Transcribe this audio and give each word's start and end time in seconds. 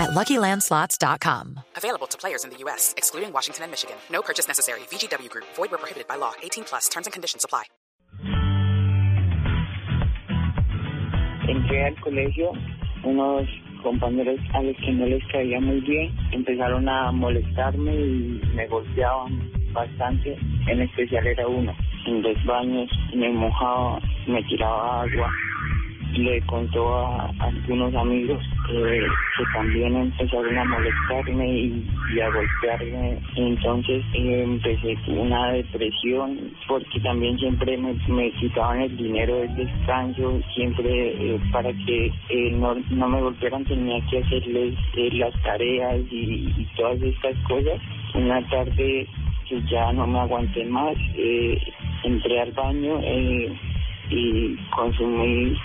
at 0.00 0.10
LuckyLandSlots.com. 0.10 1.60
Available 1.76 2.06
to 2.06 2.16
players 2.16 2.44
in 2.44 2.50
the 2.50 2.56
U.S., 2.64 2.94
excluding 2.96 3.32
Washington 3.32 3.64
and 3.64 3.70
Michigan. 3.70 3.96
No 4.10 4.22
purchase 4.22 4.48
necessary. 4.48 4.80
VGW 4.90 5.28
Group. 5.28 5.44
Void 5.54 5.70
where 5.70 5.78
prohibited 5.78 6.08
by 6.08 6.16
law. 6.16 6.32
18 6.42 6.64
plus. 6.64 6.88
Terms 6.88 7.06
and 7.06 7.12
conditions 7.12 7.44
apply. 7.44 7.64
Entré 11.48 11.84
al 11.84 12.00
colegio, 12.00 12.52
unos 13.04 13.48
compañeros 13.82 14.38
a 14.54 14.62
los 14.62 14.76
que 14.76 14.92
no 14.92 15.06
les 15.06 15.22
caía 15.32 15.60
muy 15.60 15.80
bien 15.80 16.16
empezaron 16.32 16.88
a 16.88 17.10
molestarme 17.10 17.92
y 17.92 18.40
me 18.54 18.68
golpeaban 18.68 19.50
bastante, 19.72 20.38
en 20.68 20.82
especial 20.82 21.26
era 21.26 21.48
uno. 21.48 21.74
En 22.06 22.22
los 22.22 22.36
baños 22.44 22.88
me 23.14 23.30
mojaba, 23.32 24.00
me 24.26 24.42
tiraba 24.44 25.02
agua 25.02 25.32
le 26.14 26.40
contó 26.42 26.96
a, 26.96 27.30
algunos 27.40 27.94
amigos 27.94 28.42
que, 28.66 29.06
también 29.54 29.96
empezaron 29.96 30.58
a 30.58 30.64
molestarme 30.64 31.48
y, 31.48 32.20
a 32.20 32.30
golpearme. 32.30 33.18
Entonces 33.36 34.04
eh, 34.14 34.42
empecé 34.42 34.96
una 35.08 35.52
depresión 35.52 36.52
porque 36.68 37.00
también 37.00 37.38
siempre 37.38 37.76
me, 37.78 37.94
me 38.08 38.30
quitaban 38.32 38.82
el 38.82 38.96
dinero 38.96 39.36
del 39.36 39.56
descanso, 39.56 40.40
siempre 40.54 40.90
eh, 40.90 41.40
para 41.52 41.72
que 41.72 42.12
eh, 42.28 42.50
no, 42.52 42.74
no 42.90 43.08
me 43.08 43.20
golpearan 43.20 43.64
tenía 43.64 44.00
que 44.10 44.18
hacerles 44.18 44.74
las 45.12 45.34
tareas 45.42 46.00
y, 46.10 46.52
y, 46.56 46.68
todas 46.76 47.00
estas 47.02 47.36
cosas. 47.48 47.80
Una 48.14 48.46
tarde 48.48 49.06
que 49.48 49.62
ya 49.70 49.92
no 49.92 50.06
me 50.06 50.18
aguanté 50.18 50.64
más, 50.66 50.96
entré 52.04 52.40
al 52.40 52.52
baño 52.52 53.00
y 54.10 54.56
consumí 54.74 55.56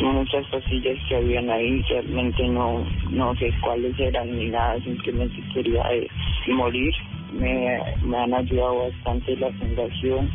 muchas 0.00 0.46
pastillas 0.48 0.98
que 1.08 1.16
habían 1.16 1.50
ahí, 1.50 1.82
realmente 1.88 2.46
no, 2.48 2.84
no 3.10 3.34
sé 3.36 3.52
cuáles 3.62 3.98
eran 3.98 4.36
ni 4.36 4.48
nada, 4.48 4.78
simplemente 4.80 5.42
quería 5.52 5.82
eh, 5.90 6.08
morir. 6.48 6.94
Me, 7.32 7.80
me 8.02 8.16
han 8.16 8.34
ayudado 8.34 8.90
bastante 8.90 9.36
la 9.36 9.50
fundación 9.52 10.30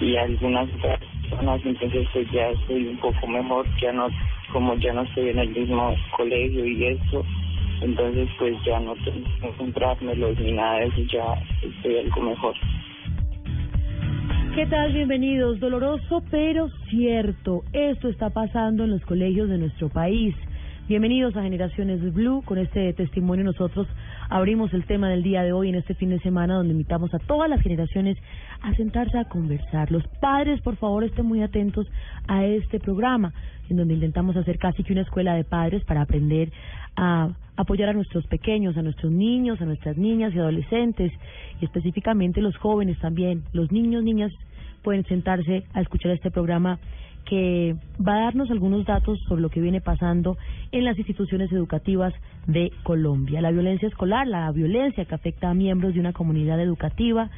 y 0.00 0.16
algunas 0.16 0.68
personas, 0.70 1.60
entonces 1.64 2.06
pues 2.12 2.30
ya 2.32 2.48
estoy 2.50 2.86
un 2.86 2.96
poco 2.98 3.26
mejor, 3.26 3.66
ya 3.80 3.92
no, 3.92 4.08
como 4.52 4.74
ya 4.76 4.92
no 4.92 5.02
estoy 5.02 5.30
en 5.30 5.38
el 5.40 5.50
mismo 5.50 5.94
colegio 6.16 6.64
y 6.64 6.84
eso, 6.86 7.24
entonces 7.82 8.28
pues 8.38 8.56
ya 8.64 8.80
no 8.80 8.94
tengo 8.96 9.28
que 9.40 9.50
comprármelos 9.58 10.38
ni 10.38 10.52
nada 10.52 10.80
de 10.80 11.06
ya 11.06 11.34
estoy 11.62 11.98
algo 11.98 12.22
mejor. 12.22 12.54
¿Qué 14.54 14.66
tal? 14.66 14.92
Bienvenidos. 14.92 15.60
Doloroso 15.60 16.22
pero 16.30 16.68
cierto. 16.90 17.64
Esto 17.72 18.08
está 18.10 18.28
pasando 18.28 18.84
en 18.84 18.90
los 18.90 19.00
colegios 19.00 19.48
de 19.48 19.56
nuestro 19.56 19.88
país. 19.88 20.34
Bienvenidos 20.88 21.34
a 21.38 21.42
Generaciones 21.42 22.12
Blue. 22.12 22.42
Con 22.44 22.58
este 22.58 22.92
testimonio 22.92 23.46
nosotros 23.46 23.88
abrimos 24.28 24.74
el 24.74 24.84
tema 24.84 25.08
del 25.08 25.22
día 25.22 25.42
de 25.42 25.54
hoy 25.54 25.70
en 25.70 25.76
este 25.76 25.94
fin 25.94 26.10
de 26.10 26.20
semana 26.20 26.56
donde 26.56 26.72
invitamos 26.72 27.14
a 27.14 27.18
todas 27.18 27.48
las 27.48 27.62
generaciones 27.62 28.18
a 28.60 28.74
sentarse 28.74 29.16
a 29.16 29.24
conversar. 29.24 29.90
Los 29.90 30.06
padres, 30.20 30.60
por 30.60 30.76
favor, 30.76 31.02
estén 31.02 31.24
muy 31.24 31.42
atentos 31.42 31.86
a 32.28 32.44
este 32.44 32.78
programa 32.78 33.32
en 33.70 33.78
donde 33.78 33.94
intentamos 33.94 34.36
hacer 34.36 34.58
casi 34.58 34.84
que 34.84 34.92
una 34.92 35.00
escuela 35.00 35.34
de 35.34 35.44
padres 35.44 35.82
para 35.84 36.02
aprender 36.02 36.52
a 36.96 37.30
apoyar 37.56 37.90
a 37.90 37.92
nuestros 37.92 38.26
pequeños, 38.26 38.76
a 38.76 38.82
nuestros 38.82 39.12
niños, 39.12 39.60
a 39.60 39.64
nuestras 39.64 39.96
niñas 39.96 40.34
y 40.34 40.38
adolescentes, 40.38 41.12
y 41.60 41.64
específicamente 41.64 42.40
los 42.40 42.56
jóvenes 42.56 42.98
también. 42.98 43.44
Los 43.52 43.70
niños, 43.70 44.02
niñas 44.02 44.32
pueden 44.82 45.04
sentarse 45.04 45.64
a 45.72 45.80
escuchar 45.80 46.12
este 46.12 46.30
programa 46.30 46.78
que 47.24 47.76
va 48.06 48.14
a 48.16 48.24
darnos 48.24 48.50
algunos 48.50 48.84
datos 48.84 49.18
sobre 49.28 49.42
lo 49.42 49.48
que 49.48 49.60
viene 49.60 49.80
pasando 49.80 50.36
en 50.72 50.84
las 50.84 50.98
instituciones 50.98 51.52
educativas 51.52 52.12
de 52.46 52.72
Colombia. 52.82 53.40
La 53.40 53.50
violencia 53.50 53.88
escolar, 53.88 54.26
la 54.26 54.50
violencia 54.50 55.04
que 55.04 55.14
afecta 55.14 55.50
a 55.50 55.54
miembros 55.54 55.94
de 55.94 56.00
una 56.00 56.12
comunidad 56.12 56.60
educativa, 56.60 57.30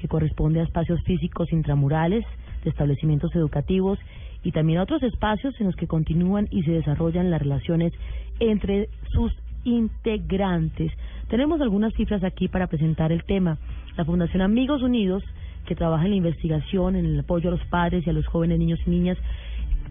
que 0.00 0.08
corresponde 0.08 0.60
a 0.60 0.64
espacios 0.64 1.02
físicos 1.04 1.52
intramurales 1.52 2.24
de 2.64 2.70
establecimientos 2.70 3.34
educativos 3.34 3.98
y 4.44 4.52
también 4.52 4.78
a 4.78 4.82
otros 4.82 5.02
espacios 5.02 5.54
en 5.60 5.66
los 5.66 5.76
que 5.76 5.86
continúan 5.86 6.48
y 6.50 6.62
se 6.62 6.72
desarrollan 6.72 7.30
las 7.30 7.40
relaciones 7.40 7.92
entre 8.40 8.88
sus 9.12 9.32
integrantes. 9.64 10.92
Tenemos 11.28 11.60
algunas 11.60 11.94
cifras 11.94 12.24
aquí 12.24 12.48
para 12.48 12.66
presentar 12.66 13.12
el 13.12 13.24
tema. 13.24 13.58
La 13.96 14.04
Fundación 14.04 14.42
Amigos 14.42 14.82
Unidos, 14.82 15.22
que 15.66 15.74
trabaja 15.74 16.04
en 16.04 16.10
la 16.10 16.16
investigación, 16.16 16.96
en 16.96 17.06
el 17.06 17.20
apoyo 17.20 17.48
a 17.48 17.52
los 17.52 17.64
padres 17.66 18.06
y 18.06 18.10
a 18.10 18.12
los 18.12 18.26
jóvenes 18.26 18.58
niños 18.58 18.80
y 18.86 18.90
niñas 18.90 19.18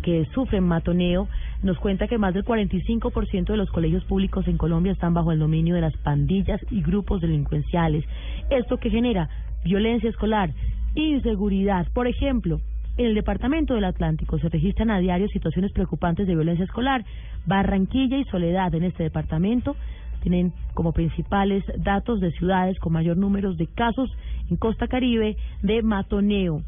que 0.01 0.25
sufren 0.33 0.63
matoneo, 0.63 1.27
nos 1.63 1.77
cuenta 1.77 2.07
que 2.07 2.17
más 2.17 2.33
del 2.33 2.43
45% 2.43 3.45
de 3.45 3.57
los 3.57 3.69
colegios 3.69 4.03
públicos 4.05 4.47
en 4.47 4.57
Colombia 4.57 4.91
están 4.91 5.13
bajo 5.13 5.31
el 5.31 5.39
dominio 5.39 5.75
de 5.75 5.81
las 5.81 5.95
pandillas 5.97 6.59
y 6.71 6.81
grupos 6.81 7.21
delincuenciales. 7.21 8.03
Esto 8.49 8.77
que 8.77 8.89
genera 8.89 9.29
violencia 9.63 10.09
escolar, 10.09 10.51
inseguridad. 10.95 11.87
Por 11.93 12.07
ejemplo, 12.07 12.59
en 12.97 13.05
el 13.05 13.15
Departamento 13.15 13.73
del 13.73 13.85
Atlántico 13.85 14.39
se 14.39 14.49
registran 14.49 14.91
a 14.91 14.99
diario 14.99 15.27
situaciones 15.29 15.71
preocupantes 15.71 16.27
de 16.27 16.35
violencia 16.35 16.65
escolar. 16.65 17.05
Barranquilla 17.45 18.17
y 18.17 18.25
Soledad 18.25 18.73
en 18.75 18.83
este 18.83 19.03
departamento 19.03 19.75
tienen 20.21 20.53
como 20.73 20.93
principales 20.93 21.63
datos 21.77 22.19
de 22.19 22.31
ciudades 22.31 22.79
con 22.79 22.93
mayor 22.93 23.17
número 23.17 23.53
de 23.53 23.67
casos 23.67 24.09
en 24.49 24.57
Costa 24.57 24.87
Caribe 24.87 25.35
de 25.61 25.81
matoneo. 25.81 26.61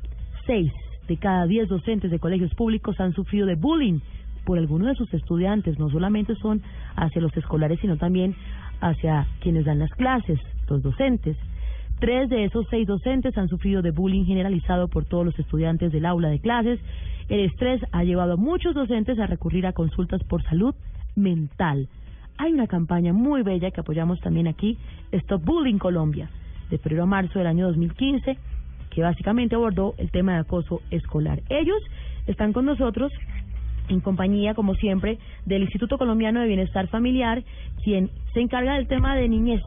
Seis 0.46 0.72
de 1.08 1.18
cada 1.18 1.46
diez 1.46 1.70
docentes 1.70 2.12
de 2.12 2.20
colegios 2.20 2.54
públicos 2.56 3.00
han 3.00 3.14
sufrido 3.14 3.46
de 3.46 3.56
bullying 3.56 4.00
por 4.46 4.58
alguno 4.58 4.88
de 4.88 4.96
sus 4.96 5.14
estudiantes. 5.14 5.80
No 5.80 5.90
solamente 5.90 6.36
son 6.36 6.62
hacia 6.96 7.22
los 7.22 7.36
escolares, 7.38 7.80
sino 7.80 7.98
también 7.98 8.36
hacia 8.82 9.28
quienes 9.40 9.66
dan 9.66 9.80
las 9.80 9.92
clases, 9.92 10.40
los 10.70 10.82
docentes. 10.82 11.38
Tres 12.00 12.30
de 12.30 12.46
esos 12.46 12.66
seis 12.70 12.86
docentes 12.86 13.38
han 13.38 13.48
sufrido 13.48 13.82
de 13.82 13.92
bullying 13.92 14.26
generalizado 14.26 14.90
por 14.90 15.06
todos 15.06 15.26
los 15.26 15.40
estudiantes 15.40 15.92
del 15.92 16.06
aula 16.06 16.30
de 16.30 16.40
clases. 16.40 16.80
El 17.30 17.42
estrés 17.42 17.82
ha 17.92 18.04
llevado 18.04 18.34
a 18.34 18.38
muchos 18.38 18.74
docentes 18.74 19.20
a 19.20 19.28
recurrir 19.28 19.66
a 19.66 19.74
consultas 19.74 20.22
por 20.24 20.44
salud 20.44 20.76
mental. 21.16 21.88
Hay 22.38 22.52
una 22.52 22.68
campaña 22.68 23.14
muy 23.14 23.44
bella 23.44 23.72
que 23.72 23.82
apoyamos 23.82 24.20
también 24.20 24.48
aquí, 24.48 24.78
Stop 25.12 25.44
Bullying 25.44 25.78
Colombia, 25.78 26.30
de 26.70 26.78
febrero 26.78 27.04
a 27.04 27.06
marzo 27.06 27.40
del 27.40 27.48
año 27.48 27.68
2015, 27.68 28.38
que 28.90 29.02
básicamente 29.02 29.56
abordó 29.56 29.94
el 29.98 30.12
tema 30.12 30.34
de 30.34 30.40
acoso 30.40 30.82
escolar. 30.90 31.42
Ellos 31.50 31.82
están 32.28 32.54
con 32.54 32.66
nosotros 32.66 33.12
en 33.90 34.00
compañía, 34.00 34.54
como 34.54 34.76
siempre, 34.76 35.20
del 35.46 35.64
Instituto 35.64 35.98
Colombiano 35.98 36.42
de 36.42 36.48
Bienestar 36.48 36.88
Familiar, 36.88 37.44
quien 37.84 38.10
se 38.34 38.42
encarga 38.42 38.76
del 38.76 38.88
tema 38.88 39.16
de 39.16 39.30
niñez 39.30 39.62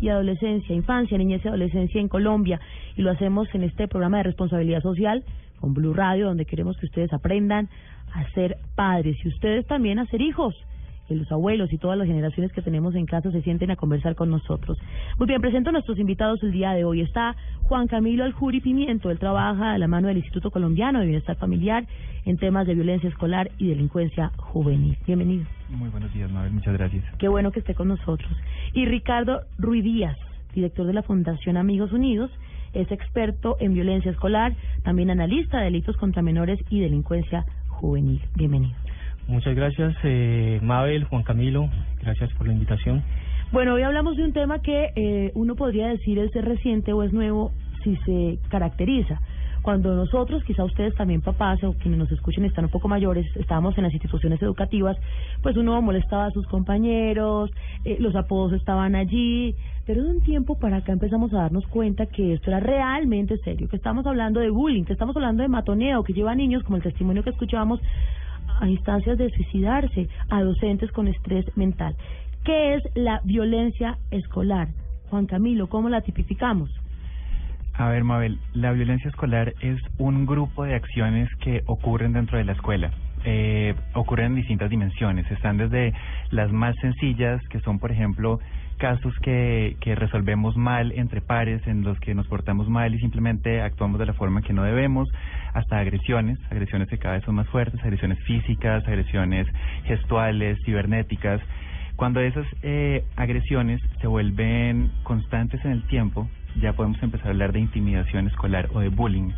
y 0.00 0.08
adolescencia, 0.08 0.74
infancia, 0.74 1.18
niñez 1.18 1.44
y 1.44 1.48
adolescencia 1.48 2.00
en 2.00 2.08
Colombia. 2.08 2.60
Y 2.96 3.02
lo 3.02 3.10
hacemos 3.10 3.52
en 3.54 3.64
este 3.64 3.88
programa 3.88 4.18
de 4.18 4.24
responsabilidad 4.24 4.82
social 4.82 5.24
con 5.60 5.74
Blue 5.74 5.94
Radio, 5.94 6.26
donde 6.26 6.46
queremos 6.46 6.76
que 6.76 6.86
ustedes 6.86 7.12
aprendan 7.12 7.68
a 8.14 8.28
ser 8.30 8.58
padres 8.76 9.16
y 9.24 9.28
ustedes 9.28 9.66
también 9.66 9.98
a 9.98 10.06
ser 10.06 10.20
hijos 10.20 10.54
que 11.08 11.14
los 11.14 11.30
abuelos 11.32 11.72
y 11.72 11.78
todas 11.78 11.96
las 11.98 12.06
generaciones 12.06 12.52
que 12.52 12.60
tenemos 12.60 12.94
en 12.94 13.06
casa 13.06 13.32
se 13.32 13.42
sienten 13.42 13.70
a 13.70 13.76
conversar 13.76 14.14
con 14.14 14.30
nosotros. 14.30 14.78
Muy 15.18 15.26
bien, 15.26 15.40
presento 15.40 15.70
a 15.70 15.72
nuestros 15.72 15.98
invitados 15.98 16.42
el 16.42 16.52
día 16.52 16.72
de 16.72 16.84
hoy. 16.84 17.00
Está 17.00 17.34
Juan 17.62 17.88
Camilo 17.88 18.24
Aljuri 18.24 18.60
Pimiento, 18.60 19.10
él 19.10 19.18
trabaja 19.18 19.72
a 19.72 19.78
la 19.78 19.88
mano 19.88 20.08
del 20.08 20.18
Instituto 20.18 20.50
Colombiano 20.50 21.00
de 21.00 21.06
Bienestar 21.06 21.36
Familiar 21.36 21.86
en 22.26 22.36
temas 22.36 22.66
de 22.66 22.74
violencia 22.74 23.08
escolar 23.08 23.50
y 23.58 23.68
delincuencia 23.68 24.30
juvenil. 24.36 24.98
Bienvenido. 25.06 25.46
Muy 25.70 25.88
buenos 25.88 26.12
días, 26.12 26.30
Mabel, 26.30 26.52
muchas 26.52 26.74
gracias. 26.74 27.04
Qué 27.18 27.28
bueno 27.28 27.50
que 27.50 27.60
esté 27.60 27.74
con 27.74 27.88
nosotros. 27.88 28.30
Y 28.74 28.84
Ricardo 28.84 29.40
Ruidíaz, 29.58 30.16
director 30.54 30.86
de 30.86 30.92
la 30.92 31.02
Fundación 31.02 31.56
Amigos 31.56 31.92
Unidos, 31.92 32.30
es 32.74 32.90
experto 32.92 33.56
en 33.60 33.72
violencia 33.72 34.10
escolar, 34.10 34.54
también 34.82 35.10
analista 35.10 35.58
de 35.58 35.64
delitos 35.64 35.96
contra 35.96 36.20
menores 36.20 36.60
y 36.68 36.80
delincuencia 36.80 37.46
juvenil. 37.68 38.20
Bienvenido. 38.34 38.76
Muchas 39.28 39.54
gracias, 39.54 39.94
eh, 40.04 40.58
Mabel, 40.62 41.04
Juan 41.04 41.22
Camilo, 41.22 41.68
gracias 42.00 42.32
por 42.32 42.46
la 42.46 42.54
invitación. 42.54 43.02
Bueno, 43.52 43.74
hoy 43.74 43.82
hablamos 43.82 44.16
de 44.16 44.24
un 44.24 44.32
tema 44.32 44.60
que 44.60 44.90
eh, 44.96 45.32
uno 45.34 45.54
podría 45.54 45.88
decir 45.88 46.18
es 46.18 46.32
reciente 46.32 46.94
o 46.94 47.02
es 47.02 47.12
nuevo 47.12 47.52
si 47.84 47.96
se 48.06 48.38
caracteriza 48.48 49.20
Cuando 49.60 49.94
nosotros, 49.94 50.42
quizá 50.44 50.64
ustedes 50.64 50.94
también 50.94 51.20
papás 51.20 51.62
o 51.62 51.74
quienes 51.74 51.98
nos 51.98 52.10
escuchen 52.10 52.46
están 52.46 52.64
un 52.64 52.70
poco 52.70 52.88
mayores, 52.88 53.26
estábamos 53.36 53.76
en 53.76 53.84
las 53.84 53.92
instituciones 53.92 54.40
educativas, 54.40 54.96
pues 55.42 55.58
uno 55.58 55.80
molestaba 55.82 56.24
a 56.24 56.30
sus 56.30 56.46
compañeros, 56.46 57.50
eh, 57.84 57.98
los 58.00 58.16
apodos 58.16 58.54
estaban 58.54 58.94
allí, 58.94 59.54
pero 59.84 60.04
de 60.04 60.10
un 60.10 60.22
tiempo 60.22 60.58
para 60.58 60.78
acá 60.78 60.92
empezamos 60.92 61.34
a 61.34 61.42
darnos 61.42 61.66
cuenta 61.66 62.06
que 62.06 62.32
esto 62.32 62.48
era 62.48 62.60
realmente 62.60 63.36
serio, 63.44 63.68
que 63.68 63.76
estamos 63.76 64.06
hablando 64.06 64.40
de 64.40 64.48
bullying, 64.48 64.84
que 64.84 64.94
estamos 64.94 65.14
hablando 65.16 65.42
de 65.42 65.50
matoneo, 65.50 66.02
que 66.02 66.14
lleva 66.14 66.32
a 66.32 66.34
niños, 66.34 66.62
como 66.62 66.76
el 66.76 66.82
testimonio 66.82 67.22
que 67.22 67.30
escuchábamos, 67.30 67.80
a 68.60 68.68
instancias 68.68 69.18
de 69.18 69.30
suicidarse, 69.30 70.08
a 70.30 70.42
docentes 70.42 70.90
con 70.92 71.08
estrés 71.08 71.44
mental. 71.56 71.96
¿Qué 72.44 72.74
es 72.74 72.82
la 72.94 73.20
violencia 73.24 73.98
escolar? 74.10 74.68
Juan 75.10 75.26
Camilo, 75.26 75.68
¿cómo 75.68 75.88
la 75.88 76.00
tipificamos? 76.00 76.70
A 77.74 77.90
ver, 77.90 78.04
Mabel, 78.04 78.38
la 78.54 78.72
violencia 78.72 79.08
escolar 79.08 79.54
es 79.60 79.80
un 79.98 80.26
grupo 80.26 80.64
de 80.64 80.74
acciones 80.74 81.28
que 81.36 81.62
ocurren 81.66 82.12
dentro 82.12 82.36
de 82.36 82.44
la 82.44 82.52
escuela. 82.52 82.90
Eh, 83.24 83.74
ocurren 83.94 84.26
en 84.26 84.34
distintas 84.36 84.70
dimensiones. 84.70 85.30
Están 85.30 85.58
desde 85.58 85.92
las 86.30 86.50
más 86.50 86.74
sencillas, 86.80 87.40
que 87.48 87.60
son, 87.60 87.78
por 87.78 87.92
ejemplo, 87.92 88.40
casos 88.78 89.14
que, 89.20 89.76
que 89.80 89.94
resolvemos 89.94 90.56
mal 90.56 90.92
entre 90.92 91.20
pares, 91.20 91.66
en 91.66 91.82
los 91.82 91.98
que 92.00 92.14
nos 92.14 92.26
portamos 92.28 92.68
mal 92.68 92.94
y 92.94 92.98
simplemente 92.98 93.60
actuamos 93.60 93.98
de 93.98 94.06
la 94.06 94.14
forma 94.14 94.40
que 94.40 94.52
no 94.52 94.62
debemos, 94.62 95.08
hasta 95.52 95.78
agresiones, 95.78 96.38
agresiones 96.50 96.88
que 96.88 96.98
cada 96.98 97.16
vez 97.16 97.24
son 97.24 97.34
más 97.34 97.48
fuertes, 97.48 97.82
agresiones 97.82 98.18
físicas, 98.24 98.86
agresiones 98.86 99.46
gestuales, 99.84 100.58
cibernéticas. 100.64 101.40
Cuando 101.96 102.20
esas 102.20 102.46
eh, 102.62 103.04
agresiones 103.16 103.80
se 104.00 104.06
vuelven 104.06 104.90
constantes 105.02 105.64
en 105.64 105.72
el 105.72 105.86
tiempo, 105.88 106.28
ya 106.60 106.72
podemos 106.72 107.02
empezar 107.02 107.28
a 107.28 107.30
hablar 107.30 107.52
de 107.52 107.60
intimidación 107.60 108.28
escolar 108.28 108.68
o 108.72 108.80
de 108.80 108.88
bullying. 108.88 109.32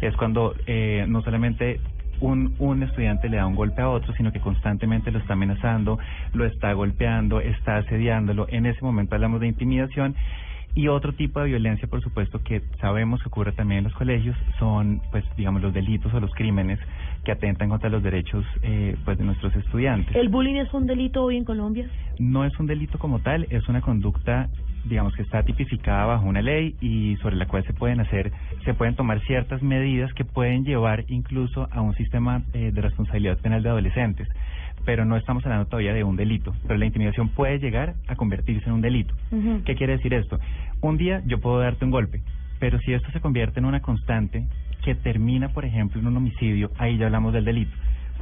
Es 0.00 0.16
cuando 0.16 0.54
eh, 0.66 1.06
no 1.08 1.22
solamente 1.22 1.80
un, 2.22 2.54
un 2.58 2.82
estudiante 2.82 3.28
le 3.28 3.36
da 3.36 3.46
un 3.46 3.54
golpe 3.54 3.82
a 3.82 3.88
otro, 3.88 4.14
sino 4.14 4.32
que 4.32 4.40
constantemente 4.40 5.10
lo 5.10 5.18
está 5.18 5.34
amenazando, 5.34 5.98
lo 6.32 6.46
está 6.46 6.72
golpeando, 6.72 7.40
está 7.40 7.76
asediándolo. 7.78 8.46
En 8.48 8.66
ese 8.66 8.82
momento 8.82 9.14
hablamos 9.14 9.40
de 9.40 9.48
intimidación. 9.48 10.14
Y 10.74 10.88
otro 10.88 11.12
tipo 11.12 11.40
de 11.40 11.48
violencia, 11.48 11.86
por 11.86 12.00
supuesto, 12.00 12.42
que 12.42 12.62
sabemos 12.80 13.20
que 13.20 13.28
ocurre 13.28 13.52
también 13.52 13.78
en 13.78 13.84
los 13.84 13.92
colegios, 13.92 14.34
son, 14.58 15.02
pues, 15.10 15.22
digamos, 15.36 15.60
los 15.60 15.74
delitos 15.74 16.14
o 16.14 16.20
los 16.20 16.32
crímenes 16.32 16.78
que 17.24 17.32
atentan 17.32 17.68
contra 17.68 17.88
los 17.88 18.02
derechos, 18.02 18.44
eh, 18.62 18.96
pues, 19.04 19.18
de 19.18 19.24
nuestros 19.24 19.54
estudiantes. 19.56 20.14
¿El 20.16 20.28
bullying 20.28 20.56
es 20.56 20.72
un 20.74 20.86
delito 20.86 21.22
hoy 21.22 21.36
en 21.36 21.44
Colombia? 21.44 21.88
No 22.18 22.44
es 22.44 22.58
un 22.58 22.66
delito 22.66 22.98
como 22.98 23.20
tal, 23.20 23.46
es 23.50 23.68
una 23.68 23.80
conducta 23.80 24.48
digamos 24.84 25.14
que 25.14 25.22
está 25.22 25.42
tipificada 25.42 26.06
bajo 26.06 26.26
una 26.26 26.42
ley 26.42 26.74
y 26.80 27.16
sobre 27.16 27.36
la 27.36 27.46
cual 27.46 27.64
se 27.64 27.72
pueden 27.72 28.00
hacer, 28.00 28.32
se 28.64 28.74
pueden 28.74 28.94
tomar 28.94 29.20
ciertas 29.20 29.62
medidas 29.62 30.12
que 30.14 30.24
pueden 30.24 30.64
llevar 30.64 31.04
incluso 31.08 31.68
a 31.70 31.80
un 31.80 31.94
sistema 31.94 32.42
eh, 32.52 32.72
de 32.72 32.80
responsabilidad 32.80 33.38
penal 33.38 33.62
de 33.62 33.68
adolescentes. 33.68 34.28
Pero 34.84 35.04
no 35.04 35.16
estamos 35.16 35.44
hablando 35.44 35.66
todavía 35.66 35.94
de 35.94 36.02
un 36.02 36.16
delito. 36.16 36.52
Pero 36.66 36.76
la 36.76 36.86
intimidación 36.86 37.28
puede 37.28 37.60
llegar 37.60 37.94
a 38.08 38.16
convertirse 38.16 38.66
en 38.66 38.72
un 38.72 38.80
delito. 38.80 39.14
¿Qué 39.64 39.76
quiere 39.76 39.96
decir 39.96 40.12
esto? 40.12 40.40
Un 40.80 40.96
día 40.96 41.22
yo 41.26 41.38
puedo 41.40 41.60
darte 41.60 41.84
un 41.84 41.92
golpe, 41.92 42.20
pero 42.58 42.80
si 42.80 42.92
esto 42.92 43.08
se 43.12 43.20
convierte 43.20 43.60
en 43.60 43.66
una 43.66 43.80
constante 43.80 44.44
que 44.84 44.94
termina, 44.94 45.48
por 45.48 45.64
ejemplo, 45.64 46.00
en 46.00 46.06
un 46.06 46.16
homicidio, 46.16 46.70
ahí 46.78 46.98
ya 46.98 47.06
hablamos 47.06 47.32
del 47.32 47.44
delito 47.44 47.72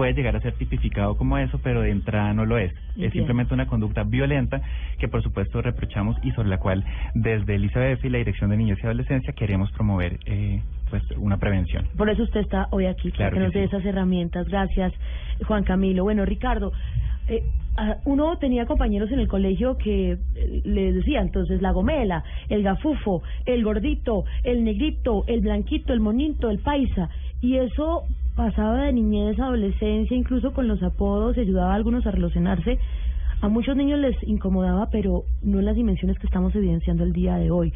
puede 0.00 0.14
llegar 0.14 0.34
a 0.34 0.40
ser 0.40 0.54
tipificado 0.54 1.14
como 1.14 1.36
eso, 1.36 1.60
pero 1.62 1.82
de 1.82 1.90
entrada 1.90 2.32
no 2.32 2.46
lo 2.46 2.56
es. 2.56 2.72
Es 2.96 3.12
simplemente 3.12 3.52
una 3.52 3.66
conducta 3.66 4.02
violenta 4.02 4.62
que 4.98 5.08
por 5.08 5.22
supuesto 5.22 5.60
reprochamos 5.60 6.16
y 6.22 6.30
sobre 6.30 6.48
la 6.48 6.56
cual 6.56 6.82
desde 7.12 7.56
el 7.56 7.66
ICBF 7.66 8.02
y 8.06 8.08
la 8.08 8.16
Dirección 8.16 8.48
de 8.48 8.56
Niños 8.56 8.78
y 8.80 8.86
Adolescencia 8.86 9.34
queremos 9.34 9.70
promover 9.72 10.18
eh, 10.24 10.62
pues 10.88 11.02
una 11.18 11.36
prevención. 11.36 11.86
Por 11.98 12.08
eso 12.08 12.22
usted 12.22 12.40
está 12.40 12.68
hoy 12.70 12.86
aquí, 12.86 13.12
que 13.12 13.30
nos 13.30 13.52
dé 13.52 13.64
esas 13.64 13.84
herramientas. 13.84 14.48
Gracias, 14.48 14.94
Juan 15.46 15.64
Camilo. 15.64 16.02
Bueno, 16.04 16.24
Ricardo, 16.24 16.72
eh, 17.30 17.44
uno 18.04 18.36
tenía 18.38 18.66
compañeros 18.66 19.10
en 19.12 19.20
el 19.20 19.28
colegio 19.28 19.78
que 19.78 20.12
eh, 20.12 20.62
le 20.64 20.92
decía 20.92 21.20
entonces 21.20 21.62
la 21.62 21.70
gomela, 21.70 22.24
el 22.48 22.62
gafufo, 22.62 23.22
el 23.46 23.62
gordito, 23.62 24.24
el 24.42 24.64
negrito, 24.64 25.24
el 25.28 25.40
blanquito, 25.40 25.92
el 25.92 26.00
monito, 26.00 26.50
el 26.50 26.58
paisa. 26.58 27.08
Y 27.40 27.56
eso 27.56 28.02
pasaba 28.34 28.82
de 28.82 28.92
niñez 28.92 29.38
a 29.38 29.44
adolescencia, 29.44 30.16
incluso 30.16 30.52
con 30.52 30.66
los 30.66 30.82
apodos, 30.82 31.38
ayudaba 31.38 31.72
a 31.72 31.76
algunos 31.76 32.04
a 32.06 32.10
relacionarse. 32.10 32.78
A 33.40 33.48
muchos 33.48 33.76
niños 33.76 34.00
les 34.00 34.16
incomodaba, 34.24 34.90
pero 34.90 35.22
no 35.42 35.60
en 35.60 35.64
las 35.64 35.76
dimensiones 35.76 36.18
que 36.18 36.26
estamos 36.26 36.54
evidenciando 36.56 37.04
el 37.04 37.12
día 37.12 37.36
de 37.36 37.50
hoy. 37.50 37.72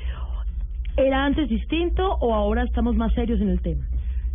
¿Era 0.96 1.24
antes 1.24 1.48
distinto 1.48 2.16
o 2.20 2.34
ahora 2.34 2.64
estamos 2.64 2.96
más 2.96 3.14
serios 3.14 3.40
en 3.40 3.48
el 3.48 3.60
tema? 3.62 3.84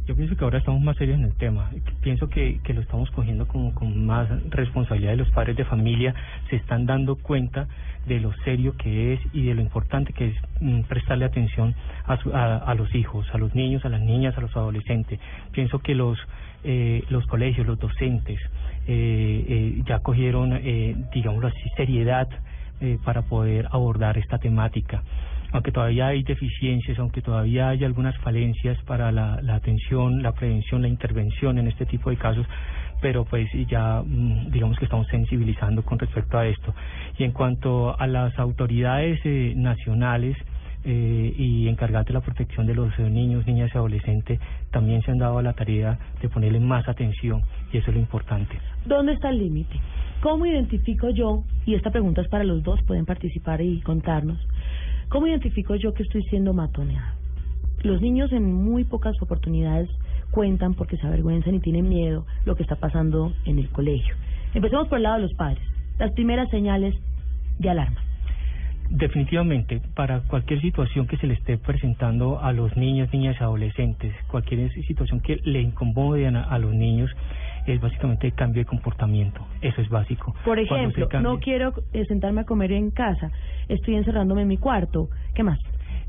Yo 0.10 0.16
pienso 0.16 0.36
que 0.36 0.44
ahora 0.44 0.58
estamos 0.58 0.82
más 0.82 0.98
serios 0.98 1.20
en 1.20 1.26
el 1.26 1.36
tema. 1.36 1.70
Pienso 2.02 2.30
que, 2.30 2.60
lo 2.74 2.82
estamos 2.82 3.12
cogiendo 3.12 3.48
como 3.48 3.76
con 3.76 4.08
más 4.08 4.28
responsabilidad 4.50 5.12
de 5.12 5.18
los 5.18 5.30
padres 5.30 5.56
de 5.56 5.66
familia. 5.66 6.16
Se 6.50 6.56
están 6.56 6.88
dando 6.88 7.16
cuenta 7.16 7.68
de 8.08 8.20
lo 8.20 8.34
serio 8.44 8.76
que 8.76 9.14
es 9.14 9.20
y 9.34 9.44
de 9.44 9.54
lo 9.54 9.62
importante 9.62 10.12
que 10.12 10.30
es 10.30 10.36
mm, 10.62 10.82
prestarle 10.88 11.26
atención 11.26 11.76
a, 12.06 12.16
a, 12.56 12.74
los 12.74 12.96
hijos, 12.96 13.28
a 13.34 13.38
los 13.38 13.54
niños, 13.54 13.86
a 13.86 13.90
las 13.90 14.02
niñas, 14.02 14.36
a 14.36 14.42
los 14.42 14.58
adolescentes. 14.58 15.20
Pienso 15.52 15.78
que 15.78 15.94
los, 15.94 16.18
eh, 16.64 17.04
los 17.10 17.28
colegios, 17.28 17.68
los 17.68 17.78
docentes, 17.78 18.40
eh, 18.88 19.46
eh, 19.48 19.84
ya 19.86 20.00
cogieron, 20.00 20.54
eh, 20.54 20.96
digámoslo 21.14 21.50
así, 21.50 21.70
seriedad 21.78 22.28
eh, 22.82 22.98
para 23.04 23.24
poder 23.24 23.68
abordar 23.72 24.18
esta 24.18 24.38
temática 24.38 25.04
aunque 25.52 25.72
todavía 25.72 26.08
hay 26.08 26.24
deficiencias, 26.24 27.00
aunque 27.00 27.22
todavía 27.22 27.70
hay 27.70 27.84
algunas 27.84 28.18
falencias 28.20 28.78
para 28.84 29.12
la, 29.12 29.40
la 29.42 29.56
atención, 29.56 30.22
la 30.22 30.34
prevención, 30.34 30.82
la 30.82 30.88
intervención 30.88 31.58
en 31.58 31.68
este 31.68 31.86
tipo 31.86 32.10
de 32.10 32.18
casos, 32.18 32.46
pero 33.02 33.26
pues 33.26 33.48
ya 33.68 34.02
mm, 34.06 34.52
digamos 34.52 34.78
que 34.78 34.86
estamos 34.86 35.08
sensibilizando 35.08 35.84
con 35.84 35.98
respecto 36.00 36.38
a 36.38 36.48
esto. 36.48 36.74
Y 37.18 37.24
en 37.24 37.32
cuanto 37.32 38.00
a 38.00 38.08
las 38.08 38.38
autoridades 38.38 39.20
eh, 39.24 39.54
nacionales, 39.56 40.38
eh, 40.86 41.34
y 41.38 41.68
encargadas 41.68 42.08
de 42.08 42.14
la 42.14 42.22
protección 42.22 42.66
de 42.66 42.74
los 42.74 42.98
niños, 43.00 43.46
niñas 43.46 43.70
y 43.74 43.78
adolescentes 43.78 44.40
también 44.72 45.02
se 45.02 45.12
han 45.12 45.18
dado 45.18 45.42
la 45.42 45.52
tarea 45.52 46.00
de 46.22 46.30
ponerle 46.30 46.62
más 46.62 46.88
atención 46.88 47.42
y 47.74 47.80
eso 47.80 47.92
es 47.92 47.96
lo 47.96 48.00
importante. 48.00 48.58
¿Dónde 48.86 49.12
está 49.12 49.30
el 49.30 49.40
límite? 49.40 49.78
¿Cómo 50.22 50.46
identifico 50.46 51.10
yo, 51.10 51.44
y 51.66 51.76
esta 51.76 51.92
pregunta 51.92 52.22
es 52.22 52.30
para 52.30 52.46
los 52.46 52.64
dos, 52.64 52.82
pueden 52.84 53.06
participar 53.06 53.60
y 53.60 53.82
contarnos, 53.82 54.38
¿Cómo 55.10 55.26
identifico 55.26 55.76
yo 55.76 55.94
que 55.96 56.04
estoy 56.04 56.22
siendo 56.26 56.54
matoneado? 56.54 57.18
Los 57.82 58.00
niños 58.00 58.32
en 58.32 58.54
muy 58.54 58.84
pocas 58.84 59.20
oportunidades 59.22 59.90
cuentan 60.30 60.76
porque 60.76 60.98
se 60.98 61.08
avergüenzan 61.08 61.56
y 61.56 61.60
tienen 61.60 61.90
miedo 61.90 62.28
lo 62.46 62.56
que 62.56 62.62
está 62.62 62.76
pasando 62.76 63.34
en 63.46 63.58
el 63.58 63.70
colegio. 63.70 64.16
Empecemos 64.54 64.88
por 64.88 64.98
el 64.98 65.04
lado 65.04 65.16
de 65.16 65.24
los 65.24 65.34
padres. 65.34 65.64
Las 65.98 66.12
primeras 66.12 66.48
señales 66.52 66.94
de 67.58 67.70
alarma. 67.72 68.00
Definitivamente, 68.92 69.82
para 69.96 70.22
cualquier 70.22 70.62
situación 70.62 71.08
que 71.08 71.18
se 71.18 71.28
le 71.28 71.36
esté 71.36 71.58
presentando 71.58 72.40
a 72.42 72.52
los 72.54 72.76
niños, 72.76 73.12
niñas 73.14 73.40
adolescentes, 73.40 74.16
cualquier 74.28 74.72
situación 74.86 75.22
que 75.22 75.40
le 75.44 75.62
incomode 75.62 76.28
a, 76.28 76.58
los 76.58 76.74
niños, 76.74 77.12
es 77.74 77.82
básicamente 77.82 78.28
el 78.28 78.34
cambio 78.34 78.62
de 78.62 78.66
comportamiento. 78.66 79.46
Eso 79.62 79.82
es 79.82 79.90
básico. 79.90 80.36
Por 80.46 80.60
ejemplo, 80.60 81.08
no 81.22 81.40
quiero 81.40 81.74
eh, 81.94 82.06
sentarme 82.06 82.42
a 82.42 82.44
comer 82.46 82.72
en 82.72 82.92
casa, 82.92 83.32
estoy 83.68 83.96
encerrándome 83.96 84.44
en 84.44 84.48
mi 84.48 84.58
cuarto. 84.58 85.10
¿Qué 85.34 85.44
más? 85.44 85.60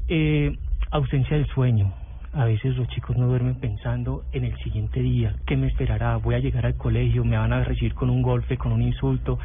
Eh, 0.09 0.53
ausencia 0.91 1.37
del 1.37 1.47
sueño. 1.47 1.93
A 2.33 2.45
veces 2.45 2.77
los 2.77 2.87
chicos 2.89 3.17
no 3.17 3.27
duermen 3.27 3.57
pensando 3.57 4.23
en 4.33 4.45
el 4.45 4.57
siguiente 4.59 5.01
día, 5.01 5.35
qué 5.47 5.57
me 5.57 5.67
esperará, 5.67 6.17
voy 6.17 6.37
a 6.37 6.39
llegar 6.39 6.65
al 6.65 6.77
colegio, 6.77 7.25
me 7.25 7.37
van 7.37 7.53
a 7.53 7.65
recibir 7.65 7.93
con 7.95 8.09
un 8.09 8.23
golpe, 8.23 8.57
con 8.57 8.71
un 8.71 8.83
insulto. 8.83 9.39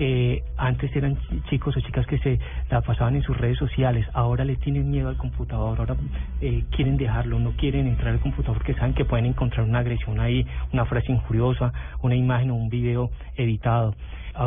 Eh, 0.00 0.44
antes 0.56 0.94
eran 0.94 1.18
chicos 1.50 1.76
o 1.76 1.80
chicas 1.80 2.06
que 2.06 2.18
se 2.18 2.38
la 2.70 2.80
pasaban 2.82 3.16
en 3.16 3.22
sus 3.22 3.36
redes 3.36 3.58
sociales, 3.58 4.06
ahora 4.12 4.44
le 4.44 4.54
tienen 4.54 4.90
miedo 4.90 5.08
al 5.08 5.16
computador, 5.16 5.78
ahora 5.80 5.96
eh, 6.40 6.62
quieren 6.70 6.96
dejarlo, 6.96 7.40
no 7.40 7.50
quieren 7.56 7.88
entrar 7.88 8.14
al 8.14 8.20
computador 8.20 8.58
porque 8.58 8.74
saben 8.74 8.94
que 8.94 9.04
pueden 9.04 9.26
encontrar 9.26 9.66
una 9.66 9.80
agresión 9.80 10.20
ahí, 10.20 10.46
una 10.72 10.84
frase 10.84 11.10
injuriosa, 11.10 11.72
una 12.00 12.14
imagen 12.14 12.50
o 12.50 12.54
un 12.54 12.68
video 12.68 13.10
editado. 13.36 13.94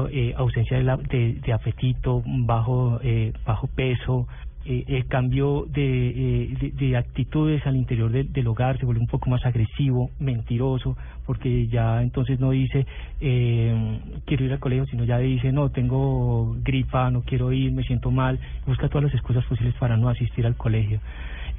Eh, 0.10 0.34
ausencia 0.38 0.78
de, 0.78 0.98
de, 1.10 1.34
de 1.42 1.52
apetito, 1.52 2.24
bajo, 2.26 3.02
eh, 3.04 3.34
bajo 3.46 3.68
peso, 3.68 4.26
eh, 4.66 4.84
el 4.88 5.08
cambio 5.08 5.66
de, 5.68 6.52
eh, 6.52 6.74
de, 6.78 6.96
actitudes 6.96 7.66
al 7.66 7.76
interior 7.76 8.12
del 8.12 8.48
hogar 8.48 8.78
se 8.78 8.86
vuelve 8.86 9.02
un 9.02 9.08
poco 9.08 9.30
más 9.30 9.44
agresivo, 9.46 10.12
mentiroso, 10.20 10.96
porque 11.26 11.68
ya 11.68 12.02
entonces 12.04 12.40
no 12.40 12.52
dice 12.52 12.86
eh, 13.20 14.00
quiero 14.26 14.46
ir 14.46 14.52
al 14.52 14.60
colegio, 14.60 14.86
sino 14.86 15.04
ya 15.04 15.18
dice 15.18 15.52
no, 15.52 15.70
tengo 15.70 16.56
gripa, 16.64 17.10
no 17.10 17.22
quiero 17.24 17.52
ir, 17.52 17.72
me 17.72 17.84
siento 17.84 18.12
mal, 18.12 18.40
busca 18.68 18.88
todas 18.88 19.06
las 19.06 19.14
excusas 19.14 19.44
posibles 19.46 19.74
para 19.80 19.98
no 19.98 20.10
asistir 20.10 20.46
al 20.46 20.56
colegio 20.56 21.00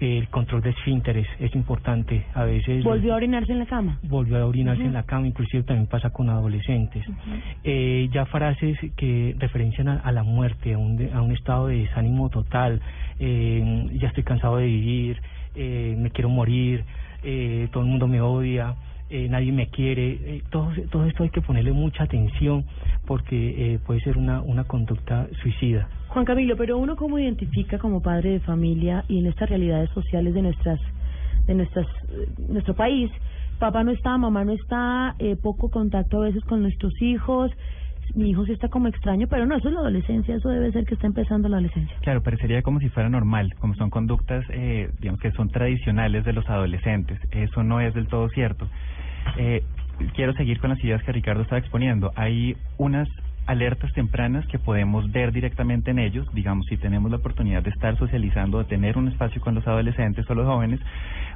el 0.02 0.28
control 0.28 0.62
de 0.62 0.70
esfínteres 0.70 1.26
es 1.38 1.54
importante. 1.54 2.24
A 2.34 2.44
veces 2.44 2.82
volvió 2.84 3.12
a 3.12 3.16
orinarse 3.16 3.52
en 3.52 3.58
la 3.60 3.66
cama. 3.66 3.98
Volvió 4.02 4.36
a 4.38 4.46
orinarse 4.46 4.82
en 4.82 4.92
la 4.92 5.04
cama, 5.04 5.26
inclusive 5.26 5.62
también 5.62 5.86
pasa 5.86 6.10
con 6.10 6.28
adolescentes. 6.28 7.04
eh, 7.64 8.08
ya 8.12 8.26
frases 8.26 8.78
que 8.96 9.36
referencian 9.38 9.88
a, 9.88 10.12
la 10.12 10.22
muerte, 10.22 10.74
a 10.74 10.78
un, 10.78 11.08
a 11.12 11.22
un 11.22 11.32
estado 11.32 11.68
de 11.68 11.76
desánimo 11.78 12.28
total. 12.30 12.80
Eh, 13.18 13.86
ya 14.00 14.08
estoy 14.08 14.24
cansado 14.24 14.56
de 14.56 14.66
vivir, 14.66 15.20
eh, 15.54 15.94
me 15.98 16.10
quiero 16.10 16.28
morir. 16.28 16.84
eh, 17.24 17.68
todo 17.72 17.84
el 17.84 17.88
mundo 17.88 18.08
me 18.08 18.20
odia, 18.20 18.74
eh, 19.08 19.28
nadie 19.30 19.52
me 19.52 19.68
quiere, 19.68 20.10
eh, 20.24 20.42
todo, 20.50 20.72
todo 20.90 21.06
esto 21.06 21.22
hay 21.22 21.30
que 21.30 21.40
ponerle 21.40 21.70
mucha 21.72 22.02
atención 22.04 22.64
porque 23.06 23.74
eh, 23.74 23.78
puede 23.86 24.00
ser 24.00 24.18
una, 24.18 24.40
una 24.40 24.64
conducta 24.64 25.28
suicida. 25.42 25.88
Juan 26.12 26.24
Camilo, 26.26 26.56
pero 26.56 26.76
uno 26.78 26.94
cómo 26.96 27.18
identifica 27.18 27.78
como 27.78 28.02
padre 28.02 28.32
de 28.32 28.40
familia 28.40 29.04
y 29.08 29.18
en 29.18 29.26
estas 29.26 29.48
realidades 29.48 29.90
sociales 29.90 30.34
de 30.34 30.42
nuestras 30.42 30.80
de 31.46 31.54
nuestras 31.54 31.86
eh, 31.86 32.28
nuestro 32.48 32.74
país, 32.74 33.10
papá 33.58 33.82
no 33.82 33.90
está, 33.92 34.16
mamá 34.18 34.44
no 34.44 34.52
está, 34.52 35.16
eh, 35.18 35.36
poco 35.36 35.70
contacto 35.70 36.18
a 36.18 36.26
veces 36.26 36.44
con 36.44 36.62
nuestros 36.62 36.92
hijos, 37.00 37.50
mi 38.14 38.30
hijo 38.30 38.44
sí 38.44 38.52
está 38.52 38.68
como 38.68 38.88
extraño, 38.88 39.26
pero 39.26 39.46
no, 39.46 39.56
eso 39.56 39.68
es 39.68 39.74
la 39.74 39.80
adolescencia, 39.80 40.34
eso 40.34 40.50
debe 40.50 40.70
ser 40.72 40.84
que 40.84 40.94
está 40.94 41.06
empezando 41.06 41.48
la 41.48 41.56
adolescencia. 41.56 41.96
Claro, 42.02 42.22
parecería 42.22 42.62
como 42.62 42.78
si 42.80 42.90
fuera 42.90 43.08
normal, 43.08 43.54
como 43.58 43.74
son 43.74 43.88
conductas, 43.88 44.44
eh, 44.50 44.90
digamos 45.00 45.20
que 45.20 45.30
son 45.32 45.48
tradicionales 45.48 46.24
de 46.24 46.32
los 46.34 46.46
adolescentes. 46.48 47.18
Eso 47.30 47.62
no 47.62 47.80
es 47.80 47.94
del 47.94 48.08
todo 48.08 48.28
cierto. 48.28 48.68
Eh, 49.38 49.62
quiero 50.14 50.34
seguir 50.34 50.60
con 50.60 50.70
las 50.70 50.84
ideas 50.84 51.02
que 51.04 51.12
Ricardo 51.12 51.42
estaba 51.42 51.58
exponiendo. 51.58 52.12
Hay 52.16 52.56
unas 52.76 53.08
alertas 53.46 53.92
tempranas 53.92 54.46
que 54.46 54.58
podemos 54.58 55.10
ver 55.10 55.32
directamente 55.32 55.90
en 55.90 55.98
ellos, 55.98 56.26
digamos, 56.32 56.66
si 56.66 56.76
tenemos 56.76 57.10
la 57.10 57.16
oportunidad 57.16 57.62
de 57.62 57.70
estar 57.70 57.96
socializando, 57.98 58.58
de 58.58 58.64
tener 58.64 58.96
un 58.96 59.08
espacio 59.08 59.40
con 59.40 59.54
los 59.54 59.66
adolescentes 59.66 60.28
o 60.30 60.34
los 60.34 60.46
jóvenes, 60.46 60.80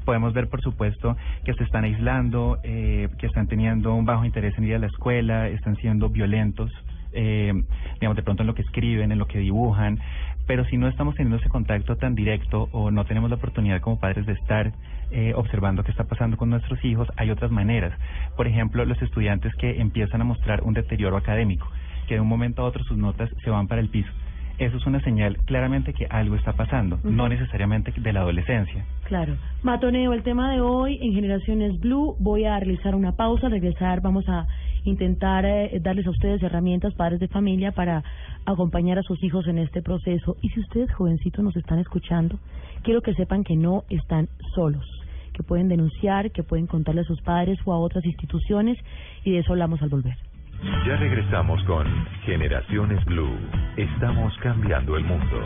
podemos 0.04 0.32
ver, 0.32 0.48
por 0.48 0.62
supuesto, 0.62 1.16
que 1.44 1.54
se 1.54 1.64
están 1.64 1.84
aislando, 1.84 2.58
eh, 2.62 3.08
que 3.18 3.26
están 3.26 3.48
teniendo 3.48 3.94
un 3.94 4.04
bajo 4.04 4.24
interés 4.24 4.56
en 4.56 4.64
ir 4.64 4.76
a 4.76 4.78
la 4.78 4.86
escuela, 4.86 5.48
están 5.48 5.76
siendo 5.76 6.08
violentos, 6.08 6.70
eh, 7.12 7.52
digamos, 7.94 8.16
de 8.16 8.22
pronto 8.22 8.42
en 8.42 8.46
lo 8.46 8.54
que 8.54 8.62
escriben, 8.62 9.10
en 9.10 9.18
lo 9.18 9.26
que 9.26 9.38
dibujan, 9.38 9.98
pero 10.46 10.64
si 10.66 10.76
no 10.76 10.86
estamos 10.86 11.16
teniendo 11.16 11.38
ese 11.38 11.48
contacto 11.48 11.96
tan 11.96 12.14
directo 12.14 12.68
o 12.70 12.90
no 12.90 13.04
tenemos 13.04 13.30
la 13.30 13.36
oportunidad 13.36 13.80
como 13.80 13.98
padres 13.98 14.26
de 14.26 14.32
estar 14.34 14.72
eh, 15.10 15.32
observando 15.34 15.82
qué 15.82 15.90
está 15.90 16.04
pasando 16.04 16.36
con 16.36 16.50
nuestros 16.50 16.84
hijos, 16.84 17.08
hay 17.16 17.30
otras 17.30 17.50
maneras. 17.50 17.92
Por 18.36 18.46
ejemplo, 18.46 18.84
los 18.84 19.00
estudiantes 19.02 19.54
que 19.56 19.80
empiezan 19.80 20.20
a 20.20 20.24
mostrar 20.24 20.62
un 20.62 20.74
deterioro 20.74 21.16
académico, 21.16 21.68
que 22.06 22.14
de 22.14 22.20
un 22.20 22.28
momento 22.28 22.62
a 22.62 22.66
otro 22.66 22.84
sus 22.84 22.96
notas 22.96 23.30
se 23.42 23.50
van 23.50 23.66
para 23.68 23.80
el 23.80 23.88
piso. 23.88 24.10
Eso 24.58 24.78
es 24.78 24.86
una 24.86 25.00
señal 25.02 25.36
claramente 25.44 25.92
que 25.92 26.06
algo 26.06 26.34
está 26.34 26.54
pasando, 26.54 26.98
no 27.04 27.28
necesariamente 27.28 27.92
de 27.94 28.12
la 28.12 28.20
adolescencia. 28.20 28.86
Claro. 29.04 29.36
Matoneo, 29.62 30.14
el 30.14 30.22
tema 30.22 30.50
de 30.50 30.62
hoy 30.62 30.98
en 31.02 31.12
Generaciones 31.12 31.78
Blue, 31.78 32.16
voy 32.18 32.46
a 32.46 32.58
realizar 32.58 32.94
una 32.94 33.12
pausa, 33.12 33.50
regresar, 33.50 34.00
vamos 34.00 34.26
a 34.28 34.46
intentar 34.84 35.44
eh, 35.44 35.78
darles 35.82 36.06
a 36.06 36.10
ustedes 36.10 36.42
herramientas, 36.42 36.94
padres 36.94 37.20
de 37.20 37.28
familia, 37.28 37.72
para 37.72 38.02
acompañar 38.46 38.98
a 38.98 39.02
sus 39.02 39.22
hijos 39.22 39.46
en 39.46 39.58
este 39.58 39.82
proceso. 39.82 40.36
Y 40.40 40.48
si 40.48 40.60
ustedes, 40.60 40.90
jovencitos, 40.94 41.44
nos 41.44 41.56
están 41.56 41.78
escuchando, 41.78 42.38
quiero 42.82 43.02
que 43.02 43.12
sepan 43.12 43.44
que 43.44 43.56
no 43.56 43.84
están 43.90 44.28
solos, 44.54 44.86
que 45.34 45.42
pueden 45.42 45.68
denunciar, 45.68 46.30
que 46.30 46.42
pueden 46.42 46.66
contarle 46.66 47.02
a 47.02 47.04
sus 47.04 47.20
padres 47.20 47.58
o 47.66 47.74
a 47.74 47.78
otras 47.78 48.06
instituciones, 48.06 48.78
y 49.22 49.32
de 49.32 49.40
eso 49.40 49.52
hablamos 49.52 49.82
al 49.82 49.90
volver. 49.90 50.16
Ya 50.62 50.96
regresamos 50.96 51.62
con 51.64 51.86
Generaciones 52.24 53.04
Blue. 53.04 53.38
Estamos 53.76 54.36
cambiando 54.42 54.96
el 54.96 55.04
mundo. 55.04 55.42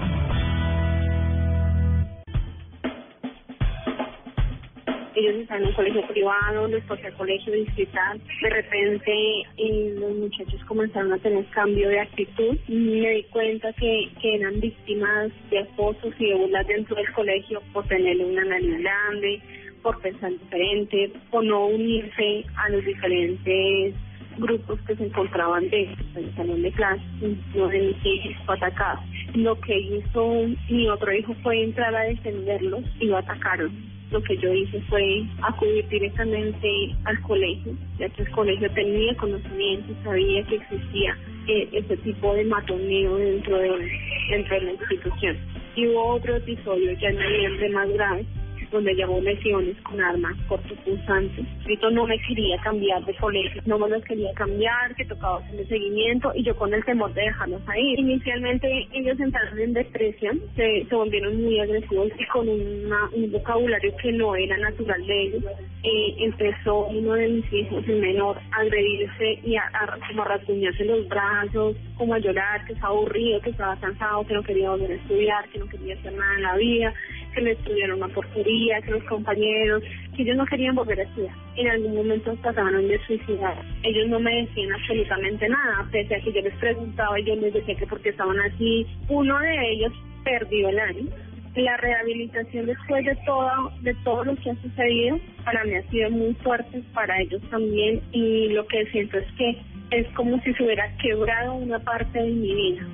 ellos 5.21 5.43
están 5.43 5.61
en 5.61 5.69
un 5.69 5.75
colegio 5.75 6.07
privado, 6.09 6.69
les 6.69 6.87
toca 6.87 7.09
el 7.09 7.15
colegio 7.15 7.53
distrital. 7.53 8.21
De 8.43 8.51
repente 8.51 9.13
eh, 9.59 9.95
los 9.99 10.17
muchachos 10.17 10.65
comenzaron 10.65 11.13
a 11.13 11.19
tener 11.19 11.45
cambio 11.51 11.89
de 11.89 12.01
actitud 12.01 12.57
me 12.69 13.11
di 13.11 13.23
cuenta 13.25 13.73
que, 13.75 14.09
que 14.21 14.37
eran 14.37 14.61
víctimas 14.61 15.31
de 15.51 15.59
acosos 15.59 16.15
y 16.19 16.29
de 16.29 16.35
burlas 16.35 16.67
dentro 16.67 16.97
del 16.97 17.13
colegio 17.13 17.63
por 17.73 17.87
tener 17.87 18.17
una 18.25 18.45
nariz 18.45 18.79
grande, 18.79 19.43
por 19.83 20.01
pensar 20.01 20.31
diferente, 20.31 21.13
por 21.31 21.45
no 21.45 21.67
unirse 21.67 22.45
a 22.57 22.71
los 22.71 22.85
diferentes 22.85 23.95
grupos 24.41 24.81
que 24.83 24.97
se 24.97 25.07
encontraban 25.07 25.69
dentro 25.71 26.05
del 26.15 26.35
salón 26.35 26.63
de 26.63 26.73
clase. 26.73 27.03
Uno 27.55 27.69
de 27.69 27.79
mis 27.79 28.07
hijos 28.07 28.43
fue 28.47 28.57
atacado. 28.57 29.01
Lo 29.35 29.61
que 29.61 29.79
hizo 29.79 30.47
mi 30.69 30.89
otro 30.89 31.13
hijo 31.13 31.35
fue 31.43 31.63
entrar 31.63 31.95
a 31.95 32.03
defenderlos 32.03 32.85
y 32.99 33.07
lo 33.07 33.19
atacaron 33.19 33.71
lo 34.11 34.23
que 34.23 34.37
yo 34.39 34.53
hice 34.53 34.81
fue 34.89 35.25
acudir 35.43 35.87
directamente 35.89 36.69
al 37.05 37.21
colegio, 37.23 37.75
ya 37.99 38.09
que 38.09 38.23
el 38.23 38.31
colegio 38.31 38.71
tenía 38.73 39.15
conocimiento, 39.17 39.95
sabía 40.03 40.43
que 40.45 40.57
existía 40.57 41.17
eh, 41.47 41.69
ese 41.73 41.97
tipo 41.99 42.35
de 42.35 42.45
matoneo 42.45 43.17
dentro 43.17 43.57
de, 43.59 43.71
dentro 44.31 44.55
de 44.57 44.63
la 44.63 44.73
institución. 44.73 45.37
Y 45.77 45.87
hubo 45.87 46.15
otro 46.15 46.37
episodio 46.37 46.93
ya 46.99 47.09
en 47.09 47.17
noviembre 47.17 47.69
más 47.71 47.89
grave, 47.91 48.27
donde 48.71 48.95
llevó 48.95 49.21
lesiones 49.21 49.77
con 49.83 50.01
armas 50.01 50.37
cortopunzantes. 50.49 51.47
Rito 51.65 51.91
no 51.91 52.07
me 52.07 52.19
quería 52.21 52.59
cambiar 52.63 53.05
de 53.05 53.15
colegio, 53.17 53.63
no 53.67 53.79
me 53.79 53.89
los 53.89 54.05
quería 54.05 54.33
cambiar, 54.35 54.95
que 54.97 55.05
tocaba 55.05 55.39
hacerle 55.39 55.67
seguimiento 55.67 56.33
y 56.35 56.45
yo 56.45 56.57
con 56.57 56.73
el 56.73 56.85
temor 56.85 57.13
de 57.15 57.23
dejarlos 57.23 57.63
ahí. 57.67 57.95
Inicialmente 57.99 58.89
ellos 58.93 59.19
entraron 59.19 59.59
en 59.59 59.73
depresión, 59.73 60.41
se, 60.57 60.87
se 60.89 60.95
volvieron 60.95 61.43
muy 61.43 61.61
agresivos 61.61 62.09
y 62.19 62.27
con 62.27 62.49
una, 62.49 63.09
un 63.13 63.31
vocabulario 63.33 63.95
que 63.97 64.13
no 64.13 64.35
era 64.37 64.57
natural 64.59 65.07
de 65.07 65.23
ellos. 65.23 65.45
Eh, 65.83 66.15
empezó 66.19 66.87
uno 66.87 67.15
de 67.15 67.29
mis 67.29 67.53
hijos, 67.53 67.83
el 67.89 68.01
menor, 68.01 68.39
a 68.53 68.61
agredirse 68.61 69.41
y 69.45 69.57
a, 69.57 69.63
a, 69.73 69.99
como 70.07 70.23
a 70.23 70.27
rasguñarse 70.27 70.85
los 70.85 71.09
brazos, 71.09 71.77
como 71.97 72.15
a 72.15 72.19
llorar, 72.19 72.65
que 72.67 72.75
estaba 72.75 72.95
aburrido, 72.95 73.41
que 73.41 73.51
estaba 73.51 73.77
cansado, 73.77 74.27
que 74.27 74.35
no 74.35 74.43
quería 74.43 74.71
volver 74.71 74.93
a 74.93 74.95
estudiar, 74.95 75.49
que 75.49 75.59
no 75.59 75.67
quería 75.67 75.95
hacer 75.95 76.13
nada 76.13 76.35
en 76.37 76.43
la 76.43 76.57
vida, 76.57 76.95
que 77.33 77.41
le 77.41 77.53
estudiaron 77.53 78.03
una 78.03 78.13
porquería, 78.15 78.81
que 78.83 78.93
los 78.93 79.05
compañeros, 79.05 79.83
que 80.17 80.23
ellos 80.23 80.37
no 80.37 80.47
querían 80.47 80.75
volver 80.75 81.01
a 81.01 81.03
estudiar. 81.05 81.35
En 81.57 81.69
algún 81.69 81.97
momento 81.97 82.37
trataron 82.43 82.87
de 82.89 82.99
suicidar. 83.07 83.57
Ellos 83.83 84.09
no 84.09 84.21
me 84.21 84.43
decían 84.43 84.73
absolutamente 84.73 85.49
nada, 85.49 85.89
pese 85.91 86.15
a 86.15 86.21
que 86.21 86.33
yo 86.33 86.41
les 86.43 86.55
preguntaba 86.57 87.19
y 87.19 87.25
yo 87.25 87.37
les 87.37 87.55
decía 87.55 87.75
que 87.75 87.87
porque 87.87 88.11
estaban 88.11 88.39
así. 88.41 88.87
Uno 89.09 89.39
de 89.39 89.73
ellos 89.73 89.93
perdió 90.25 90.69
el 90.69 90.79
año. 90.79 91.07
La 91.57 91.77
rehabilitación 91.79 92.67
después 92.67 93.05
de 93.05 93.17
todo, 93.27 93.73
de 93.83 93.93
todo 94.05 94.25
lo 94.25 94.37
que 94.37 94.51
ha 94.51 94.55
sucedido, 94.63 95.19
para 95.45 95.65
mí 95.65 95.75
ha 95.75 95.83
sido 95.91 96.09
muy 96.11 96.33
fuerte, 96.35 96.81
para 96.95 97.21
ellos 97.21 97.43
también, 97.51 98.01
y 98.13 98.51
lo 98.51 98.65
que 98.69 98.87
siento 98.87 99.19
es 99.19 99.27
que 99.33 99.57
es 99.91 100.07
como 100.15 100.41
si 100.43 100.55
se 100.55 100.63
hubiera 100.63 100.97
quebrado 100.99 101.55
una 101.55 101.81
parte 101.81 102.21
de 102.23 102.31
mi 102.31 102.55
vida. 102.55 102.87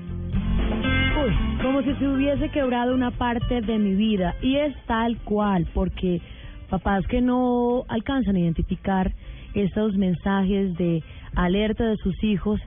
Uy, 1.25 1.33
como 1.63 1.83
si 1.83 1.95
se 1.95 2.07
hubiese 2.07 2.51
quebrado 2.51 2.95
una 2.95 3.11
parte 3.11 3.63
de 3.63 3.79
mi 3.79 3.95
vida. 3.95 4.35
Y 4.43 4.57
es 4.57 4.75
tal 4.87 5.17
cual, 5.25 5.67
porque 5.73 6.21
papás 6.69 7.07
que 7.07 7.21
no 7.21 7.85
alcanzan 7.89 8.37
a 8.37 8.41
identificar 8.41 9.13
estos 9.55 9.97
mensajes 9.97 10.77
de 10.77 11.03
alerta 11.35 11.85
de 11.85 11.97
sus 11.97 12.23
hijos, 12.23 12.61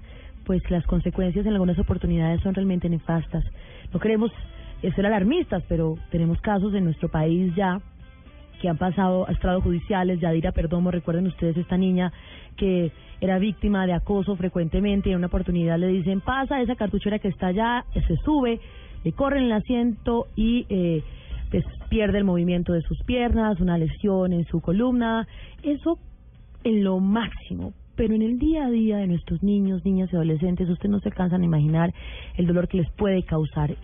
pues 0.45 0.61
las 0.71 0.85
consecuencias 0.87 1.45
en 1.45 1.53
algunas 1.53 1.77
oportunidades 1.77 2.41
son 2.41 2.55
realmente 2.55 2.89
nefastas. 2.89 3.43
No 3.93 3.99
queremos 3.99 4.31
ser 4.81 5.05
alarmistas, 5.05 5.63
pero 5.67 5.95
tenemos 6.09 6.41
casos 6.41 6.73
en 6.73 6.85
nuestro 6.85 7.09
país 7.09 7.53
ya 7.55 7.79
que 8.59 8.69
han 8.69 8.77
pasado 8.77 9.27
a 9.27 9.31
estrados 9.31 9.63
judiciales, 9.63 10.19
Yadira 10.19 10.51
Perdomo, 10.51 10.91
recuerden 10.91 11.27
ustedes 11.27 11.57
esta 11.57 11.77
niña 11.77 12.11
que 12.57 12.91
era 13.21 13.39
víctima 13.39 13.85
de 13.85 13.93
acoso 13.93 14.35
frecuentemente 14.35 15.09
y 15.09 15.11
en 15.13 15.17
una 15.17 15.27
oportunidad 15.27 15.77
le 15.79 15.87
dicen, 15.87 16.21
pasa 16.21 16.61
esa 16.61 16.75
cartuchera 16.75 17.19
que 17.19 17.29
está 17.29 17.47
allá, 17.47 17.85
se 17.93 18.15
sube, 18.17 18.59
le 19.03 19.11
corren 19.13 19.43
el 19.43 19.51
asiento 19.51 20.27
y 20.35 20.65
eh, 20.69 21.03
pues 21.49 21.65
pierde 21.89 22.19
el 22.19 22.23
movimiento 22.23 22.73
de 22.73 22.81
sus 22.81 23.01
piernas, 23.03 23.59
una 23.59 23.77
lesión 23.77 24.33
en 24.33 24.45
su 24.45 24.61
columna, 24.61 25.27
eso 25.63 25.97
en 26.63 26.83
lo 26.83 26.99
máximo, 26.99 27.73
pero 27.95 28.13
en 28.13 28.21
el 28.21 28.37
día 28.37 28.65
a 28.65 28.69
día 28.69 28.97
de 28.97 29.07
nuestros 29.07 29.41
niños, 29.41 29.83
niñas 29.85 30.09
y 30.11 30.15
adolescentes, 30.15 30.69
ustedes 30.69 30.91
no 30.91 30.99
se 30.99 31.11
cansan 31.11 31.41
a 31.41 31.45
imaginar 31.45 31.93
el 32.35 32.45
dolor 32.45 32.67
que 32.67 32.77
les 32.77 32.89
puede 32.91 33.23
causar 33.23 33.75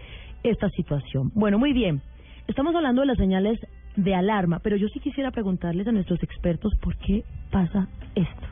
esta 0.43 0.69
situación. 0.69 1.31
Bueno, 1.33 1.57
muy 1.57 1.73
bien, 1.73 2.01
estamos 2.47 2.75
hablando 2.75 3.01
de 3.01 3.07
las 3.07 3.17
señales 3.17 3.59
de 3.95 4.15
alarma, 4.15 4.59
pero 4.59 4.75
yo 4.75 4.87
sí 4.89 4.99
quisiera 4.99 5.31
preguntarles 5.31 5.87
a 5.87 5.91
nuestros 5.91 6.21
expertos 6.23 6.73
por 6.81 6.95
qué 6.97 7.23
pasa 7.51 7.87
esto. 8.15 8.47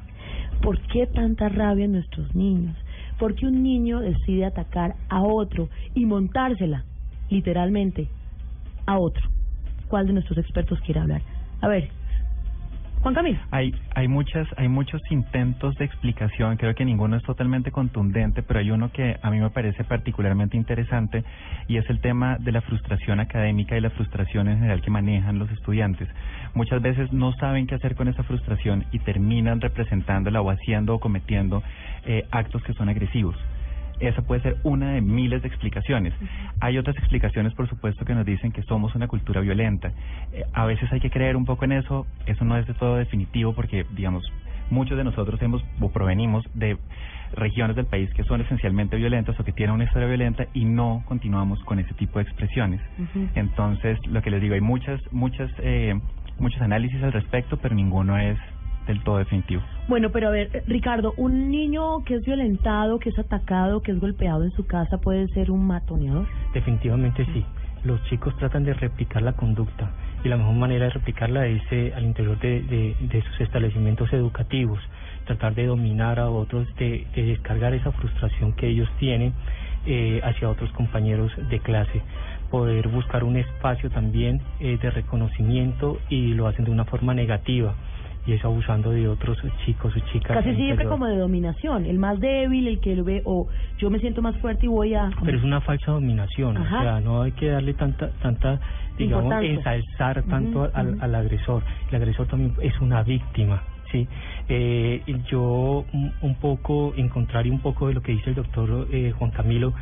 ¿Por 0.61 0.79
qué 0.87 1.07
tanta 1.07 1.49
rabia 1.49 1.85
en 1.85 1.93
nuestros 1.93 2.33
niños? 2.35 2.75
¿Por 3.19 3.35
qué 3.35 3.45
un 3.45 3.61
niño 3.63 3.99
decide 3.99 4.45
atacar 4.45 4.95
a 5.09 5.21
otro 5.21 5.69
y 5.93 6.05
montársela, 6.05 6.85
literalmente, 7.29 8.07
a 8.85 8.97
otro? 8.97 9.29
¿Cuál 9.87 10.07
de 10.07 10.13
nuestros 10.13 10.37
expertos 10.37 10.79
quiere 10.81 11.01
hablar? 11.01 11.21
A 11.61 11.67
ver, 11.67 11.89
Juan 13.03 13.15
Camilo. 13.15 13.39
Hay, 13.51 13.75
hay, 13.95 14.07
muchas, 14.07 14.47
hay 14.55 14.69
muchos 14.69 15.01
intentos 15.11 15.75
de 15.75 15.83
explicación, 15.83 16.55
creo 16.55 16.73
que 16.73 16.85
ninguno 16.85 17.17
es 17.17 17.23
totalmente 17.23 17.69
contundente, 17.69 18.43
pero 18.43 18.61
hay 18.61 18.71
uno 18.71 18.93
que 18.93 19.17
a 19.21 19.29
mí 19.29 19.41
me 19.41 19.49
parece 19.49 19.83
particularmente 19.83 20.55
interesante 20.55 21.25
y 21.67 21.75
es 21.75 21.89
el 21.89 21.99
tema 21.99 22.37
de 22.39 22.53
la 22.53 22.61
frustración 22.61 23.19
académica 23.19 23.77
y 23.77 23.81
la 23.81 23.89
frustración 23.89 24.47
en 24.47 24.59
general 24.59 24.81
que 24.81 24.89
manejan 24.89 25.37
los 25.37 25.51
estudiantes. 25.51 26.07
Muchas 26.53 26.81
veces 26.81 27.11
no 27.11 27.33
saben 27.33 27.67
qué 27.67 27.75
hacer 27.75 27.95
con 27.95 28.07
esa 28.07 28.23
frustración 28.23 28.85
y 28.93 28.99
terminan 28.99 29.59
representándola 29.59 30.39
o 30.39 30.49
haciendo 30.49 30.95
o 30.95 30.99
cometiendo 31.01 31.61
eh, 32.05 32.25
actos 32.31 32.63
que 32.63 32.71
son 32.71 32.87
agresivos. 32.87 33.35
Esa 33.99 34.21
puede 34.21 34.41
ser 34.41 34.57
una 34.63 34.91
de 34.91 35.01
miles 35.01 35.41
de 35.41 35.47
explicaciones. 35.47 36.13
Hay 36.59 36.77
otras 36.77 36.97
explicaciones, 36.97 37.53
por 37.53 37.67
supuesto, 37.69 38.05
que 38.05 38.15
nos 38.15 38.25
dicen 38.25 38.51
que 38.51 38.63
somos 38.63 38.95
una 38.95 39.07
cultura 39.07 39.41
violenta. 39.41 39.91
Eh, 40.31 40.43
a 40.53 40.65
veces 40.65 40.91
hay 40.91 40.99
que 40.99 41.09
creer 41.09 41.35
un 41.35 41.45
poco 41.45 41.65
en 41.65 41.73
eso, 41.73 42.05
eso 42.25 42.45
no 42.45 42.57
es 42.57 42.67
de 42.67 42.73
todo 42.73 42.97
definitivo 42.97 43.53
porque, 43.53 43.85
digamos, 43.91 44.23
muchos 44.69 44.97
de 44.97 45.03
nosotros 45.03 45.41
hemos 45.41 45.63
o 45.79 45.89
provenimos 45.89 46.43
de 46.53 46.77
regiones 47.35 47.75
del 47.75 47.85
país 47.85 48.11
que 48.13 48.23
son 48.23 48.41
esencialmente 48.41 48.95
violentas 48.95 49.39
o 49.39 49.43
que 49.43 49.51
tienen 49.51 49.75
una 49.75 49.85
historia 49.85 50.07
violenta 50.07 50.45
y 50.53 50.65
no 50.65 51.03
continuamos 51.05 51.59
con 51.63 51.79
ese 51.79 51.93
tipo 51.95 52.19
de 52.19 52.23
expresiones. 52.23 52.81
Entonces, 53.35 53.97
lo 54.07 54.21
que 54.21 54.29
les 54.29 54.41
digo, 54.41 54.53
hay 54.53 54.61
muchas, 54.61 55.01
muchas, 55.11 55.51
eh, 55.59 55.99
muchos 56.39 56.61
análisis 56.61 57.01
al 57.03 57.11
respecto, 57.11 57.57
pero 57.57 57.75
ninguno 57.75 58.17
es 58.17 58.37
del 58.87 59.03
todo 59.03 59.17
definitivo. 59.17 59.61
Bueno, 59.87 60.11
pero 60.11 60.27
a 60.27 60.31
ver, 60.31 60.49
eh, 60.53 60.63
Ricardo, 60.67 61.13
un 61.17 61.49
niño 61.51 62.03
que 62.05 62.15
es 62.15 62.25
violentado, 62.25 62.99
que 62.99 63.09
es 63.09 63.19
atacado, 63.19 63.81
que 63.81 63.91
es 63.91 63.99
golpeado 63.99 64.43
en 64.43 64.51
su 64.51 64.65
casa, 64.65 64.97
¿puede 64.97 65.27
ser 65.29 65.51
un 65.51 65.65
matoneador? 65.67 66.27
Definitivamente 66.53 67.25
sí. 67.33 67.45
Los 67.83 68.01
chicos 68.05 68.35
tratan 68.37 68.63
de 68.63 68.73
replicar 68.73 69.21
la 69.21 69.33
conducta 69.33 69.91
y 70.23 70.29
la 70.29 70.37
mejor 70.37 70.55
manera 70.55 70.85
de 70.85 70.91
replicarla 70.91 71.47
es 71.47 71.61
eh, 71.71 71.91
al 71.95 72.03
interior 72.05 72.39
de, 72.39 72.61
de, 72.61 72.95
de 73.01 73.21
sus 73.23 73.41
establecimientos 73.41 74.11
educativos, 74.13 74.79
tratar 75.25 75.53
de 75.53 75.65
dominar 75.65 76.17
a 76.17 76.29
otros, 76.29 76.73
de, 76.75 77.05
de 77.13 77.23
descargar 77.23 77.73
esa 77.73 77.91
frustración 77.91 78.53
que 78.53 78.67
ellos 78.67 78.89
tienen 78.99 79.33
eh, 79.85 80.21
hacia 80.23 80.49
otros 80.49 80.71
compañeros 80.71 81.29
de 81.49 81.59
clase, 81.59 82.01
poder 82.49 82.87
buscar 82.87 83.25
un 83.25 83.35
espacio 83.35 83.89
también 83.89 84.39
eh, 84.61 84.77
de 84.81 84.89
reconocimiento 84.89 85.99
y 86.09 86.33
lo 86.35 86.47
hacen 86.47 86.63
de 86.63 86.71
una 86.71 86.85
forma 86.85 87.13
negativa 87.13 87.75
y 88.25 88.33
es 88.33 88.43
abusando 88.45 88.91
de 88.91 89.07
otros 89.07 89.37
chicos 89.65 89.93
o 89.95 89.99
chicas. 90.11 90.37
Casi 90.37 90.55
siempre 90.55 90.85
como 90.85 91.05
de 91.05 91.17
dominación, 91.17 91.85
el 91.85 91.99
más 91.99 92.19
débil, 92.19 92.67
el 92.67 92.79
que 92.79 92.95
lo 92.95 93.03
ve, 93.03 93.21
o 93.25 93.47
yo 93.77 93.89
me 93.89 93.99
siento 93.99 94.21
más 94.21 94.35
fuerte 94.37 94.65
y 94.65 94.69
voy 94.69 94.93
a... 94.93 95.09
Pero 95.23 95.37
es 95.37 95.43
una 95.43 95.61
falsa 95.61 95.91
dominación, 95.91 96.57
Ajá. 96.57 96.79
o 96.79 96.81
sea, 96.81 96.99
no 97.01 97.21
hay 97.23 97.31
que 97.33 97.49
darle 97.49 97.73
tanta, 97.73 98.09
tanta 98.21 98.59
digamos, 98.97 99.33
ensalzar 99.43 100.23
tanto 100.23 100.69
al, 100.73 101.15
agresor. 101.15 101.63
El 101.89 101.95
agresor 101.95 102.27
también 102.27 102.53
es 102.61 102.79
una 102.79 103.03
víctima, 103.03 103.63
¿sí? 103.91 104.07
Eh, 104.49 105.01
yo 105.29 105.85
un 106.21 106.35
poco, 106.35 106.93
en 106.95 107.09
contrario 107.09 107.51
un 107.51 107.59
poco 107.59 107.87
de 107.87 107.95
lo 107.95 108.01
que 108.01 108.13
dice 108.13 108.29
el 108.29 108.35
doctor 108.35 108.87
eh, 108.91 109.13
Juan 109.17 109.31
Camilo, 109.31 109.73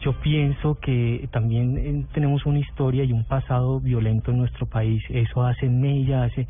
yo 0.00 0.12
pienso 0.20 0.78
que 0.78 1.28
también 1.32 1.78
eh, 1.78 2.04
tenemos 2.12 2.44
una 2.44 2.58
historia 2.58 3.04
y 3.04 3.12
un 3.12 3.24
pasado 3.24 3.80
violento 3.80 4.30
en 4.30 4.38
nuestro 4.38 4.66
país. 4.66 5.02
Eso 5.08 5.44
hace 5.44 5.68
mella, 5.68 6.24
hace, 6.24 6.46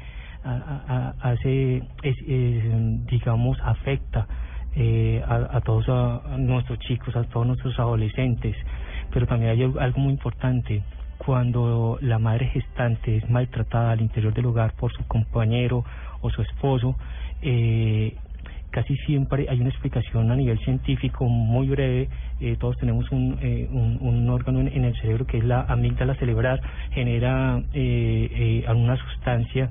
hace 1.20 1.76
es, 2.02 2.16
es, 2.26 3.06
digamos, 3.06 3.58
afecta 3.62 4.26
eh, 4.74 5.22
a, 5.26 5.56
a 5.56 5.60
todos 5.60 5.88
a, 5.88 6.36
nuestros 6.38 6.78
chicos, 6.80 7.16
a 7.16 7.24
todos 7.24 7.46
nuestros 7.46 7.78
adolescentes. 7.78 8.56
Pero 9.12 9.26
también 9.26 9.52
hay 9.52 9.62
algo 9.62 10.00
muy 10.00 10.12
importante. 10.12 10.82
Cuando 11.18 11.98
la 12.02 12.18
madre 12.18 12.46
gestante 12.48 13.16
es 13.16 13.30
maltratada 13.30 13.92
al 13.92 14.00
interior 14.00 14.34
del 14.34 14.46
hogar 14.46 14.74
por 14.74 14.92
su 14.92 15.06
compañero 15.06 15.82
o 16.20 16.30
su 16.30 16.42
esposo, 16.42 16.94
eh, 17.40 18.14
casi 18.70 18.94
siempre 19.06 19.46
hay 19.48 19.58
una 19.58 19.70
explicación 19.70 20.30
a 20.30 20.36
nivel 20.36 20.58
científico 20.58 21.24
muy 21.24 21.68
breve. 21.68 22.10
Eh, 22.40 22.56
todos 22.60 22.76
tenemos 22.76 23.10
un, 23.10 23.38
eh, 23.40 23.66
un, 23.72 23.96
un 24.02 24.28
órgano 24.28 24.60
en 24.60 24.84
el 24.84 24.94
cerebro 25.00 25.26
que 25.26 25.38
es 25.38 25.44
la 25.44 25.62
amígdala 25.62 26.14
cerebral, 26.16 26.60
genera 26.92 27.62
eh, 27.72 28.28
eh, 28.30 28.64
alguna 28.68 28.96
sustancia 28.96 29.70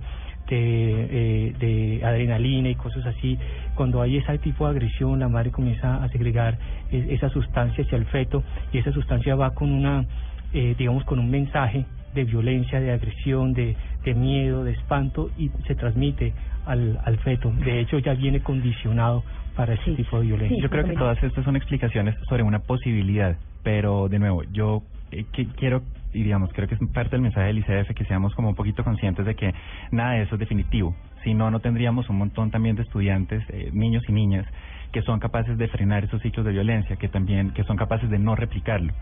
de, 0.50 1.48
eh, 1.50 1.54
de 1.60 2.06
adrenalina 2.06 2.70
y 2.70 2.76
cosas 2.76 3.06
así. 3.06 3.38
Cuando 3.76 4.02
hay 4.02 4.18
ese 4.18 4.38
tipo 4.40 4.66
de 4.66 4.72
agresión, 4.72 5.20
la 5.20 5.28
madre 5.30 5.52
comienza 5.52 6.04
a 6.04 6.10
segregar 6.10 6.58
eh, 6.92 7.08
esa 7.10 7.30
sustancia 7.30 7.84
hacia 7.84 7.98
el 7.98 8.06
feto 8.06 8.44
y 8.72 8.78
esa 8.80 8.92
sustancia 8.92 9.36
va 9.36 9.52
con 9.52 9.72
una, 9.72 10.06
eh, 10.54 10.76
digamos, 10.78 11.04
con 11.06 11.20
un 11.20 11.30
mensaje 11.30 11.86
de 12.14 12.24
violencia, 12.24 12.80
de 12.80 12.92
agresión, 12.92 13.54
de, 13.54 13.76
de 14.06 14.14
miedo, 14.14 14.64
de 14.64 14.72
espanto 14.72 15.30
y 15.38 15.50
se 15.68 15.76
transmite 15.76 16.34
al, 16.66 17.00
al 17.04 17.18
feto. 17.20 17.52
De 17.52 17.82
hecho, 17.82 18.00
ya 18.00 18.14
viene 18.14 18.40
condicionado 18.40 19.24
para 19.56 19.74
ese 19.74 19.92
tipo 19.96 20.20
de 20.20 20.28
violencia. 20.28 20.58
Yo 20.62 20.70
creo 20.70 20.86
que 20.86 20.94
todas 20.94 21.22
estas 21.22 21.44
son 21.44 21.56
explicaciones 21.56 22.16
sobre 22.30 22.44
una 22.44 22.60
posibilidad, 22.60 23.38
pero 23.64 24.08
de 24.10 24.20
nuevo, 24.20 24.44
yo 24.52 24.84
eh, 25.12 25.26
que- 25.34 25.48
quiero, 25.48 25.82
y 26.16 26.24
digamos, 26.24 26.52
creo 26.54 26.68
que 26.68 26.76
es 26.76 26.82
parte 26.94 27.12
del 27.12 27.22
mensaje 27.22 27.48
del 27.48 27.60
ICF, 27.60 27.94
que 27.94 28.06
seamos 28.06 28.34
como 28.36 28.50
un 28.50 28.56
poquito 28.56 28.84
conscientes 28.84 29.26
de 29.26 29.36
que 29.36 29.54
nada 29.92 30.14
de 30.14 30.24
eso 30.24 30.36
es 30.36 30.40
definitivo. 30.40 30.96
Si 31.24 31.34
no, 31.34 31.50
no 31.52 31.60
tendríamos 31.60 32.10
un 32.10 32.18
montón 32.18 32.52
también 32.52 32.76
de 32.76 32.84
estudiantes, 32.84 33.44
eh, 33.50 33.70
niños 33.74 34.04
y 34.08 34.12
niñas, 34.12 34.46
que 34.92 35.02
son 35.02 35.20
capaces 35.20 35.58
de 35.58 35.68
frenar 35.68 36.06
esos 36.06 36.22
ciclos 36.22 36.46
de 36.46 36.54
violencia, 36.54 36.96
que 36.96 37.10
también, 37.10 37.52
que 37.52 37.64
son 37.64 37.76
capaces 37.76 38.10
de 38.10 38.18
no 38.18 38.36
replicarlo. 38.36 38.94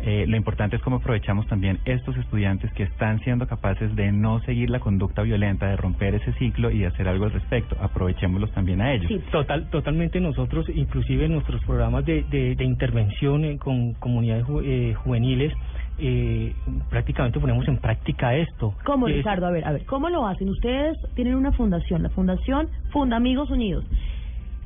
Eh, 0.00 0.26
lo 0.28 0.36
importante 0.36 0.76
es 0.76 0.82
cómo 0.82 0.96
aprovechamos 0.96 1.46
también 1.46 1.78
estos 1.86 2.16
estudiantes 2.18 2.70
que 2.74 2.82
están 2.82 3.18
siendo 3.20 3.46
capaces 3.46 3.94
de 3.96 4.12
no 4.12 4.40
seguir 4.40 4.68
la 4.68 4.78
conducta 4.80 5.22
violenta, 5.22 5.66
de 5.68 5.76
romper 5.76 6.16
ese 6.16 6.32
ciclo 6.34 6.70
y 6.70 6.80
de 6.80 6.86
hacer 6.88 7.08
algo 7.08 7.24
al 7.24 7.32
respecto. 7.32 7.76
Aprovechémoslos 7.80 8.50
también 8.52 8.82
a 8.82 8.92
ellos. 8.92 9.06
Sí, 9.08 9.22
total, 9.30 9.70
totalmente 9.70 10.20
nosotros, 10.20 10.66
inclusive 10.74 11.24
en 11.24 11.32
nuestros 11.32 11.64
programas 11.64 12.04
de, 12.04 12.24
de, 12.24 12.54
de 12.54 12.64
intervención 12.64 13.56
con 13.58 13.94
comunidades 13.94 14.44
ju- 14.44 14.62
eh, 14.64 14.94
juveniles, 14.94 15.52
eh, 15.98 16.54
prácticamente 16.90 17.40
ponemos 17.40 17.66
en 17.68 17.78
práctica 17.78 18.34
esto. 18.36 18.74
¿Cómo, 18.84 19.08
es- 19.08 19.16
Ricardo? 19.16 19.46
A 19.46 19.50
ver, 19.50 19.64
a 19.66 19.72
ver, 19.72 19.84
¿cómo 19.86 20.08
lo 20.08 20.26
hacen? 20.26 20.48
Ustedes 20.48 20.96
tienen 21.14 21.34
una 21.34 21.52
fundación, 21.52 22.02
la 22.02 22.10
fundación 22.10 22.68
Funda 22.90 23.16
Amigos 23.16 23.50
Unidos. 23.50 23.84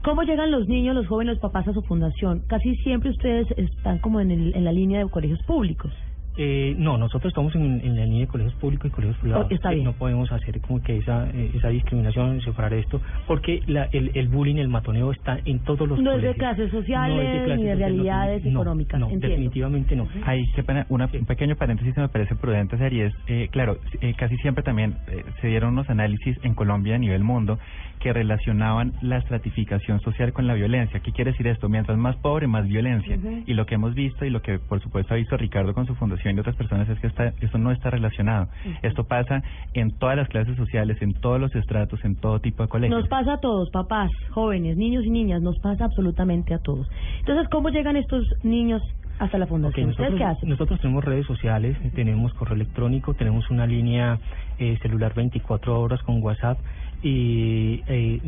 ¿Cómo 0.02 0.22
llegan 0.22 0.50
los 0.50 0.66
niños, 0.66 0.94
los 0.96 1.06
jóvenes, 1.06 1.34
los 1.34 1.40
papás 1.40 1.68
a 1.68 1.72
su 1.72 1.82
fundación? 1.82 2.42
Casi 2.48 2.74
siempre 2.76 3.10
ustedes 3.10 3.46
están 3.56 3.98
como 3.98 4.20
en, 4.20 4.30
el, 4.32 4.54
en 4.56 4.64
la 4.64 4.72
línea 4.72 4.98
de 4.98 5.08
colegios 5.08 5.40
públicos. 5.44 5.92
Eh, 6.36 6.74
no, 6.78 6.96
nosotros 6.96 7.30
estamos 7.30 7.54
en, 7.54 7.80
en 7.84 7.94
la 7.96 8.04
línea 8.04 8.20
de 8.20 8.26
colegios 8.26 8.54
públicos 8.54 8.90
y 8.90 8.94
colegios 8.94 9.18
privados. 9.18 9.46
Oh, 9.50 9.54
está 9.54 9.70
Eh, 9.70 9.74
bien. 9.74 9.84
No 9.84 9.92
podemos 9.92 10.32
hacer 10.32 10.60
como 10.62 10.82
que 10.82 10.96
esa 10.98 11.28
eh, 11.30 11.50
esa 11.54 11.68
discriminación, 11.68 12.40
separar 12.40 12.72
esto, 12.74 13.00
porque 13.26 13.60
la, 13.66 13.84
el, 13.92 14.10
el 14.14 14.28
bullying, 14.28 14.56
el 14.56 14.68
matoneo 14.68 15.12
está 15.12 15.38
en 15.44 15.58
todos 15.60 15.86
los 15.86 15.98
No 16.00 16.12
es 16.12 16.22
de 16.22 16.28
colegios. 16.34 16.36
clases 16.36 16.70
sociales, 16.70 17.16
No 17.16 17.22
es 17.22 17.32
de 17.32 17.44
clases 17.44 17.58
ni 17.58 17.64
de 17.64 17.72
sociales, 17.72 17.92
realidades 17.96 18.44
no, 18.44 18.50
económicas, 18.50 19.00
No, 19.00 19.08
definitivamente 19.12 19.94
no. 19.96 20.08
Hay 20.24 20.46
que 20.54 20.62
pena- 20.62 20.86
una, 20.88 21.08
un 21.12 21.26
pequeño 21.26 21.56
paréntesis 21.56 21.94
que 21.94 22.00
me 22.00 22.08
parece 22.08 22.34
prudente 22.36 22.76
hacer 22.76 22.92
y 22.94 23.00
es, 23.02 23.14
eh, 23.26 23.48
claro, 23.50 23.76
eh, 24.00 24.14
casi 24.16 24.36
siempre 24.38 24.62
también 24.64 24.94
eh, 25.08 25.24
se 25.40 25.48
dieron 25.48 25.72
unos 25.74 25.90
análisis 25.90 26.38
en 26.44 26.54
Colombia 26.54 26.92
y 26.92 26.96
a 26.96 26.98
nivel 26.98 27.24
mundo 27.24 27.58
que 28.00 28.12
relacionaban 28.12 28.94
la 29.02 29.18
estratificación 29.18 30.00
social 30.00 30.32
con 30.32 30.46
la 30.48 30.54
violencia. 30.54 30.98
¿Qué 31.00 31.12
quiere 31.12 31.30
decir 31.32 31.46
esto? 31.46 31.68
Mientras 31.68 31.96
más 31.98 32.16
pobre, 32.16 32.48
más 32.48 32.66
violencia. 32.66 33.16
Y 33.46 33.54
lo 33.54 33.64
que 33.66 33.76
hemos 33.76 33.94
visto 33.94 34.24
y 34.24 34.30
lo 34.30 34.42
que 34.42 34.58
por 34.58 34.80
supuesto 34.82 35.14
ha 35.14 35.18
visto 35.18 35.36
Ricardo 35.36 35.72
con 35.72 35.86
su 35.86 35.94
fundación 35.94 36.21
y 36.24 36.38
otras 36.38 36.56
personas 36.56 36.88
es 36.88 36.98
que 37.00 37.06
está, 37.08 37.32
esto 37.40 37.58
no 37.58 37.72
está 37.72 37.90
relacionado. 37.90 38.48
Esto 38.82 39.04
pasa 39.04 39.42
en 39.74 39.90
todas 39.98 40.16
las 40.16 40.28
clases 40.28 40.56
sociales, 40.56 41.00
en 41.00 41.14
todos 41.14 41.40
los 41.40 41.54
estratos, 41.54 42.04
en 42.04 42.16
todo 42.16 42.38
tipo 42.38 42.62
de 42.62 42.68
colegios. 42.68 43.00
Nos 43.00 43.08
pasa 43.08 43.34
a 43.34 43.40
todos, 43.40 43.70
papás, 43.70 44.10
jóvenes, 44.30 44.76
niños 44.76 45.04
y 45.04 45.10
niñas, 45.10 45.42
nos 45.42 45.58
pasa 45.58 45.84
absolutamente 45.84 46.54
a 46.54 46.58
todos. 46.58 46.88
Entonces, 47.20 47.48
¿cómo 47.50 47.70
llegan 47.70 47.96
estos 47.96 48.24
niños 48.42 48.82
hasta 49.22 49.38
la 49.38 49.46
fundación? 49.46 49.88
¿Ustedes 49.90 50.10
nosotros, 50.10 50.18
qué 50.18 50.36
hacen? 50.36 50.48
nosotros 50.48 50.80
tenemos 50.80 51.04
redes 51.04 51.26
sociales, 51.26 51.76
eh, 51.84 51.90
tenemos 51.94 52.32
correo 52.34 52.54
electrónico, 52.56 53.14
tenemos 53.14 53.48
una 53.50 53.66
línea 53.66 54.18
eh, 54.58 54.78
celular 54.82 55.14
24 55.14 55.80
horas 55.80 56.02
con 56.02 56.22
WhatsApp 56.22 56.58
y 57.04 57.82
eh, 57.86 58.20